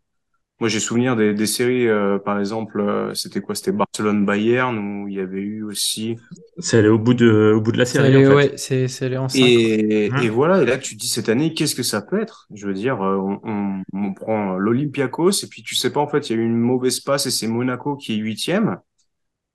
moi 0.61 0.69
j'ai 0.69 0.81
souvenir 0.81 1.17
des, 1.17 1.35
des 1.35 1.47
séries, 1.47 1.89
euh, 1.89 2.19
par 2.19 2.39
exemple, 2.39 2.81
euh, 2.81 3.15
c'était 3.15 3.41
quoi, 3.41 3.55
c'était 3.55 3.73
Barcelone-Bayern 3.73 4.79
où 4.79 5.09
il 5.09 5.15
y 5.15 5.21
avait 5.21 5.41
eu 5.41 5.65
aussi. 5.65 6.17
C'est 6.59 6.79
allé 6.79 6.89
au 6.89 6.99
bout 6.99 7.15
de, 7.15 7.53
au 7.57 7.61
bout 7.61 7.73
de 7.73 7.79
la 7.79 7.85
série. 7.85 8.17
en 8.17 8.31
fait. 8.31 8.35
Ouais, 8.35 8.53
c'est, 8.57 8.87
c'est 8.89 9.07
allé 9.07 9.17
en. 9.17 9.27
Et, 9.35 10.07
et 10.07 10.29
voilà, 10.29 10.63
et 10.63 10.67
là 10.67 10.79
tu 10.79 10.95
te 10.97 11.01
dis 11.01 11.09
cette 11.09 11.29
année, 11.29 11.55
qu'est-ce 11.55 11.75
que 11.75 11.83
ça 11.83 12.01
peut 12.03 12.21
être? 12.21 12.47
Je 12.55 12.67
veux 12.67 12.75
dire, 12.75 13.03
euh, 13.03 13.17
on, 13.17 13.41
on, 13.45 13.83
on 13.93 14.15
prend 14.15 14.57
l'Olympiakos 14.59 15.31
et 15.43 15.49
puis 15.49 15.63
tu 15.63 15.75
sais 15.75 15.91
pas 15.93 16.01
en 16.01 16.07
fait, 16.09 16.31
il 16.31 16.37
y 16.37 16.39
a 16.39 16.43
eu 16.43 16.45
une 16.45 16.57
mauvaise 16.59 17.01
passe 17.01 17.27
et 17.27 17.31
c'est 17.31 17.49
Monaco 17.49 17.97
qui 17.97 18.13
est 18.15 18.17
huitième 18.17 18.79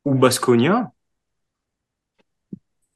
ou 0.05 0.15
Basconia 0.15 0.91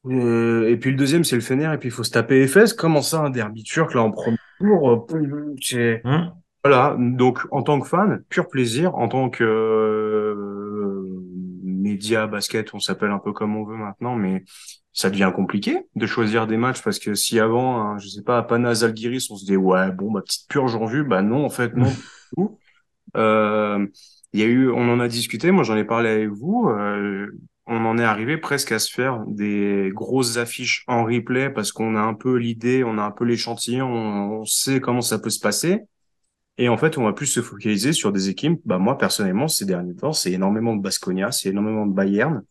euh, 0.06 0.70
et 0.70 0.78
puis 0.78 0.92
le 0.92 0.98
deuxième, 0.98 1.24
c'est 1.24 1.36
le 1.36 1.42
Fener, 1.42 1.72
et 1.74 1.78
puis 1.78 1.90
il 1.90 1.92
faut 1.92 2.04
se 2.04 2.12
taper 2.12 2.48
FS. 2.48 2.74
Comment 2.74 3.02
ça, 3.02 3.22
un 3.22 3.30
derby 3.30 3.64
turc, 3.64 3.94
là, 3.94 4.02
en 4.02 4.12
premier 4.12 4.38
tour 4.60 5.08
euh, 5.14 6.02
hein 6.04 6.34
Voilà, 6.64 6.96
donc 7.00 7.40
en 7.52 7.64
tant 7.64 7.80
que 7.80 7.88
fan, 7.88 8.24
pur 8.30 8.48
plaisir. 8.48 8.96
En 8.96 9.08
tant 9.08 9.30
que 9.30 9.44
euh, 9.44 10.42
Dia 12.02 12.28
Basket, 12.28 12.74
on 12.74 12.80
s'appelle 12.80 13.12
un 13.12 13.20
peu 13.20 13.32
comme 13.32 13.56
on 13.56 13.64
veut 13.64 13.78
maintenant, 13.78 14.16
mais 14.16 14.44
ça 14.94 15.10
devient 15.10 15.32
compliqué 15.34 15.86
de 15.96 16.06
choisir 16.06 16.48
des 16.48 16.58
matchs 16.58 16.82
parce 16.82 17.00
que 17.00 17.14
si 17.14 17.40
avant, 17.40 17.80
hein, 17.80 17.98
je 18.00 18.08
sais 18.08 18.24
pas, 18.24 18.38
à 18.38 18.44
Panaz 18.44 18.84
Algiris, 18.84 19.30
on 19.30 19.36
se 19.36 19.46
dit 19.46 19.56
ouais, 19.56 19.92
bon, 19.92 20.12
ma 20.12 20.22
petite 20.22 20.50
purge 20.50 20.76
en 20.76 20.86
vue, 20.86 21.04
bah 21.04 21.22
non, 21.22 21.46
en 21.46 21.50
fait, 21.50 21.74
non. 21.76 21.92
euh, 23.16 23.88
il 24.34 24.40
y 24.40 24.44
a 24.44 24.48
eu, 24.48 24.70
on 24.70 24.90
en 24.90 25.00
a 25.00 25.08
discuté, 25.08 25.52
moi 25.52 25.64
j'en 25.64 25.78
ai 25.78 25.86
parlé 25.86 26.10
avec 26.10 26.30
vous, 26.30 26.70
euh, 26.70 27.28
on 27.72 27.86
en 27.86 27.98
est 27.98 28.04
arrivé 28.04 28.38
presque 28.38 28.74
à 28.74 28.80
se 28.80 28.92
faire 28.92 29.24
des 29.28 29.92
grosses 29.94 30.36
affiches 30.36 30.84
en 30.88 31.06
replay 31.06 31.50
parce 31.50 31.72
qu'on 31.72 31.96
a 31.96 32.02
un 32.02 32.14
peu 32.14 32.36
l'idée, 32.36 32.84
on 32.84 32.98
a 32.98 33.02
un 33.02 33.12
peu 33.12 33.24
l'échantillon, 33.24 33.88
on, 33.88 34.46
sait 34.46 34.82
comment 34.82 35.00
ça 35.00 35.20
peut 35.20 35.30
se 35.30 35.40
passer. 35.40 35.80
Et 36.58 36.68
en 36.68 36.76
fait, 36.78 36.98
on 36.98 37.06
va 37.06 37.14
plus 37.14 37.28
se 37.28 37.42
focaliser 37.42 37.94
sur 37.94 38.12
des 38.12 38.28
équipes. 38.28 38.60
Bah, 38.66 38.78
moi, 38.78 38.98
personnellement, 38.98 39.48
ces 39.48 39.66
derniers 39.66 39.96
temps, 39.96 40.12
c'est 40.12 40.34
énormément 40.34 40.76
de 40.76 40.82
Basconia, 40.82 41.32
c'est 41.32 41.50
énormément 41.50 41.86
de 41.86 41.94
Bayern, 41.94 42.44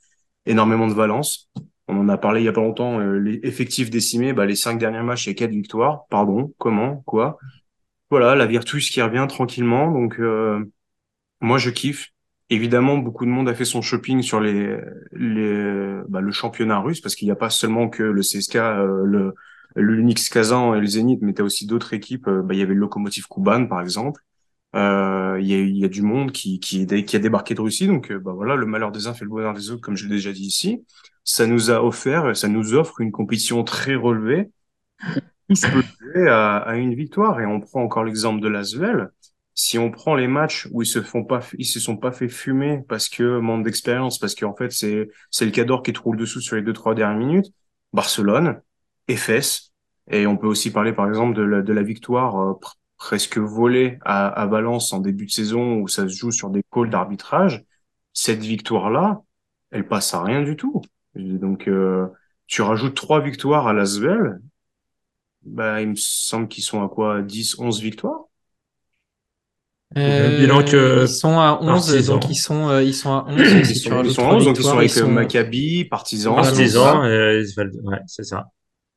énormément 0.46 0.88
de 0.88 0.94
Valence. 0.94 1.50
On 1.86 1.98
en 1.98 2.08
a 2.08 2.16
parlé 2.16 2.40
il 2.40 2.44
y 2.44 2.48
a 2.48 2.52
pas 2.52 2.62
longtemps, 2.62 2.98
euh, 2.98 3.18
les 3.18 3.40
effectifs 3.42 3.90
décimés, 3.90 4.32
bah, 4.32 4.46
les 4.46 4.56
cinq 4.56 4.78
derniers 4.78 5.02
matchs, 5.02 5.28
a 5.28 5.34
quatre 5.34 5.50
victoires. 5.50 6.06
Pardon, 6.08 6.54
comment, 6.56 7.02
quoi? 7.04 7.38
Voilà, 8.08 8.34
la 8.36 8.46
Virtus 8.46 8.88
qui 8.90 9.02
revient 9.02 9.26
tranquillement. 9.28 9.92
Donc, 9.92 10.18
euh, 10.18 10.64
moi, 11.42 11.58
je 11.58 11.68
kiffe. 11.68 12.10
Évidemment, 12.52 12.98
beaucoup 12.98 13.24
de 13.24 13.30
monde 13.30 13.48
a 13.48 13.54
fait 13.54 13.64
son 13.64 13.80
shopping 13.80 14.22
sur 14.22 14.40
les, 14.40 14.76
les, 15.12 16.00
bah, 16.08 16.20
le 16.20 16.32
championnat 16.32 16.80
russe 16.80 17.00
parce 17.00 17.14
qu'il 17.14 17.26
n'y 17.28 17.32
a 17.32 17.36
pas 17.36 17.48
seulement 17.50 17.88
que 17.88 18.02
le 18.02 18.22
CSK, 18.22 18.56
euh, 18.56 19.04
le, 19.04 19.34
l'Unix 19.76 20.28
Kazan 20.28 20.74
et 20.74 20.80
le 20.80 20.86
Zénith, 20.86 21.20
mais 21.22 21.32
tu 21.32 21.42
as 21.42 21.44
aussi 21.44 21.66
d'autres 21.66 21.92
équipes. 21.92 22.26
Euh, 22.26 22.42
bah, 22.42 22.54
il 22.54 22.58
y 22.58 22.62
avait 22.62 22.74
le 22.74 22.80
Lokomotiv 22.80 23.26
Kuban, 23.28 23.66
par 23.68 23.80
exemple. 23.80 24.20
Euh, 24.74 25.38
il 25.40 25.46
y, 25.46 25.54
a, 25.54 25.58
y 25.60 25.84
a 25.84 25.88
du 25.88 26.02
monde 26.02 26.32
qui, 26.32 26.58
qui, 26.60 26.86
qui 26.86 27.16
a 27.16 27.18
débarqué 27.20 27.54
de 27.54 27.60
Russie. 27.60 27.86
Donc, 27.86 28.12
bah, 28.12 28.32
voilà, 28.34 28.56
le 28.56 28.66
malheur 28.66 28.90
des 28.90 29.06
uns 29.06 29.14
fait 29.14 29.24
le 29.24 29.30
bonheur 29.30 29.54
des 29.54 29.70
autres, 29.70 29.80
comme 29.82 29.96
je 29.96 30.04
l'ai 30.08 30.16
déjà 30.16 30.32
dit 30.32 30.46
ici. 30.46 30.84
Ça 31.22 31.46
nous 31.46 31.70
a 31.70 31.84
offert, 31.84 32.36
ça 32.36 32.48
nous 32.48 32.74
offre 32.74 33.00
une 33.00 33.12
compétition 33.12 33.62
très 33.62 33.94
relevée. 33.94 34.50
Tout 35.48 35.56
se 35.56 35.66
peut 35.68 36.30
à, 36.30 36.58
à 36.58 36.76
une 36.76 36.94
victoire. 36.94 37.40
Et 37.40 37.46
on 37.46 37.60
prend 37.60 37.82
encore 37.82 38.04
l'exemple 38.04 38.40
de 38.40 38.48
l'Asvel 38.48 39.10
si 39.62 39.78
on 39.78 39.90
prend 39.90 40.14
les 40.14 40.26
matchs 40.26 40.68
où 40.72 40.82
ils 40.82 40.86
se 40.86 41.02
font 41.02 41.22
pas, 41.24 41.40
ils 41.58 41.66
se 41.66 41.80
sont 41.80 41.96
pas 41.96 42.12
fait 42.12 42.28
fumer 42.28 42.82
parce 42.88 43.08
que 43.08 43.38
manque 43.40 43.64
d'expérience, 43.64 44.18
parce 44.18 44.34
qu'en 44.34 44.54
fait 44.56 44.70
c'est 44.72 45.08
c'est 45.30 45.44
le 45.44 45.50
Cador 45.50 45.82
qui 45.82 45.92
te 45.92 46.00
roule 46.00 46.16
dessous 46.16 46.40
sur 46.40 46.56
les 46.56 46.62
deux 46.62 46.72
trois 46.72 46.94
dernières 46.94 47.18
minutes. 47.18 47.52
Barcelone, 47.92 48.62
Efes, 49.08 49.70
et 50.10 50.26
on 50.26 50.36
peut 50.36 50.46
aussi 50.46 50.70
parler 50.72 50.92
par 50.92 51.08
exemple 51.08 51.34
de 51.36 51.42
la, 51.42 51.62
de 51.62 51.72
la 51.72 51.82
victoire 51.82 52.38
euh, 52.40 52.54
presque 52.96 53.36
volée 53.38 53.98
à, 54.02 54.28
à 54.28 54.46
Valence 54.46 54.92
en 54.92 55.00
début 55.00 55.26
de 55.26 55.30
saison 55.30 55.74
où 55.80 55.88
ça 55.88 56.02
se 56.08 56.14
joue 56.16 56.30
sur 56.30 56.50
des 56.50 56.62
calls 56.72 56.90
d'arbitrage. 56.90 57.64
Cette 58.14 58.40
victoire 58.40 58.90
là, 58.90 59.20
elle 59.70 59.86
passe 59.86 60.14
à 60.14 60.22
rien 60.22 60.42
du 60.42 60.56
tout. 60.56 60.80
Donc 61.14 61.68
euh, 61.68 62.06
tu 62.46 62.62
rajoutes 62.62 62.94
trois 62.96 63.20
victoires 63.20 63.66
à 63.68 63.72
l'Asvel, 63.74 64.40
bah 65.42 65.80
il 65.82 65.90
me 65.90 65.94
semble 65.96 66.48
qu'ils 66.48 66.64
sont 66.64 66.82
à 66.84 66.88
quoi 66.88 67.22
10 67.22 67.58
11 67.58 67.80
victoires? 67.80 68.24
Euh, 69.96 70.38
bilan 70.38 70.62
que 70.62 71.02
ils 71.02 71.08
sont 71.08 71.38
à 71.38 71.58
11, 71.60 72.06
donc 72.06 72.30
ils 72.30 72.36
sont, 72.36 72.68
euh, 72.68 72.82
ils 72.82 72.94
sont 72.94 73.10
à 73.10 73.26
11. 73.28 73.40
ils, 73.40 73.76
sont, 73.76 74.02
ils 74.04 74.12
sont 74.12 74.28
à 74.28 74.34
11, 74.34 74.44
donc 74.44 74.58
ils 74.58 74.62
sont 74.62 74.78
avec 74.78 74.90
ils 74.90 75.00
sont... 75.00 75.08
Maccabi, 75.08 75.84
Partizan. 75.84 76.36
Partizan, 76.36 77.04
euh, 77.04 77.42
ouais, 77.84 77.98
c'est 78.06 78.24
ça. 78.24 78.46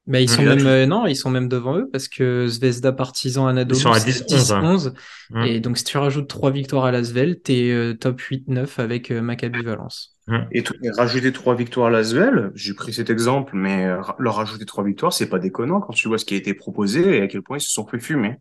Mais 0.06 0.22
ils 0.22 0.30
sont 0.30 0.42
même, 0.42 0.66
euh, 0.68 0.86
non, 0.86 1.08
ils 1.08 1.16
sont 1.16 1.30
même 1.30 1.48
devant 1.48 1.78
eux 1.78 1.90
parce 1.90 2.10
que 2.10 2.46
Zvezda, 2.48 2.92
Partizan, 2.92 3.48
Anadolu, 3.48 3.80
ils 3.80 3.82
sont 3.82 3.92
à 3.92 4.00
10, 4.00 4.26
10 4.26 4.52
11. 4.52 4.64
11 4.64 4.94
hein. 5.34 5.44
Et 5.44 5.62
donc, 5.62 5.78
si 5.78 5.86
tu 5.86 5.98
rajoutes 5.98 6.28
3 6.28 6.52
victoires 6.52 6.84
à 6.84 6.92
Lasvel, 6.92 7.40
t'es 7.40 7.72
euh, 7.72 7.94
top 7.94 8.20
8-9 8.20 8.82
avec 8.82 9.12
euh, 9.12 9.22
Maccabi 9.22 9.64
Valence. 9.64 10.18
Et, 10.52 10.60
et, 10.60 10.90
rajouter 10.92 11.32
3 11.32 11.56
victoires 11.56 11.88
à 11.88 11.90
Lasvel, 11.90 12.52
j'ai 12.54 12.74
pris 12.74 12.92
cet 12.92 13.10
exemple, 13.10 13.54
mais 13.56 13.88
leur 14.20 14.36
rajouter 14.36 14.66
3 14.66 14.84
victoires, 14.84 15.14
c'est 15.14 15.30
pas 15.30 15.40
déconnant 15.40 15.80
quand 15.80 15.94
tu 15.94 16.10
vois 16.10 16.18
ce 16.18 16.26
qui 16.26 16.34
a 16.34 16.38
été 16.38 16.54
proposé 16.54 17.18
et 17.18 17.22
à 17.22 17.28
quel 17.28 17.42
point 17.42 17.58
ils 17.58 17.62
se 17.62 17.72
sont 17.72 17.88
fait 17.88 18.00
fumer. 18.00 18.40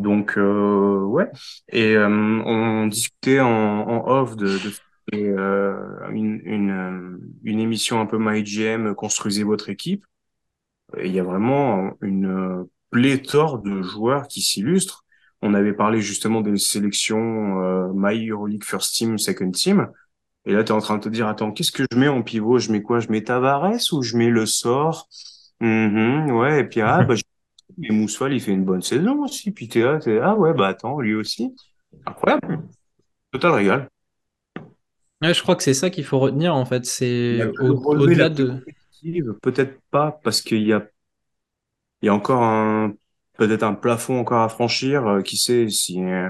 Donc 0.00 0.36
euh, 0.38 1.00
ouais. 1.04 1.30
Et 1.68 1.96
euh, 1.96 2.08
on 2.08 2.86
discutait 2.86 3.40
en, 3.40 3.48
en 3.48 4.08
off 4.08 4.36
de, 4.36 4.58
de 4.58 4.72
euh, 5.14 6.08
une, 6.12 6.40
une, 6.44 7.20
une, 7.42 7.60
émission 7.60 8.00
un 8.00 8.06
peu 8.06 8.18
MyGM, 8.18 8.94
construisez 8.94 9.42
votre 9.42 9.68
équipe. 9.68 10.04
Et 10.96 11.06
il 11.06 11.12
y 11.12 11.20
a 11.20 11.24
vraiment 11.24 11.92
une 12.00 12.66
pléthore 12.90 13.60
de 13.60 13.82
joueurs 13.82 14.26
qui 14.28 14.40
s'illustrent. 14.40 15.04
On 15.42 15.54
avait 15.54 15.72
parlé 15.72 16.00
justement 16.00 16.40
des 16.42 16.56
sélections 16.58 17.62
euh, 17.62 17.90
My 17.94 18.28
EuroLeague 18.28 18.64
First 18.64 18.94
Team, 18.94 19.18
Second 19.18 19.50
Team. 19.50 19.88
Et 20.46 20.52
là, 20.52 20.64
tu 20.64 20.72
es 20.72 20.74
en 20.74 20.80
train 20.80 20.96
de 20.98 21.02
te 21.02 21.08
dire, 21.08 21.26
attends, 21.28 21.52
qu'est-ce 21.52 21.72
que 21.72 21.84
je 21.90 21.98
mets 21.98 22.08
en 22.08 22.22
pivot? 22.22 22.58
Je 22.58 22.72
mets 22.72 22.82
quoi? 22.82 23.00
Je 23.00 23.08
mets 23.08 23.22
Tavares 23.22 23.92
ou 23.92 24.02
je 24.02 24.16
mets 24.16 24.30
le 24.30 24.46
sort? 24.46 25.08
Mm 25.60 26.30
Ouais, 26.32 26.60
et 26.60 26.64
puis 26.64 26.80
ah, 26.80 27.02
bah, 27.08 27.14
et 27.82 27.92
Moussoil, 27.92 28.32
il 28.32 28.40
fait 28.40 28.52
une 28.52 28.64
bonne 28.64 28.82
saison 28.82 29.24
aussi. 29.24 29.50
Puis 29.50 29.68
t'es 29.68 29.80
là, 29.80 29.98
t'es 29.98 30.18
ah 30.18 30.34
ouais, 30.36 30.54
bah 30.54 30.68
attends, 30.68 31.00
lui 31.00 31.14
aussi. 31.14 31.54
Incroyable. 32.06 32.62
Total 33.32 33.52
régal. 33.52 33.88
Ouais, 35.22 35.34
je 35.34 35.42
crois 35.42 35.54
que 35.54 35.62
c'est 35.62 35.74
ça 35.74 35.90
qu'il 35.90 36.04
faut 36.04 36.18
retenir 36.18 36.54
en 36.54 36.64
fait. 36.64 36.86
C'est 36.86 37.40
au-delà 37.60 38.28
de. 38.28 38.64
Peut-être 39.42 39.80
pas, 39.90 40.20
parce 40.24 40.42
qu'il 40.42 40.62
y 40.62 40.72
a, 40.72 40.86
il 42.02 42.06
y 42.06 42.08
a 42.08 42.14
encore 42.14 42.42
un, 42.42 42.94
peut-être 43.36 43.62
un 43.62 43.74
plafond 43.74 44.18
encore 44.18 44.42
à 44.42 44.48
franchir. 44.48 45.06
Euh, 45.06 45.22
qui 45.22 45.36
sait 45.36 45.68
si, 45.68 46.02
euh, 46.02 46.28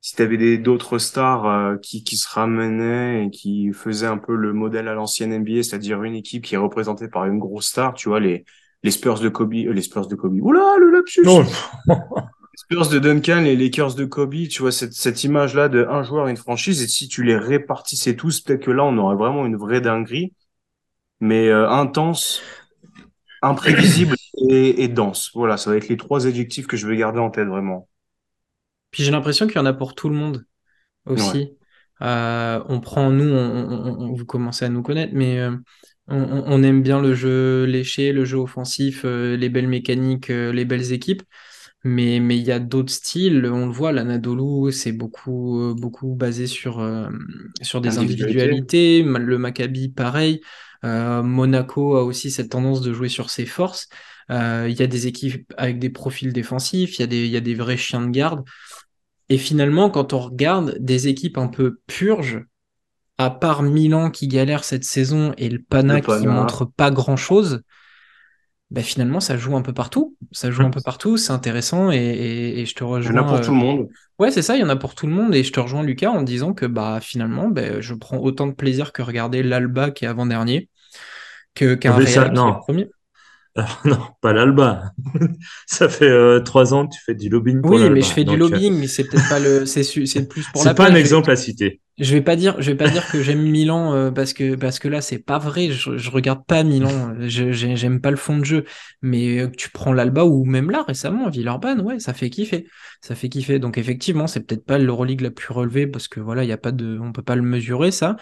si 0.00 0.16
tu 0.16 0.22
avais 0.22 0.58
d'autres 0.58 0.98
stars 0.98 1.46
euh, 1.46 1.76
qui, 1.76 2.04
qui 2.04 2.16
se 2.16 2.28
ramenaient 2.28 3.26
et 3.26 3.30
qui 3.30 3.72
faisaient 3.72 4.06
un 4.06 4.18
peu 4.18 4.34
le 4.34 4.52
modèle 4.52 4.88
à 4.88 4.94
l'ancienne 4.94 5.32
NBA, 5.32 5.62
c'est-à-dire 5.62 6.02
une 6.02 6.14
équipe 6.14 6.44
qui 6.44 6.54
est 6.54 6.58
représentée 6.58 7.08
par 7.08 7.26
une 7.26 7.38
grosse 7.38 7.68
star, 7.68 7.94
tu 7.94 8.08
vois, 8.08 8.20
les, 8.20 8.44
les 8.82 8.90
Spurs 8.90 9.20
de 9.20 9.28
Kobe, 9.28 9.54
euh, 9.54 9.72
les 9.72 9.82
Spurs 9.82 10.06
de 10.06 10.14
Kobe. 10.14 10.38
Oula, 10.40 10.76
le 10.78 10.90
lapsus. 10.90 11.22
Non. 11.24 11.42
les 11.88 11.96
Spurs 12.56 12.88
de 12.88 12.98
Duncan, 12.98 13.40
les 13.42 13.56
Lakers 13.56 13.94
de 13.94 14.04
Kobe, 14.04 14.48
tu 14.48 14.62
vois 14.62 14.72
cette, 14.72 14.92
cette 14.92 15.24
image-là 15.24 15.68
de 15.68 15.86
un 15.88 16.02
joueur, 16.02 16.28
une 16.28 16.36
franchise, 16.36 16.82
et 16.82 16.88
si 16.88 17.08
tu 17.08 17.22
les 17.22 17.36
répartissais 17.36 18.16
tous, 18.16 18.40
peut-être 18.40 18.62
que 18.62 18.70
là, 18.70 18.84
on 18.84 18.96
aurait 18.98 19.16
vraiment 19.16 19.46
une 19.46 19.56
vraie 19.56 19.80
dinguerie, 19.80 20.32
mais 21.20 21.48
euh, 21.48 21.68
intense, 21.68 22.42
imprévisible 23.42 24.14
et, 24.48 24.82
et 24.84 24.88
dense. 24.88 25.30
Voilà, 25.34 25.56
ça 25.56 25.70
va 25.70 25.76
être 25.76 25.88
les 25.88 25.96
trois 25.96 26.26
adjectifs 26.26 26.66
que 26.66 26.76
je 26.76 26.86
vais 26.86 26.96
garder 26.96 27.20
en 27.20 27.30
tête 27.30 27.48
vraiment. 27.48 27.88
Puis 28.90 29.02
j'ai 29.02 29.10
l'impression 29.10 29.46
qu'il 29.46 29.56
y 29.56 29.60
en 29.60 29.66
a 29.66 29.74
pour 29.74 29.94
tout 29.94 30.08
le 30.08 30.14
monde 30.14 30.46
aussi. 31.04 31.38
Ouais. 31.38 31.54
Euh, 32.00 32.62
on 32.68 32.80
prend, 32.80 33.10
nous, 33.10 33.28
on, 33.28 33.36
on, 33.36 34.00
on, 34.00 34.12
vous 34.12 34.24
commencez 34.24 34.64
à 34.64 34.68
nous 34.68 34.82
connaître, 34.82 35.12
mais 35.14 35.38
euh, 35.38 35.56
on, 36.08 36.44
on, 36.46 36.62
aime 36.62 36.82
bien 36.82 37.00
le 37.00 37.14
jeu 37.14 37.64
léché, 37.64 38.12
le 38.12 38.24
jeu 38.24 38.38
offensif, 38.38 39.02
euh, 39.04 39.36
les 39.36 39.48
belles 39.48 39.68
mécaniques, 39.68 40.30
euh, 40.30 40.52
les 40.52 40.64
belles 40.64 40.92
équipes. 40.92 41.22
Mais 41.84 42.18
mais 42.18 42.36
il 42.36 42.44
y 42.44 42.50
a 42.50 42.58
d'autres 42.58 42.92
styles. 42.92 43.46
On 43.46 43.66
le 43.66 43.72
voit, 43.72 43.92
l'Anadolu, 43.92 44.72
c'est 44.72 44.92
beaucoup 44.92 45.60
euh, 45.60 45.74
beaucoup 45.74 46.14
basé 46.14 46.46
sur 46.46 46.84
sur 47.62 47.80
des 47.80 47.98
individualités. 47.98 49.02
Le 49.02 49.38
Maccabi, 49.38 49.88
pareil. 49.88 50.40
Monaco 50.82 51.96
a 51.96 52.04
aussi 52.04 52.30
cette 52.30 52.50
tendance 52.50 52.80
de 52.80 52.92
jouer 52.92 53.08
sur 53.08 53.30
ses 53.30 53.46
forces. 53.46 53.88
Il 54.28 54.72
y 54.72 54.82
a 54.82 54.86
des 54.86 55.06
équipes 55.06 55.52
avec 55.56 55.78
des 55.78 55.90
profils 55.90 56.32
défensifs. 56.32 56.98
Il 56.98 57.02
y 57.02 57.04
a 57.04 57.06
des 57.06 57.24
il 57.26 57.30
y 57.30 57.36
a 57.36 57.40
des 57.40 57.54
vrais 57.54 57.76
chiens 57.76 58.04
de 58.04 58.10
garde. 58.10 58.42
Et 59.28 59.38
finalement, 59.38 59.88
quand 59.90 60.12
on 60.12 60.18
regarde 60.18 60.76
des 60.80 61.06
équipes 61.06 61.38
un 61.38 61.48
peu 61.48 61.78
purges, 61.86 62.44
à 63.18 63.30
part 63.30 63.62
Milan 63.62 64.10
qui 64.10 64.28
galère 64.28 64.64
cette 64.64 64.84
saison 64.84 65.34
et 65.36 65.48
le 65.48 65.60
Pana, 65.60 65.96
le 65.96 66.02
Pana. 66.02 66.20
qui 66.20 66.26
montre 66.26 66.64
pas 66.64 66.90
grand 66.90 67.16
chose, 67.16 67.62
bah 68.70 68.82
finalement 68.82 69.20
ça 69.20 69.36
joue 69.36 69.56
un 69.56 69.62
peu 69.62 69.72
partout. 69.72 70.16
Ça 70.32 70.50
joue 70.50 70.62
un 70.62 70.70
peu 70.70 70.80
partout, 70.80 71.16
c'est 71.16 71.32
intéressant 71.32 71.90
et, 71.90 71.96
et, 71.96 72.60
et, 72.60 72.66
je 72.66 72.74
te 72.74 72.84
rejoins. 72.84 73.12
Il 73.12 73.16
y 73.16 73.18
en 73.18 73.22
a 73.22 73.26
pour 73.26 73.38
euh... 73.38 73.42
tout 73.42 73.50
le 73.50 73.56
monde. 73.56 73.88
Ouais, 74.18 74.30
c'est 74.30 74.42
ça, 74.42 74.56
il 74.56 74.60
y 74.60 74.64
en 74.64 74.68
a 74.68 74.76
pour 74.76 74.94
tout 74.94 75.06
le 75.06 75.12
monde 75.12 75.34
et 75.34 75.42
je 75.42 75.52
te 75.52 75.60
rejoins 75.60 75.82
Lucas 75.82 76.10
en 76.10 76.22
disant 76.22 76.52
que 76.52 76.66
bah 76.66 77.00
finalement 77.00 77.48
bah, 77.48 77.80
je 77.80 77.94
prends 77.94 78.18
autant 78.18 78.46
de 78.46 78.52
plaisir 78.52 78.92
que 78.92 79.02
regarder 79.02 79.42
l'Alba 79.42 79.90
qui 79.90 80.04
est 80.04 80.08
avant-dernier 80.08 80.68
que 81.54 81.74
qu'un 81.74 81.92
Real 81.92 82.08
ça, 82.08 82.28
qui 82.28 82.38
est 82.38 82.58
premier. 82.58 82.90
Alors, 83.56 83.80
non, 83.84 83.98
pas 84.20 84.32
l'Alba. 84.32 84.92
ça 85.66 85.88
fait 85.88 86.08
euh, 86.08 86.40
trois 86.40 86.74
ans 86.74 86.86
que 86.86 86.94
tu 86.94 87.00
fais 87.04 87.14
du 87.14 87.28
lobbying 87.28 87.60
pour 87.60 87.72
Oui, 87.72 87.90
mais 87.90 88.02
je 88.02 88.12
fais 88.12 88.24
du 88.24 88.36
lobbying, 88.36 88.74
euh... 88.74 88.78
mais 88.80 88.86
c'est 88.86 89.04
peut-être 89.04 89.28
pas 89.28 89.40
le, 89.40 89.66
c'est 89.66 89.82
c'est 89.82 90.28
plus 90.28 90.46
pour 90.52 90.64
la. 90.64 90.70
C'est 90.70 90.76
pas 90.76 90.88
un 90.88 90.94
exemple 90.94 91.30
à 91.30 91.36
citer. 91.36 91.80
Je 91.98 92.14
vais 92.14 92.20
pas 92.20 92.36
dire, 92.36 92.54
je 92.60 92.70
vais 92.70 92.76
pas 92.76 92.88
dire 92.88 93.10
que 93.10 93.22
j'aime 93.22 93.42
Milan 93.42 93.92
euh, 93.92 94.10
parce 94.12 94.32
que 94.32 94.54
parce 94.54 94.78
que 94.78 94.86
là 94.86 95.00
c'est 95.00 95.18
pas 95.18 95.38
vrai. 95.38 95.70
Je, 95.70 95.96
je 95.96 96.10
regarde 96.10 96.44
pas 96.46 96.62
Milan. 96.62 97.14
Je 97.26 97.50
j'aime 97.50 98.00
pas 98.00 98.12
le 98.12 98.16
fond 98.16 98.38
de 98.38 98.44
jeu. 98.44 98.64
Mais 99.02 99.40
euh, 99.40 99.50
tu 99.50 99.70
prends 99.70 99.92
l'Alba 99.92 100.24
ou 100.24 100.44
même 100.44 100.70
là 100.70 100.84
récemment 100.86 101.28
Villeurbanne, 101.28 101.80
ouais, 101.80 101.98
ça 101.98 102.14
fait 102.14 102.30
kiffer. 102.30 102.68
Ça 103.00 103.16
fait 103.16 103.28
kiffer. 103.28 103.58
Donc 103.58 103.78
effectivement, 103.78 104.28
c'est 104.28 104.46
peut-être 104.46 104.64
pas 104.64 104.78
l'Euroleague 104.78 105.22
la 105.22 105.32
plus 105.32 105.52
relevée 105.52 105.88
parce 105.88 106.06
que 106.06 106.20
voilà, 106.20 106.44
il 106.44 106.48
y 106.48 106.52
a 106.52 106.56
pas 106.58 106.70
de, 106.70 106.98
on 107.02 107.10
peut 107.12 107.22
pas 107.22 107.34
le 107.34 107.42
mesurer 107.42 107.90
ça. 107.90 108.14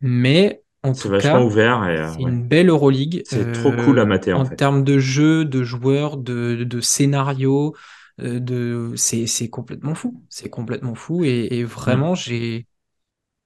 Mais 0.00 0.62
en 0.82 0.92
tout 0.92 1.08
vachement 1.08 1.32
cas, 1.32 1.40
ouvert 1.42 1.88
et, 1.88 2.08
c'est 2.12 2.22
une 2.22 2.42
belle 2.42 2.70
Euroleague. 2.70 3.22
C'est 3.24 3.46
euh, 3.46 3.52
trop 3.52 3.70
cool 3.70 4.00
à 4.00 4.04
mater 4.04 4.32
en, 4.32 4.40
en 4.40 4.44
fait. 4.46 4.56
termes 4.56 4.82
de 4.82 4.98
jeu, 4.98 5.44
de 5.44 5.62
joueurs, 5.62 6.16
de, 6.16 6.64
de 6.64 6.80
scénario, 6.80 7.76
de 8.18 8.92
c'est 8.96 9.26
c'est 9.26 9.48
complètement 9.48 9.94
fou. 9.94 10.24
C'est 10.28 10.48
complètement 10.50 10.96
fou 10.96 11.24
et, 11.24 11.48
et 11.52 11.64
vraiment 11.64 12.14
j'ai 12.14 12.66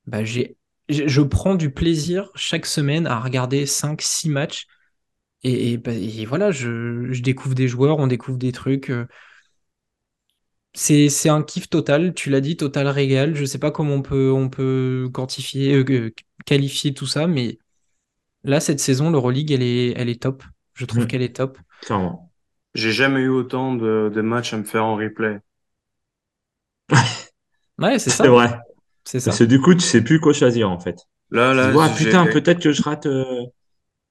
bah, 0.07 0.24
j'ai 0.24 0.57
je, 0.90 1.22
prends 1.22 1.55
du 1.55 1.70
plaisir 1.72 2.30
chaque 2.34 2.66
semaine 2.66 3.07
à 3.07 3.18
regarder 3.20 3.66
5-6 3.66 4.28
matchs. 4.28 4.66
Et, 5.44 5.72
et, 5.74 5.78
bah, 5.78 5.92
et 5.94 6.26
voilà, 6.26 6.52
je, 6.52 7.09
je 7.12 7.22
découvre 7.22 7.55
des 7.57 7.68
joueurs, 7.68 7.98
on 8.00 8.07
découvre 8.09 8.38
des 8.38 8.52
trucs. 8.52 8.90
euh, 8.90 9.07
C'est, 10.76 11.09
c'est 11.09 11.28
un 11.28 11.42
kiff 11.42 11.68
total, 11.68 12.14
tu 12.14 12.30
l'as 12.30 12.40
dit, 12.40 12.57
total 12.57 12.88
régal. 12.88 13.34
Je 13.36 13.44
sais 13.44 13.59
pas 13.61 13.70
comment 13.70 13.94
on 13.94 14.02
peut, 14.02 14.32
on 14.32 14.48
peut 14.48 15.09
quantifier, 15.12 15.74
euh, 15.76 16.12
qualifier 16.46 16.92
tout 16.94 17.07
ça, 17.07 17.26
mais 17.28 17.59
là, 18.44 18.61
cette 18.61 18.80
saison, 18.80 19.11
l'Euroleague, 19.11 19.52
elle 19.52 19.62
est, 19.62 19.90
elle 19.96 20.09
est 20.11 20.22
top. 20.22 20.44
Je 20.74 20.86
trouve 20.86 21.07
Mm. 21.07 21.09
qu'elle 21.09 21.22
est 21.22 21.36
top. 21.36 21.59
Clairement. 21.80 22.32
J'ai 22.74 22.92
jamais 22.92 23.20
eu 23.20 23.28
autant 23.28 23.74
de, 23.74 24.11
de 24.14 24.20
matchs 24.22 24.55
à 24.55 24.59
me 24.59 24.64
faire 24.64 24.84
en 24.84 24.96
replay. 24.96 25.40
Ouais, 27.78 27.98
c'est 27.98 28.11
ça. 28.11 28.24
C'est 28.24 28.28
vrai. 28.28 28.50
C'est 29.05 29.20
ça. 29.20 29.30
Parce 29.30 29.38
que 29.38 29.44
du 29.44 29.61
coup, 29.61 29.74
tu 29.74 29.80
sais 29.80 30.02
plus 30.02 30.20
quoi 30.20 30.32
choisir, 30.32 30.70
en 30.70 30.78
fait. 30.80 30.96
Là, 31.30 31.52
Tu 31.55 31.61
là, 31.61 31.72
putain, 31.96 32.26
peut-être 32.26 32.61
que 32.61 32.72
je 32.72 32.82
rate, 32.82 33.07
euh, 33.07 33.24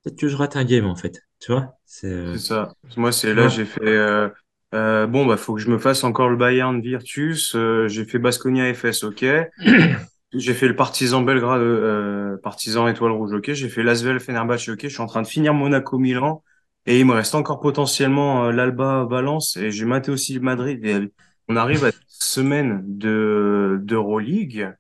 peut-être 0.04 0.18
que 0.20 0.28
je 0.28 0.36
rate 0.36 0.56
un 0.56 0.66
game, 0.66 0.86
en 0.86 0.96
fait. 0.96 1.20
Tu 1.40 1.52
vois? 1.52 1.78
C'est, 1.86 2.08
euh, 2.08 2.34
C'est 2.34 2.40
ça. 2.40 2.74
Moi, 2.98 3.12
c'est 3.12 3.34
là, 3.34 3.48
j'ai 3.48 3.66
fait. 3.66 3.82
euh, 3.86 4.30
euh, 4.74 5.08
bon, 5.08 5.26
bah, 5.26 5.38
faut 5.38 5.54
que 5.56 5.62
je 5.62 5.70
me 5.70 5.78
fasse 5.78 6.04
encore 6.04 6.30
le 6.30 6.36
Bayern 6.38 6.82
Virtus. 6.82 7.54
euh, 7.56 7.88
j'ai 7.88 8.06
fait 8.06 8.20
Basconia 8.20 8.74
FS, 8.74 9.04
ok. 9.04 9.26
J'ai 10.36 10.56
fait 10.56 10.68
le 10.68 10.76
Partizan 10.76 11.22
Belgrade, 11.22 11.62
euh, 11.62 12.38
Partizan 12.42 12.88
Étoile 12.88 13.12
Rouge, 13.12 13.34
ok. 13.34 13.54
J'ai 13.54 13.70
fait 13.70 13.84
Lasvel 13.84 14.20
Fenerbahçe, 14.20 14.70
ok. 14.70 14.80
Je 14.82 14.88
suis 14.88 15.02
en 15.02 15.06
train 15.06 15.22
de 15.22 15.28
finir 15.28 15.54
Monaco 15.54 16.00
Milan 16.00 16.44
et 16.88 17.00
il 17.00 17.06
me 17.06 17.14
reste 17.14 17.36
encore 17.36 17.60
potentiellement 17.60 18.46
euh, 18.46 18.52
l'Alba 18.52 19.06
Valence 19.08 19.58
et 19.58 19.70
j'ai 19.70 19.86
maté 19.86 20.10
aussi 20.12 20.34
le 20.34 20.40
Madrid. 20.42 20.84
Et 20.84 21.14
on 21.50 21.56
arrive 21.56 21.84
à 21.84 21.90
une 21.90 21.94
semaine 22.08 22.82
de 22.88 23.80
d'Euroleague 23.84 24.74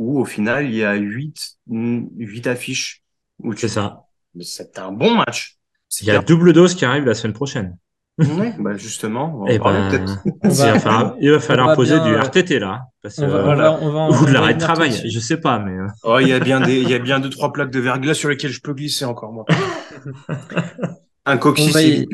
où 0.00 0.18
au 0.18 0.24
final 0.24 0.64
il 0.64 0.74
y 0.74 0.82
a 0.84 0.94
huit 0.94 1.58
huit 1.68 2.46
affiches 2.46 3.02
où 3.38 3.54
tu 3.54 3.60
c'est 3.60 3.68
ça. 3.68 4.06
Mais 4.34 4.44
c'est 4.44 4.78
un 4.78 4.92
bon 4.92 5.14
match. 5.14 5.58
Il 6.00 6.06
y 6.06 6.10
a 6.10 6.20
double 6.22 6.52
dose 6.52 6.74
qui 6.74 6.84
arrive 6.84 7.04
la 7.04 7.14
semaine 7.14 7.34
prochaine. 7.34 7.76
Ouais, 8.18 8.54
bah 8.58 8.76
justement, 8.76 9.34
on 9.34 9.38
va 9.38 9.44
en 9.44 9.46
Eh 9.46 9.58
ben, 9.58 10.20
il 10.44 10.50
va- 10.50 10.78
falloir, 10.78 11.14
il 11.20 11.30
va 11.30 11.40
falloir 11.40 11.68
va 11.68 11.74
poser 11.74 11.94
bien, 11.94 12.04
du 12.04 12.14
euh, 12.14 12.20
RTT, 12.20 12.58
là. 12.58 12.82
Parce 13.02 13.16
que, 13.16 13.22
On 13.22 13.28
va, 13.28 13.38
on 13.38 13.44
voilà. 13.44 13.62
va- 13.70 13.78
on 13.80 13.92
va- 13.92 14.08
Ou 14.08 14.12
on 14.12 14.20
de 14.20 14.26
va 14.26 14.32
l'arrêt 14.32 14.54
de 14.54 14.58
travail, 14.60 14.90
de 15.02 15.08
je 15.08 15.20
sais 15.20 15.38
pas, 15.40 15.58
mais 15.58 15.72
euh, 15.72 15.86
Oh, 16.04 16.18
il 16.20 16.28
y 16.28 16.32
a 16.34 16.38
bien 16.38 16.60
des, 16.60 16.80
il 16.82 16.88
y 16.90 16.94
a 16.94 16.98
bien 16.98 17.18
deux, 17.18 17.30
trois 17.30 17.50
plaques 17.52 17.70
de 17.70 17.80
verglas 17.80 18.14
sur 18.14 18.28
lesquelles 18.28 18.52
je 18.52 18.60
peux 18.60 18.74
glisser 18.74 19.04
encore, 19.06 19.32
moi. 19.32 19.44
Un 21.24 21.38
coccyx. 21.38 22.04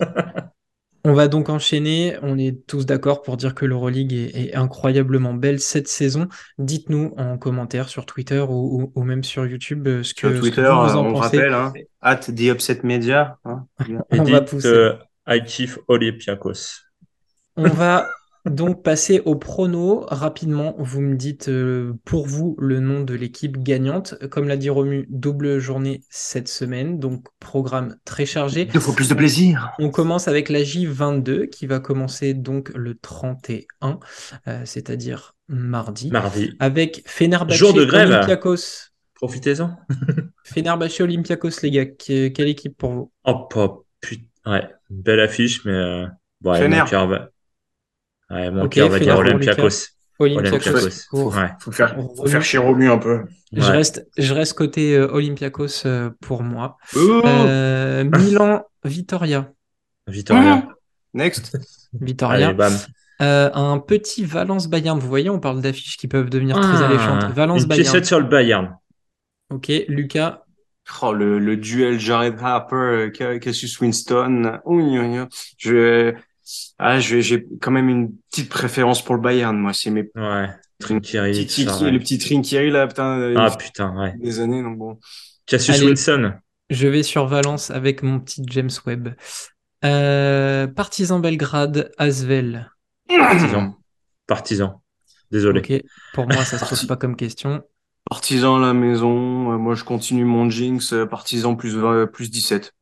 On 1.04 1.14
va 1.14 1.28
donc 1.28 1.48
enchaîner. 1.48 2.16
On 2.22 2.36
est 2.38 2.66
tous 2.66 2.84
d'accord 2.84 3.22
pour 3.22 3.36
dire 3.38 3.54
que 3.54 3.64
l'Euroleague 3.64 4.12
est, 4.12 4.48
est 4.48 4.54
incroyablement 4.54 5.32
belle 5.32 5.58
cette 5.60 5.88
saison. 5.88 6.28
Dites-nous 6.58 7.14
en 7.16 7.38
commentaire 7.38 7.88
sur 7.88 8.04
Twitter 8.04 8.40
ou, 8.40 8.82
ou- 8.82 8.92
ou 8.94 9.02
même 9.04 9.24
sur 9.24 9.46
YouTube 9.46 9.86
euh, 9.88 10.02
ce 10.02 10.12
que, 10.12 10.20
Sur 10.20 10.30
ce 10.30 10.34
que 10.36 10.40
Twitter, 10.56 10.60
vous, 10.62 10.66
vous 10.68 10.90
euh, 10.90 10.94
en 10.94 11.04
on 11.04 11.08
le 11.08 11.12
pensez. 11.14 11.36
rappelle, 11.38 11.54
hein. 11.54 11.72
At 12.02 12.16
the 12.16 12.40
upset 12.50 12.80
media. 12.82 13.38
hein. 13.44 13.66
On 14.10 14.24
va 14.24 14.40
pousser. 14.42 14.68
euh, 14.68 14.92
I 15.26 15.42
kiff 15.44 15.78
Olympiakos. 15.88 16.80
On 17.56 17.68
va 17.68 18.06
donc 18.46 18.82
passer 18.82 19.20
au 19.24 19.34
prono 19.36 20.04
rapidement. 20.08 20.74
Vous 20.78 21.00
me 21.00 21.14
dites 21.16 21.48
euh, 21.48 21.92
pour 22.04 22.26
vous 22.26 22.56
le 22.58 22.80
nom 22.80 23.02
de 23.02 23.14
l'équipe 23.14 23.58
gagnante. 23.62 24.14
Comme 24.30 24.48
l'a 24.48 24.56
dit 24.56 24.70
Romu, 24.70 25.06
double 25.10 25.58
journée 25.58 26.02
cette 26.10 26.48
semaine, 26.48 26.98
donc 26.98 27.26
programme 27.38 27.96
très 28.04 28.26
chargé. 28.26 28.68
Il 28.72 28.80
faut 28.80 28.92
plus 28.92 29.08
de 29.08 29.14
plaisir. 29.14 29.72
On 29.78 29.90
commence 29.90 30.28
avec 30.28 30.48
la 30.48 30.60
J22 30.62 31.48
qui 31.48 31.66
va 31.66 31.80
commencer 31.80 32.34
donc 32.34 32.70
le 32.74 32.94
31, 32.94 33.98
euh, 34.48 34.62
c'est-à-dire 34.64 35.34
mardi, 35.48 36.10
Mardi. 36.10 36.52
avec 36.60 37.02
Fenerbahçe 37.06 37.56
Jour 37.56 37.74
de 37.74 37.84
grève. 37.84 38.08
Olympiakos. 38.08 38.90
Profitez-en. 39.14 39.76
Fenerbahçe 40.44 41.00
Olympiakos, 41.00 41.60
les 41.62 41.70
gars. 41.70 41.86
Que- 41.86 42.28
quelle 42.28 42.48
équipe 42.48 42.76
pour 42.76 42.90
vous? 42.92 43.12
Oh, 43.24 43.46
pas, 43.50 43.82
putain. 44.00 44.24
Ouais, 44.46 44.66
belle 44.88 45.20
affiche, 45.20 45.64
mais 45.66 45.72
euh, 45.72 46.06
bon, 46.40 46.54
ouais, 48.30 48.50
mon 48.50 48.62
va. 48.62 48.68
Cœur 48.68 48.88
dire 48.98 49.14
pour 49.14 49.20
Olympiakos. 49.20 49.68
Olympiakos. 50.18 51.06
Pour- 51.10 51.34
Ouais. 51.34 51.48
Faut 51.60 51.72
faire, 51.72 51.94
faut 51.96 52.26
faire 52.26 52.32
Romu. 52.34 52.42
chier 52.44 52.58
Romu 52.58 52.90
un 52.90 52.98
peu. 52.98 53.20
Je, 53.52 53.60
Ouais. 53.62 53.68
reste, 53.76 54.06
je 54.18 54.34
reste 54.34 54.52
côté 54.54 54.94
euh, 54.96 55.08
Olympiakos 55.12 55.86
euh, 55.86 56.10
pour 56.20 56.42
moi. 56.42 56.76
Oh 56.96 57.22
Euh, 57.24 58.04
Milan, 58.04 58.62
Vitoria. 58.84 59.50
Victoria. 60.06 60.66
Next. 61.14 61.56
Vitoria. 62.00 62.48
Allez, 62.48 62.54
bam. 62.56 62.72
Euh, 63.22 63.50
un 63.52 63.78
petit 63.78 64.24
Valence-Bayern. 64.24 64.98
Vous 64.98 65.08
voyez, 65.08 65.28
on 65.30 65.40
parle 65.40 65.60
d'affiches 65.60 65.96
qui 65.96 66.08
peuvent 66.08 66.30
devenir 66.30 66.58
très 66.60 66.82
Ah, 66.82 66.86
alléchantes. 66.86 67.32
Valence-Bayern. 67.34 68.04
sur 68.04 68.20
le 68.20 68.26
Bayern. 68.26 68.76
Ok, 69.50 69.70
Lucas. 69.88 70.44
Oh, 71.02 71.12
le, 71.12 71.38
le 71.38 71.56
duel 71.56 71.98
Jared 72.00 72.36
Harper, 72.40 73.10
Ca- 73.16 73.38
Cassius 73.38 73.78
Winston. 73.80 74.58
Gna. 74.66 75.28
Je, 75.58 76.14
ah, 76.78 76.98
j'ai 77.00 77.46
quand 77.60 77.70
même 77.70 77.88
une 77.88 78.12
petite 78.30 78.48
préférence 78.48 79.02
pour 79.04 79.14
le 79.14 79.20
Bayern, 79.20 79.56
moi. 79.56 79.72
C'est 79.72 79.90
mes 79.90 80.10
Ouais. 80.14 80.48
Trinkieri. 80.78 81.32
ouais. 81.32 81.90
le 81.90 81.98
petit 81.98 82.18
Trinkieri, 82.18 82.70
là, 82.70 82.86
putain, 82.86 83.18
euh, 83.18 83.34
Ah, 83.36 83.50
putain, 83.56 83.94
ouais. 83.98 84.14
Des 84.18 84.40
années, 84.40 84.62
donc 84.62 84.78
bon. 84.78 84.98
Cassius 85.46 85.76
Allez. 85.76 85.86
Winston. 85.88 86.34
Je 86.70 86.86
vais 86.88 87.02
sur 87.02 87.26
Valence 87.26 87.70
avec 87.70 88.02
mon 88.02 88.20
petit 88.20 88.42
James 88.48 88.70
Webb. 88.86 89.14
Euh, 89.84 90.66
Partizan 90.68 91.18
Belgrade, 91.20 91.90
Asvel. 91.98 92.70
Partisan. 93.08 93.74
Partisan. 94.26 94.82
Désolé. 95.30 95.60
Ok, 95.60 95.82
pour 96.14 96.26
moi, 96.26 96.44
ça 96.44 96.58
se 96.58 96.64
pose 96.68 96.86
pas 96.86 96.96
comme 96.96 97.16
question. 97.16 97.62
Partisan 98.08 98.56
à 98.62 98.66
la 98.66 98.72
maison. 98.74 99.52
euh, 99.52 99.56
moi, 99.58 99.74
je 99.74 99.84
continue 99.84 100.24
mon 100.24 100.48
jinx. 100.48 100.92
euh, 100.92 101.06
Partisan 101.06 101.56
plus, 101.56 101.76
20, 101.76 102.06
plus 102.06 102.30
17. 102.30 102.72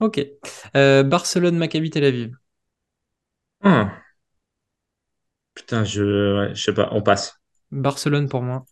Ok. 0.00 0.24
Euh, 0.76 1.02
Barcelone, 1.02 1.56
Maccabi 1.56 1.90
Tel 1.90 2.04
Aviv. 2.04 2.34
Ah. 3.62 3.92
Putain, 5.54 5.84
je, 5.84 6.38
ouais, 6.48 6.54
je 6.54 6.62
sais 6.62 6.74
pas, 6.74 6.88
on 6.92 7.02
passe. 7.02 7.40
Barcelone 7.70 8.28
pour 8.28 8.42
moi. 8.42 8.64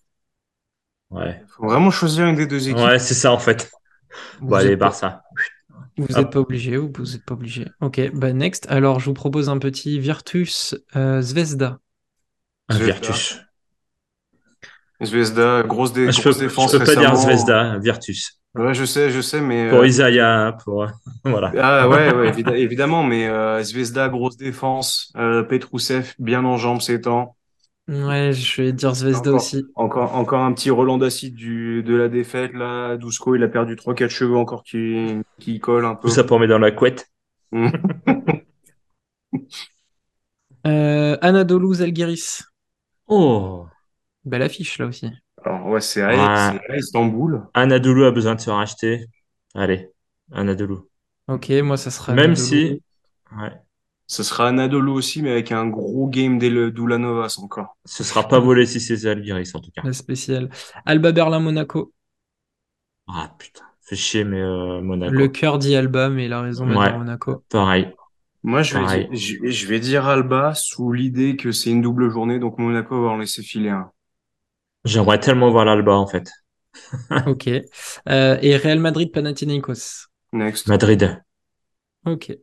Ouais. 1.11 1.43
Faut 1.49 1.67
vraiment 1.67 1.91
choisir 1.91 2.27
une 2.27 2.37
des 2.37 2.47
deux 2.47 2.69
équipes. 2.69 2.85
Ouais, 2.85 2.99
c'est 2.99 3.15
ça 3.15 3.33
en 3.33 3.39
fait. 3.39 3.71
Vous 4.41 4.49
Bon, 4.49 4.57
allez, 4.57 4.73
êtes 4.73 4.79
pas- 4.79 4.87
Barça. 4.87 5.23
Vous 5.97 6.05
Hop. 6.05 6.17
n'êtes 6.17 6.31
pas 6.31 6.41
obligé 6.41 6.77
ou 6.77 6.93
vous 6.97 7.05
n'êtes 7.13 7.25
pas 7.25 7.35
obligé. 7.35 7.67
Ok, 7.81 8.01
bah 8.15 8.33
next. 8.33 8.67
Alors, 8.71 8.99
je 9.01 9.07
vous 9.07 9.15
propose 9.15 9.49
un 9.49 9.59
petit 9.59 9.99
Virtus 10.01 10.75
euh, 10.97 11.21
Zvezda. 11.23 11.79
Un 12.69 12.75
Zvezda. 12.77 12.93
Virtus. 12.93 13.41
Zvezda, 15.03 15.63
grosse, 15.65 15.93
dé 15.93 16.11
Je 16.11 16.17
peux, 16.17 16.23
grosse 16.31 16.37
je 16.37 16.41
défense 16.45 16.73
peux 16.73 16.79
pas 16.79 16.85
dire 16.97 17.11
récemment. 17.11 17.17
Zvezda, 17.37 17.79
Virtus. 17.79 18.41
Ouais, 18.55 18.73
je 18.75 18.85
sais, 18.85 19.11
je 19.11 19.21
sais, 19.21 19.41
mais. 19.41 19.69
Pour 19.69 19.81
euh, 19.81 19.87
Isaiah, 19.87 20.57
pour. 20.65 20.87
Voilà. 21.25 21.53
Ah 21.59 21.89
ouais, 21.89 22.15
ouais, 22.15 22.31
évid- 22.31 22.55
évidemment, 22.55 23.03
mais 23.03 23.27
euh, 23.29 23.63
Zvezda, 23.63 24.09
grosse 24.09 24.37
défense. 24.37 25.13
Euh, 25.17 25.43
Petrousev, 25.43 26.13
bien 26.19 26.45
en 26.45 26.57
jambes 26.57 26.81
ces 26.81 27.01
temps. 27.01 27.37
Ouais, 27.89 28.33
je 28.33 28.63
vais 28.63 28.73
dire 28.73 28.95
Zvezda 28.95 29.19
Encore. 29.31 29.35
aussi. 29.35 29.67
Encore, 29.75 30.15
encore 30.15 30.41
un 30.41 30.53
petit 30.53 30.71
Roland 30.71 30.99
d'acide 30.99 31.35
du, 31.35 31.83
de 31.83 31.95
la 31.95 32.09
défaite, 32.09 32.53
là. 32.55 32.97
Dusko, 32.97 33.35
il 33.37 33.43
a 33.43 33.49
perdu 33.49 33.75
3-4 33.75 34.09
cheveux 34.11 34.37
encore 34.37 34.63
qui, 34.63 35.07
qui 35.41 35.59
collent 35.61 35.85
un 35.85 35.95
peu. 35.95 36.09
Tout 36.09 36.15
ça 36.15 36.25
pour 36.25 36.39
mettre 36.39 36.51
dans 36.53 36.59
la 36.59 36.71
couette. 36.71 37.11
Euh, 40.67 41.19
Anadolu 41.21 41.75
Zalgiris. 41.75 42.43
Oh. 43.07 43.67
Belle 44.25 44.43
affiche 44.43 44.79
là 44.79 44.87
aussi. 44.87 45.11
Alors, 45.45 45.67
ouais, 45.67 45.81
c'est 45.81 46.03
à, 46.03 46.53
Ouais. 46.69 46.79
Istanbul. 46.79 47.43
Anadolu 47.55 48.05
a 48.05 48.11
besoin 48.11 48.35
de 48.35 48.41
se 48.41 48.51
racheter. 48.51 49.07
Allez, 49.55 49.91
Anadolu. 50.33 50.77
Ok, 51.29 51.51
moi 51.63 51.77
ça 51.77 51.91
sera 51.91 52.13
Même 52.15 52.33
Anadolu. 52.33 52.47
si. 52.47 52.83
Ouais. 53.37 53.53
Ce 54.07 54.23
sera 54.23 54.49
Anadolu 54.49 54.91
aussi, 54.91 55.23
mais 55.23 55.31
avec 55.33 55.51
un 55.53 55.67
gros 55.67 56.09
game 56.09 56.39
d'Ulanovas 56.39 57.39
encore. 57.43 57.77
Ce 57.85 58.05
sera 58.05 58.29
pas 58.29 58.39
volé 58.39 58.67
si 58.67 58.81
c'est 58.81 58.97
Zalgiris 58.97 59.55
en 59.55 59.61
tout 59.61 59.71
cas. 59.71 59.83
La 59.85 59.93
spéciale. 59.93 60.51
Alba 60.85 61.13
Berlin 61.13 61.41
Monaco. 61.41 61.93
Ah 63.09 63.31
putain, 63.39 63.65
fait 63.83 63.97
chier 63.97 64.25
mais 64.25 64.41
euh, 64.41 64.81
Monaco. 64.81 65.13
Le 65.13 65.29
cœur 65.29 65.59
dit 65.59 65.75
Alba, 65.77 66.09
mais 66.09 66.27
il 66.27 66.33
a 66.33 66.41
raison 66.43 66.67
de 66.67 66.75
Ouais. 66.75 66.89
dire 66.89 66.99
Monaco. 66.99 67.45
Pareil. 67.51 67.93
Moi, 68.43 68.63
je 68.63 68.77
vais, 68.77 68.87
dire, 68.87 69.09
je, 69.13 69.51
je 69.51 69.67
vais 69.67 69.81
dire 69.81 70.07
Alba 70.07 70.53
sous 70.55 70.93
l'idée 70.93 71.37
que 71.37 71.51
c'est 71.51 71.71
une 71.71 71.81
double 71.81 72.11
journée, 72.11 72.39
donc 72.39 72.59
Monaco 72.59 73.03
va 73.03 73.09
en 73.09 73.17
laisser 73.17 73.43
filer 73.43 73.71
un. 73.71 73.91
J'aimerais 74.85 75.19
tellement 75.21 75.51
voir 75.51 75.65
l'Alba 75.65 75.93
en 75.93 76.07
fait. 76.07 76.31
Ok. 77.27 77.49
Euh, 77.49 78.39
et 78.43 78.57
Real 78.57 78.81
Madrid 78.81 79.11
Panathinaikos. 79.13 80.09
Next. 80.33 80.67
Madrid. 80.69 81.23
Ok. 82.05 82.37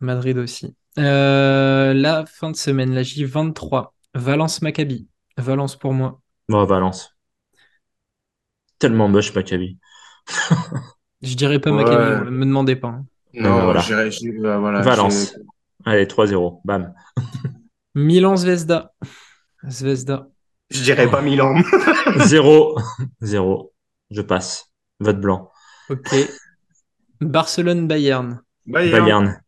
Madrid 0.00 0.36
aussi. 0.38 0.74
Euh, 0.98 1.94
la 1.94 2.26
fin 2.26 2.50
de 2.50 2.56
semaine, 2.56 2.92
la 2.92 3.02
J23. 3.02 3.88
Valence 4.14 4.62
Maccabi. 4.62 5.08
Valence 5.36 5.76
pour 5.76 5.92
moi. 5.92 6.20
Bon, 6.48 6.64
Valence. 6.64 7.16
Tellement 8.78 9.08
moche 9.08 9.34
Maccabi. 9.34 9.78
Je 11.22 11.34
dirais 11.34 11.60
pas 11.60 11.70
Ouais. 11.70 11.84
Maccabi, 11.84 12.30
me 12.30 12.44
demandez 12.44 12.76
pas. 12.76 12.88
hein. 12.88 13.06
Non, 13.34 13.64
voilà. 13.64 13.80
euh, 13.90 14.58
voilà, 14.58 14.80
Valence. 14.82 15.36
Allez, 15.84 16.06
3-0. 16.06 16.60
Bam. 16.64 16.94
Milan 17.94 18.36
Zvezda. 18.36 18.92
Zvezda. 19.68 20.28
Je 20.70 20.82
dirais 20.82 21.08
pas 21.10 21.20
Milan. 21.22 21.54
Zéro. 22.24 22.76
Zéro. 23.20 23.72
Je 24.10 24.20
passe. 24.22 24.72
Vote 25.00 25.20
blanc. 25.20 25.50
Ok. 25.90 26.14
Barcelone-Bayern. 27.20 28.40
Bayern. 28.66 29.00
Bayern. 29.04 29.40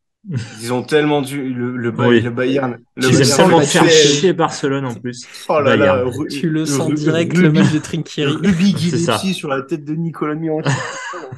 Ils 0.60 0.72
ont 0.72 0.82
tellement 0.82 1.22
dû 1.22 1.52
le, 1.54 1.76
le, 1.76 1.90
Bay- 1.90 2.06
Oui. 2.06 2.20
le 2.20 2.30
Bayern. 2.30 2.78
Le 2.96 3.06
Ils 3.08 3.12
Bayern, 3.18 3.36
tellement 3.36 3.58
le 3.60 3.64
faire 3.64 3.88
chier 3.88 4.32
Barcelone 4.32 4.84
en 4.84 4.94
plus. 4.94 5.24
Oh 5.48 5.60
là 5.60 5.76
là, 5.76 6.04
Tu 6.30 6.50
le 6.50 6.66
sens 6.66 6.92
direct, 6.92 7.36
le 7.36 7.50
match 7.52 7.72
de 7.72 7.78
Trinkieri. 7.78 8.36
Gillespie 8.76 9.32
sur 9.34 9.48
la 9.48 9.62
tête 9.62 9.84
de 9.84 9.94
Nicolas. 9.94 10.34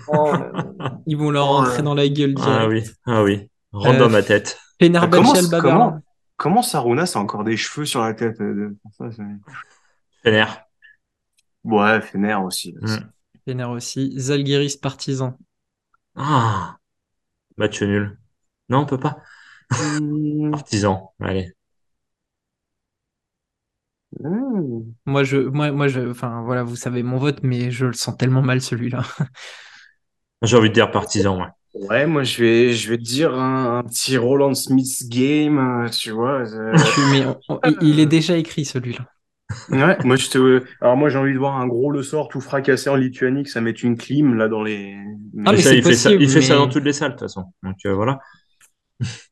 Oh 0.08 0.32
là. 0.32 0.64
Ils 1.06 1.16
vont 1.16 1.30
leur 1.30 1.48
Oh, 1.50 1.56
rentrer 1.58 1.76
ouais. 1.78 1.82
dans 1.82 1.94
la 1.94 2.08
gueule 2.08 2.34
direct. 2.34 2.58
Ah 2.60 2.68
oui. 2.68 2.82
Ah 3.06 3.22
oui. 3.22 3.48
Rentre 3.72 3.96
Euh, 3.96 3.98
dans 4.00 4.10
ma 4.10 4.22
tête. 4.22 4.58
Fenerbahçe, 4.80 5.20
Comment- 5.22 5.34
Alba 5.34 6.00
comment-. 6.40 6.54
Comment 6.54 6.62
Sarunas 6.62 7.12
a 7.14 7.18
encore 7.18 7.44
des 7.44 7.56
cheveux 7.56 7.84
sur 7.84 8.02
la 8.02 8.14
tête 8.14 8.40
euh, 8.40 8.54
de 8.54 8.76
ça, 8.92 9.10
Fener. 10.22 10.46
Ouais, 11.64 12.00
Fener 12.00 12.34
aussi. 12.34 12.74
Mm. 12.80 12.96
Fener 13.46 13.64
aussi. 13.64 14.18
Zalgiris, 14.18 14.76
Partizan. 14.76 15.36
Ah. 16.16 16.78
Match 17.56 17.82
nul. 17.82 18.18
Non, 18.68 18.80
on 18.80 18.86
peut 18.86 18.98
pas. 18.98 19.18
Mm. 19.70 20.50
Partisan. 20.52 21.12
Allez. 21.20 21.52
Mm. 24.18 24.92
Moi, 25.06 25.24
je, 25.24 25.36
moi, 25.36 25.70
moi, 25.72 25.88
je, 25.88 26.10
enfin, 26.10 26.42
voilà, 26.42 26.62
vous 26.62 26.76
savez 26.76 27.02
mon 27.02 27.18
vote, 27.18 27.40
mais 27.42 27.70
je 27.70 27.86
le 27.86 27.92
sens 27.92 28.16
tellement 28.16 28.42
mal 28.42 28.60
celui-là. 28.60 29.02
J'ai 30.42 30.56
envie 30.56 30.70
de 30.70 30.74
dire 30.74 30.90
partisan, 30.90 31.38
ouais. 31.38 31.48
Ouais, 31.74 32.06
moi 32.06 32.24
je 32.24 32.42
vais, 32.42 32.72
je 32.72 32.90
vais 32.90 32.98
te 32.98 33.02
dire 33.02 33.34
un, 33.34 33.78
un 33.78 33.82
petit 33.84 34.16
Roland 34.16 34.54
Smith 34.54 35.08
game, 35.08 35.58
euh, 35.58 35.88
tu 35.88 36.10
vois. 36.10 36.40
euh, 36.52 36.72
Tu- 36.94 37.00
mais 37.12 37.24
on- 37.24 37.40
on- 37.48 37.60
il- 37.82 38.00
est 38.00 38.06
déjà 38.06 38.36
écrit 38.36 38.64
celui-là. 38.64 39.06
Ouais, 39.70 39.96
moi 40.04 40.16
je 40.16 40.28
te. 40.30 40.64
Alors 40.80 40.96
moi 40.96 41.08
j'ai 41.10 41.18
envie 41.18 41.32
de 41.32 41.38
voir 41.38 41.56
un 41.56 41.66
gros 41.66 41.90
le 41.90 42.02
sort 42.02 42.28
tout 42.28 42.40
fracassé 42.40 42.90
en 42.90 42.96
Lituanie, 42.96 43.44
que 43.44 43.50
ça 43.50 43.60
mette 43.60 43.82
une 43.82 43.96
clim 43.96 44.34
là 44.34 44.48
dans 44.48 44.62
les. 44.62 44.96
Ah, 45.46 45.52
mais 45.52 45.58
ça, 45.58 45.70
c'est 45.70 45.76
il 45.76 45.82
fait 45.82 45.94
ça, 45.94 46.10
possible, 46.10 46.22
il 46.22 46.28
fait 46.28 46.42
ça 46.42 46.56
dans 46.56 46.68
toutes 46.68 46.84
les 46.84 46.92
salles, 46.92 47.10
de 47.12 47.16
toute 47.16 47.22
façon. 47.28 47.44
Donc 47.62 47.76
euh, 47.86 47.94
voilà. 47.94 48.18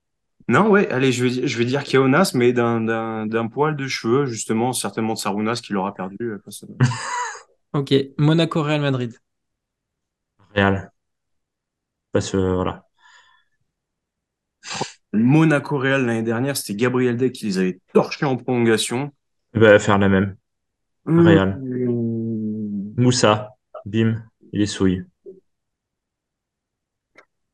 Non, 0.49 0.71
ouais, 0.71 0.89
allez, 0.91 1.13
je 1.13 1.27
vais, 1.27 1.47
je 1.47 1.59
vais 1.59 1.67
dire 1.67 1.85
Keonas, 1.85 2.31
mais 2.35 2.55
d'un, 2.55 2.81
d'un, 2.81 3.27
d'un 3.27 3.49
poil 3.49 3.77
de 3.77 3.87
cheveux, 3.87 4.25
justement, 4.25 4.73
certainement 4.73 5.13
de 5.13 5.19
Sarunas 5.19 5.61
qui 5.63 5.75
l'aura 5.75 5.93
perdu. 5.93 6.17
Ok. 7.73 7.93
Monaco, 8.19 8.63
Real 8.63 8.81
Madrid. 8.81 9.13
Real. 10.55 10.91
Parce 12.13 12.31
que 12.31 12.37
voilà. 12.37 12.85
Monaco 15.13 15.79
Real 15.79 16.05
l'année 16.05 16.23
dernière, 16.23 16.57
c'était 16.57 16.75
Gabriel 16.75 17.17
Deck 17.17 17.33
qui 17.33 17.47
les 17.47 17.59
avait 17.59 17.81
torchés 17.93 18.27
en 18.27 18.37
prolongation. 18.37 19.13
Il 19.55 19.61
va 19.61 19.79
faire 19.79 19.99
la 19.99 20.09
même. 20.09 20.37
Real. 21.07 21.59
Mmh. 21.61 22.95
Moussa. 22.97 23.51
Bim. 23.87 24.23
Il 24.53 24.63
est 24.63 24.67
souille. 24.67 25.05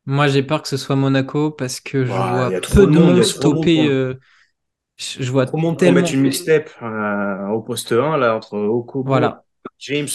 Moi, 0.05 0.27
j'ai 0.27 0.43
peur 0.43 0.61
que 0.61 0.67
ce 0.67 0.77
soit 0.77 0.95
Monaco 0.95 1.51
parce 1.51 1.79
que 1.79 2.05
je 2.05 2.11
vois 2.11 2.49
peu 2.49 2.85
de 2.85 2.91
de 2.91 2.99
monde, 2.99 3.23
stopper. 3.23 3.87
euh, 3.87 4.15
je 4.97 5.31
vois 5.31 5.45
pour 5.45 5.75
tellement. 5.77 6.01
mettre 6.01 6.13
une 6.13 6.21
mixtape 6.21 6.69
euh, 6.81 7.47
au 7.47 7.61
poste 7.61 7.91
1, 7.91 8.17
là, 8.17 8.35
entre 8.35 8.57
Okobo, 8.57 9.07
Voilà, 9.07 9.43
James. 9.79 10.07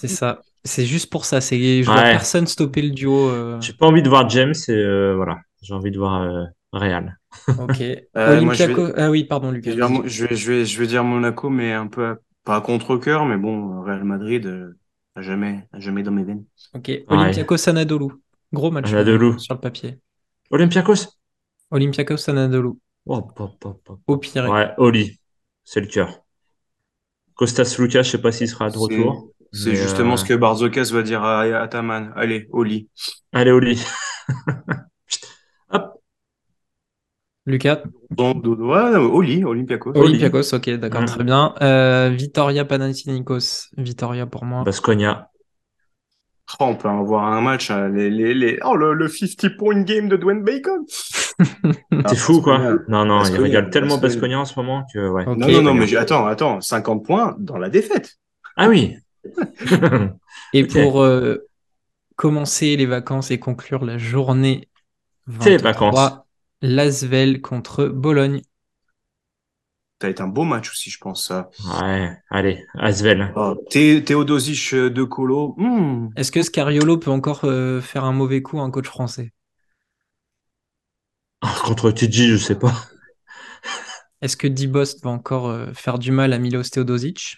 C'est 0.00 0.08
ça. 0.08 0.40
C'est 0.64 0.86
juste 0.86 1.10
pour 1.10 1.24
ça. 1.24 1.40
C'est, 1.40 1.82
je 1.82 1.86
vois 1.86 1.96
Ouais. 1.96 2.12
personne 2.12 2.46
stopper 2.46 2.82
le 2.82 2.90
duo. 2.90 3.28
euh, 3.30 3.60
J'ai 3.60 3.72
pas 3.72 3.86
envie 3.86 4.02
de 4.02 4.08
voir 4.08 4.28
James 4.28 4.54
et 4.68 4.72
euh, 4.72 5.14
voilà. 5.16 5.38
J'ai 5.62 5.74
envie 5.74 5.90
de 5.90 5.98
voir 5.98 6.22
euh, 6.22 6.44
Real. 6.72 7.18
Ok. 7.58 7.82
Euh, 8.16 8.40
moi, 8.42 8.54
je 8.54 8.64
vais- 8.64 8.92
Ah 8.96 9.10
oui, 9.10 9.24
pardon, 9.24 9.50
Je 9.50 9.56
Lucas. 9.56 9.70
vais, 9.70 9.76
dire, 9.76 10.02
je 10.08 10.26
vais, 10.26 10.36
je 10.36 10.52
vais, 10.52 10.64
je 10.64 10.78
vais 10.80 10.86
dire 10.86 11.04
Monaco, 11.04 11.50
mais 11.50 11.72
un 11.72 11.86
peu, 11.86 12.06
à- 12.06 12.18
pas 12.44 12.56
à 12.56 12.60
contre-cœur, 12.60 13.24
mais 13.26 13.36
bon, 13.36 13.82
Real 13.82 14.04
Madrid, 14.04 14.46
euh, 14.46 14.78
à 15.16 15.22
jamais, 15.22 15.66
à 15.72 15.80
jamais 15.80 16.02
dans 16.02 16.10
mes 16.12 16.24
veines. 16.24 16.44
Ok. 16.74 16.90
Olympiakos 17.08 17.68
Anadolu. 17.68 18.06
Gros 18.52 18.70
match 18.70 18.92
Anadolu. 18.92 19.38
sur 19.38 19.54
le 19.54 19.60
papier. 19.60 19.98
Olympiakos? 20.50 21.18
Olympiakos 21.70 22.28
Anadolu. 22.30 22.70
Oh, 23.06 23.22
pop, 23.22 23.58
pop, 23.58 23.80
pop. 23.84 24.00
Au 24.06 24.16
pire. 24.18 24.48
Ouais, 24.48 24.70
Oli. 24.78 25.18
C'est 25.64 25.80
le 25.80 25.86
cœur. 25.86 26.22
Costas 27.34 27.76
Lucas, 27.78 28.02
je 28.02 28.10
sais 28.10 28.20
pas 28.20 28.32
s'il 28.32 28.48
sera 28.48 28.70
de 28.70 28.76
retour. 28.78 29.30
C'est 29.52 29.74
justement 29.74 30.14
euh, 30.14 30.16
ce 30.16 30.24
que 30.24 30.34
Barzokas 30.34 30.90
va 30.92 31.02
dire 31.02 31.22
à 31.22 31.40
à 31.42 31.62
Ataman. 31.62 32.12
Allez, 32.16 32.46
au 32.50 32.62
lit. 32.62 32.88
Allez, 33.32 33.50
Oli. 33.50 33.82
Hop. 35.70 36.00
Lucas. 37.46 37.82
Bon, 38.10 38.34
ouais, 38.42 38.96
au 38.96 39.20
lit, 39.22 39.44
Olympiakos. 39.44 39.92
Olympiakos, 39.96 40.54
ok, 40.54 40.70
d'accord, 40.76 41.02
Mm. 41.02 41.06
très 41.06 41.24
bien. 41.24 41.54
Euh, 41.62 42.10
Vitoria 42.10 42.64
Panathinaikos. 42.64 43.68
Vitoria 43.76 44.26
pour 44.26 44.44
moi. 44.44 44.64
Basconia. 44.64 45.30
Oh, 46.60 46.64
on 46.64 46.76
peut 46.76 46.88
avoir 46.88 47.24
un 47.24 47.42
match, 47.42 47.70
hein, 47.70 47.88
les, 47.90 48.08
les, 48.08 48.32
les... 48.32 48.58
Oh, 48.64 48.74
le, 48.74 48.94
le 48.94 49.06
50 49.08 49.56
point 49.58 49.82
game 49.82 50.08
de 50.08 50.16
Dwayne 50.16 50.42
Bacon. 50.42 50.82
T'es 52.08 52.16
fou, 52.16 52.40
quoi. 52.40 52.58
Non, 52.88 53.04
non, 53.04 53.16
il 53.16 53.18
Basconia, 53.20 53.42
régale 53.42 53.70
tellement 53.70 53.98
Basconia. 53.98 54.38
Basconia 54.38 54.40
en 54.40 54.44
ce 54.46 54.54
moment 54.58 54.86
que, 54.92 55.08
ouais. 55.10 55.26
Non, 55.26 55.46
non, 55.48 55.62
non, 55.62 55.74
mais 55.74 55.94
attends, 55.96 56.26
attends, 56.26 56.60
50 56.62 57.04
points 57.04 57.36
dans 57.38 57.58
la 57.58 57.68
défaite. 57.68 58.16
Ah 58.56 58.68
oui. 58.68 58.96
Et 60.52 60.64
pour 60.66 61.02
euh, 61.02 61.48
commencer 62.16 62.76
les 62.76 62.86
vacances 62.86 63.30
et 63.30 63.38
conclure 63.40 63.84
la 63.84 63.98
journée 63.98 64.68
C'est 65.40 65.50
les 65.50 65.56
23, 65.56 65.58
vacances. 65.58 66.24
Lasvel 66.62 67.40
contre 67.42 67.86
Bologne. 67.86 68.42
Ça 70.00 70.08
va 70.08 70.10
être 70.10 70.20
un 70.20 70.26
beau 70.28 70.42
match 70.44 70.70
aussi, 70.70 70.90
je 70.90 70.98
pense. 70.98 71.32
ouais, 71.80 72.10
allez, 72.30 72.66
Asvel. 72.74 73.32
Oh, 73.36 73.54
Thé- 73.70 74.02
Théodosic 74.04 74.74
de 74.74 75.04
Colo. 75.04 75.54
hmm. 75.56 76.08
Est-ce 76.16 76.30
que 76.32 76.42
Scariolo 76.42 76.98
peut 76.98 77.10
encore 77.10 77.44
euh, 77.44 77.80
faire 77.80 78.04
un 78.04 78.12
mauvais 78.12 78.42
coup 78.42 78.60
à 78.60 78.62
un 78.62 78.70
coach 78.70 78.86
français? 78.86 79.32
Ah, 81.40 81.52
Contre 81.64 81.90
TG, 81.90 82.28
je 82.28 82.36
sais 82.36 82.54
pas. 82.54 82.72
Est-ce 84.20 84.36
que 84.36 84.46
Dibost 84.46 85.02
va 85.02 85.10
encore 85.10 85.48
euh, 85.48 85.72
faire 85.74 85.98
du 85.98 86.10
mal 86.12 86.32
à 86.32 86.38
Milos 86.38 86.70
Teodosic 86.70 87.36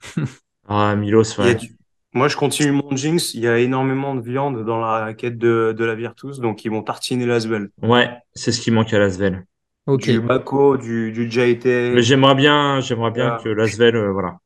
Ah, 0.68 0.94
Milos, 0.96 1.38
ouais. 1.38 1.54
du- 1.54 1.76
Moi, 2.12 2.28
je 2.28 2.36
continue 2.36 2.70
mon 2.72 2.94
jinx. 2.96 3.34
Il 3.34 3.40
y 3.40 3.48
a 3.48 3.58
énormément 3.58 4.14
de 4.14 4.20
viande 4.20 4.64
dans 4.64 4.80
la 4.80 5.14
quête 5.14 5.36
de, 5.36 5.74
de 5.76 5.84
la 5.84 5.94
Virtus, 5.94 6.38
donc 6.38 6.64
ils 6.64 6.70
vont 6.70 6.82
tartiner 6.82 7.26
l'Asvel. 7.26 7.70
Ouais, 7.82 8.10
c'est 8.34 8.52
ce 8.52 8.60
qui 8.60 8.70
manque 8.70 8.92
à 8.92 8.98
l'Asvel. 8.98 9.44
Ok. 9.86 10.04
Du 10.08 10.20
Bako, 10.20 10.76
du, 10.76 11.12
du 11.12 11.30
Jaité. 11.30 11.90
Mais 11.94 12.02
j'aimerais 12.02 12.34
bien, 12.34 12.80
j'aimerais 12.80 13.10
bien 13.10 13.36
Ah. 13.36 13.40
que 13.42 13.48
l'Asvel, 13.48 13.96
euh, 13.96 14.12
voilà. 14.12 14.38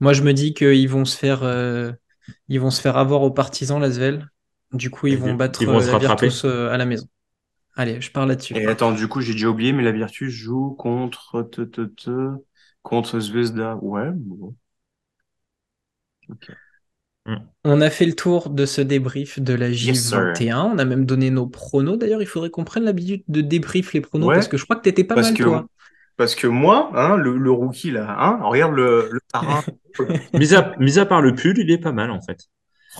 Moi, 0.00 0.12
je 0.12 0.22
me 0.22 0.32
dis 0.32 0.54
qu'ils 0.54 0.88
vont 0.88 1.04
se 1.04 1.16
faire, 1.16 1.42
euh, 1.42 1.92
ils 2.48 2.58
vont 2.60 2.70
se 2.70 2.80
faire 2.80 2.96
avoir 2.96 3.22
aux 3.22 3.30
partisans, 3.30 3.80
Lasvel. 3.80 4.28
Du 4.72 4.90
coup, 4.90 5.06
ils 5.06 5.14
Et 5.14 5.16
vont 5.16 5.28
ils- 5.28 5.36
battre 5.36 5.62
ils 5.62 5.68
vont 5.68 5.76
euh, 5.76 5.80
se 5.80 5.86
la 5.86 5.92
rattraper. 5.98 6.26
Virtus 6.26 6.44
euh, 6.44 6.70
à 6.70 6.76
la 6.76 6.84
maison. 6.86 7.06
Allez, 7.76 8.00
je 8.00 8.10
pars 8.10 8.26
là-dessus. 8.26 8.56
Et 8.56 8.66
attends, 8.66 8.92
du 8.92 9.06
coup, 9.08 9.20
j'ai 9.20 9.34
déjà 9.34 9.48
oublié, 9.48 9.72
mais 9.72 9.82
la 9.84 9.92
Virtus 9.92 10.30
joue 10.32 10.70
contre, 10.76 11.42
te, 11.44 11.62
te, 11.62 11.82
te, 11.82 12.30
contre 12.82 13.20
Zvezda. 13.20 13.76
Ouais, 13.76 14.08
bon. 14.14 14.54
On 17.64 17.80
a 17.82 17.90
fait 17.90 18.06
le 18.06 18.14
tour 18.14 18.48
de 18.48 18.64
ce 18.64 18.80
débrief 18.80 19.38
de 19.38 19.52
la 19.52 19.68
Yes, 19.68 20.08
sir. 20.08 20.18
J21. 20.18 20.72
On 20.74 20.78
a 20.78 20.84
même 20.86 21.04
donné 21.04 21.30
nos 21.30 21.46
pronos. 21.46 21.98
D'ailleurs, 21.98 22.22
il 22.22 22.26
faudrait 22.26 22.48
qu'on 22.50 22.64
prenne 22.64 22.84
l'habitude 22.84 23.22
de 23.28 23.42
débrief 23.42 23.92
les 23.92 24.00
pronos 24.00 24.28
Ouais. 24.28 24.34
parce 24.36 24.48
que 24.48 24.56
je 24.56 24.64
crois 24.64 24.76
que 24.76 24.82
t'étais 24.82 25.04
pas 25.04 25.14
Parce 25.14 25.28
mal, 25.28 25.36
que, 25.36 25.42
toi. 25.42 25.66
parce 26.16 26.34
que 26.34 26.46
moi, 26.46 26.90
hein, 26.94 27.16
le, 27.16 27.36
le 27.36 27.50
rookie, 27.50 27.90
là, 27.90 28.16
hein, 28.18 28.38
regarde 28.42 28.72
le, 28.74 29.08
le 29.12 29.20
parrain. 29.32 29.62
Mis 30.34 30.54
à, 30.54 30.74
mis 30.78 30.98
à 30.98 31.04
part 31.06 31.20
le 31.20 31.34
pull, 31.34 31.58
il 31.58 31.70
est 31.70 31.78
pas 31.78 31.92
mal, 31.92 32.10
en 32.10 32.20
fait. 32.22 32.46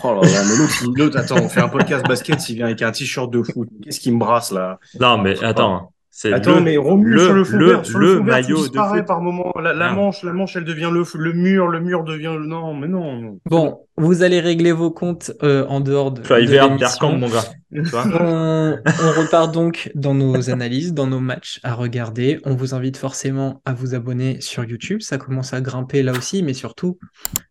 Oh 0.04 0.14
là 0.20 0.28
là, 0.28 0.42
mais 0.44 0.94
l'autre, 0.94 1.16
attends, 1.16 1.38
on 1.42 1.48
fait 1.48 1.60
un 1.60 1.68
podcast 1.68 2.06
basket, 2.06 2.40
s'il 2.40 2.56
vient 2.56 2.66
avec 2.66 2.82
un 2.82 2.92
t-shirt 2.92 3.30
de 3.32 3.42
foot. 3.42 3.68
Qu'est-ce 3.82 4.00
qui 4.00 4.12
me 4.12 4.18
brasse, 4.18 4.50
là? 4.52 4.78
Non, 5.00 5.16
mais 5.18 5.42
attends. 5.42 5.92
C'est 6.20 6.32
Attends, 6.32 6.56
le, 6.56 6.62
mais 6.62 6.76
remue 6.76 7.12
le, 7.14 7.20
sur 7.20 7.32
le 7.32 7.44
fond 7.44 7.56
le, 7.58 7.66
vert, 7.66 7.86
sur 7.86 7.96
le 8.00 8.06
le, 8.14 8.18
fond 8.18 8.24
vert, 8.24 8.36
tu 8.38 8.42
maillot 8.52 8.68
de 8.68 8.76
foot. 8.76 9.06
par 9.06 9.20
moment. 9.20 9.52
La, 9.54 9.72
la 9.72 9.84
Merde. 9.84 9.96
manche, 9.98 10.24
la 10.24 10.32
manche, 10.32 10.56
elle 10.56 10.64
devient 10.64 10.90
le, 10.92 11.04
le 11.16 11.32
mur, 11.32 11.68
le 11.68 11.78
mur 11.78 12.02
devient 12.02 12.34
le, 12.36 12.44
non, 12.44 12.74
mais 12.74 12.88
non, 12.88 13.20
non. 13.20 13.38
Bon, 13.46 13.82
vous 13.96 14.24
allez 14.24 14.40
régler 14.40 14.72
vos 14.72 14.90
comptes 14.90 15.30
euh, 15.44 15.64
en 15.68 15.78
dehors 15.78 16.10
de, 16.10 16.22
l'émission. 16.34 16.76
Bergkamp, 16.76 17.12
mon 17.18 17.28
gars. 17.28 17.44
Tu 17.72 17.82
On, 18.20 18.78
on 18.86 19.20
repart 19.20 19.52
donc 19.54 19.92
dans 19.94 20.14
nos 20.14 20.50
analyses, 20.50 20.92
dans 20.92 21.06
nos 21.06 21.20
matchs 21.20 21.60
à 21.62 21.74
regarder. 21.74 22.40
On 22.44 22.56
vous 22.56 22.74
invite 22.74 22.96
forcément 22.96 23.60
à 23.64 23.72
vous 23.72 23.94
abonner 23.94 24.40
sur 24.40 24.64
YouTube. 24.64 25.02
Ça 25.02 25.18
commence 25.18 25.52
à 25.52 25.60
grimper 25.60 26.02
là 26.02 26.10
aussi, 26.12 26.42
mais 26.42 26.54
surtout 26.54 26.98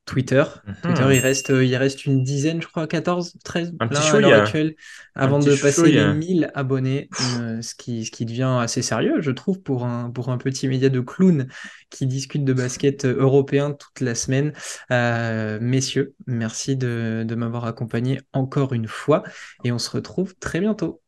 Twitter. 0.05 0.43
Twitter, 0.83 1.03
Mhm. 1.03 1.11
il 1.13 1.19
reste, 1.19 1.49
il 1.49 1.75
reste 1.77 2.05
une 2.05 2.23
dizaine, 2.23 2.61
je 2.61 2.67
crois, 2.67 2.87
14, 2.87 3.33
13, 3.45 3.73
Un 3.79 3.85
là, 3.85 3.89
petit 3.89 3.99
à 3.99 4.01
chouïa. 4.01 4.21
l'heure 4.29 4.41
actuelle, 4.41 4.75
avant 5.17 5.39
de 5.39 5.55
passer 5.55 5.91
les 5.91 6.05
1000 6.05 6.51
abonnés, 6.55 7.09
euh, 7.19 7.61
ce 7.61 7.75
qui, 7.75 8.05
ce 8.05 8.11
qui 8.11 8.25
devient 8.25 8.57
assez 8.61 8.81
sérieux, 8.81 9.21
je 9.21 9.31
trouve, 9.31 9.61
pour 9.61 9.85
un, 9.85 10.11
pour 10.11 10.29
un 10.29 10.37
petit 10.37 10.67
média 10.67 10.89
de 10.89 10.99
clown 11.01 11.47
qui 11.89 12.07
discute 12.07 12.43
de 12.45 12.53
basket 12.53 13.05
européen 13.05 13.71
toute 13.73 14.01
la 14.01 14.15
semaine. 14.15 14.53
Euh, 14.91 15.59
messieurs, 15.61 16.15
merci 16.27 16.77
de, 16.77 17.23
de 17.27 17.35
m'avoir 17.35 17.65
accompagné 17.65 18.21
encore 18.33 18.73
une 18.73 18.87
fois 18.87 19.23
et 19.63 19.71
on 19.71 19.79
se 19.79 19.89
retrouve 19.91 20.35
très 20.37 20.59
bientôt. 20.59 21.01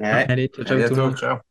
Ouais. 0.00 0.28
Allez, 0.28 0.48
ciao, 0.48 0.64
À 0.64 0.74
ciao 0.74 0.80
tout 0.82 0.96
bientôt, 0.96 0.96
monde. 0.96 1.16
ciao. 1.16 1.42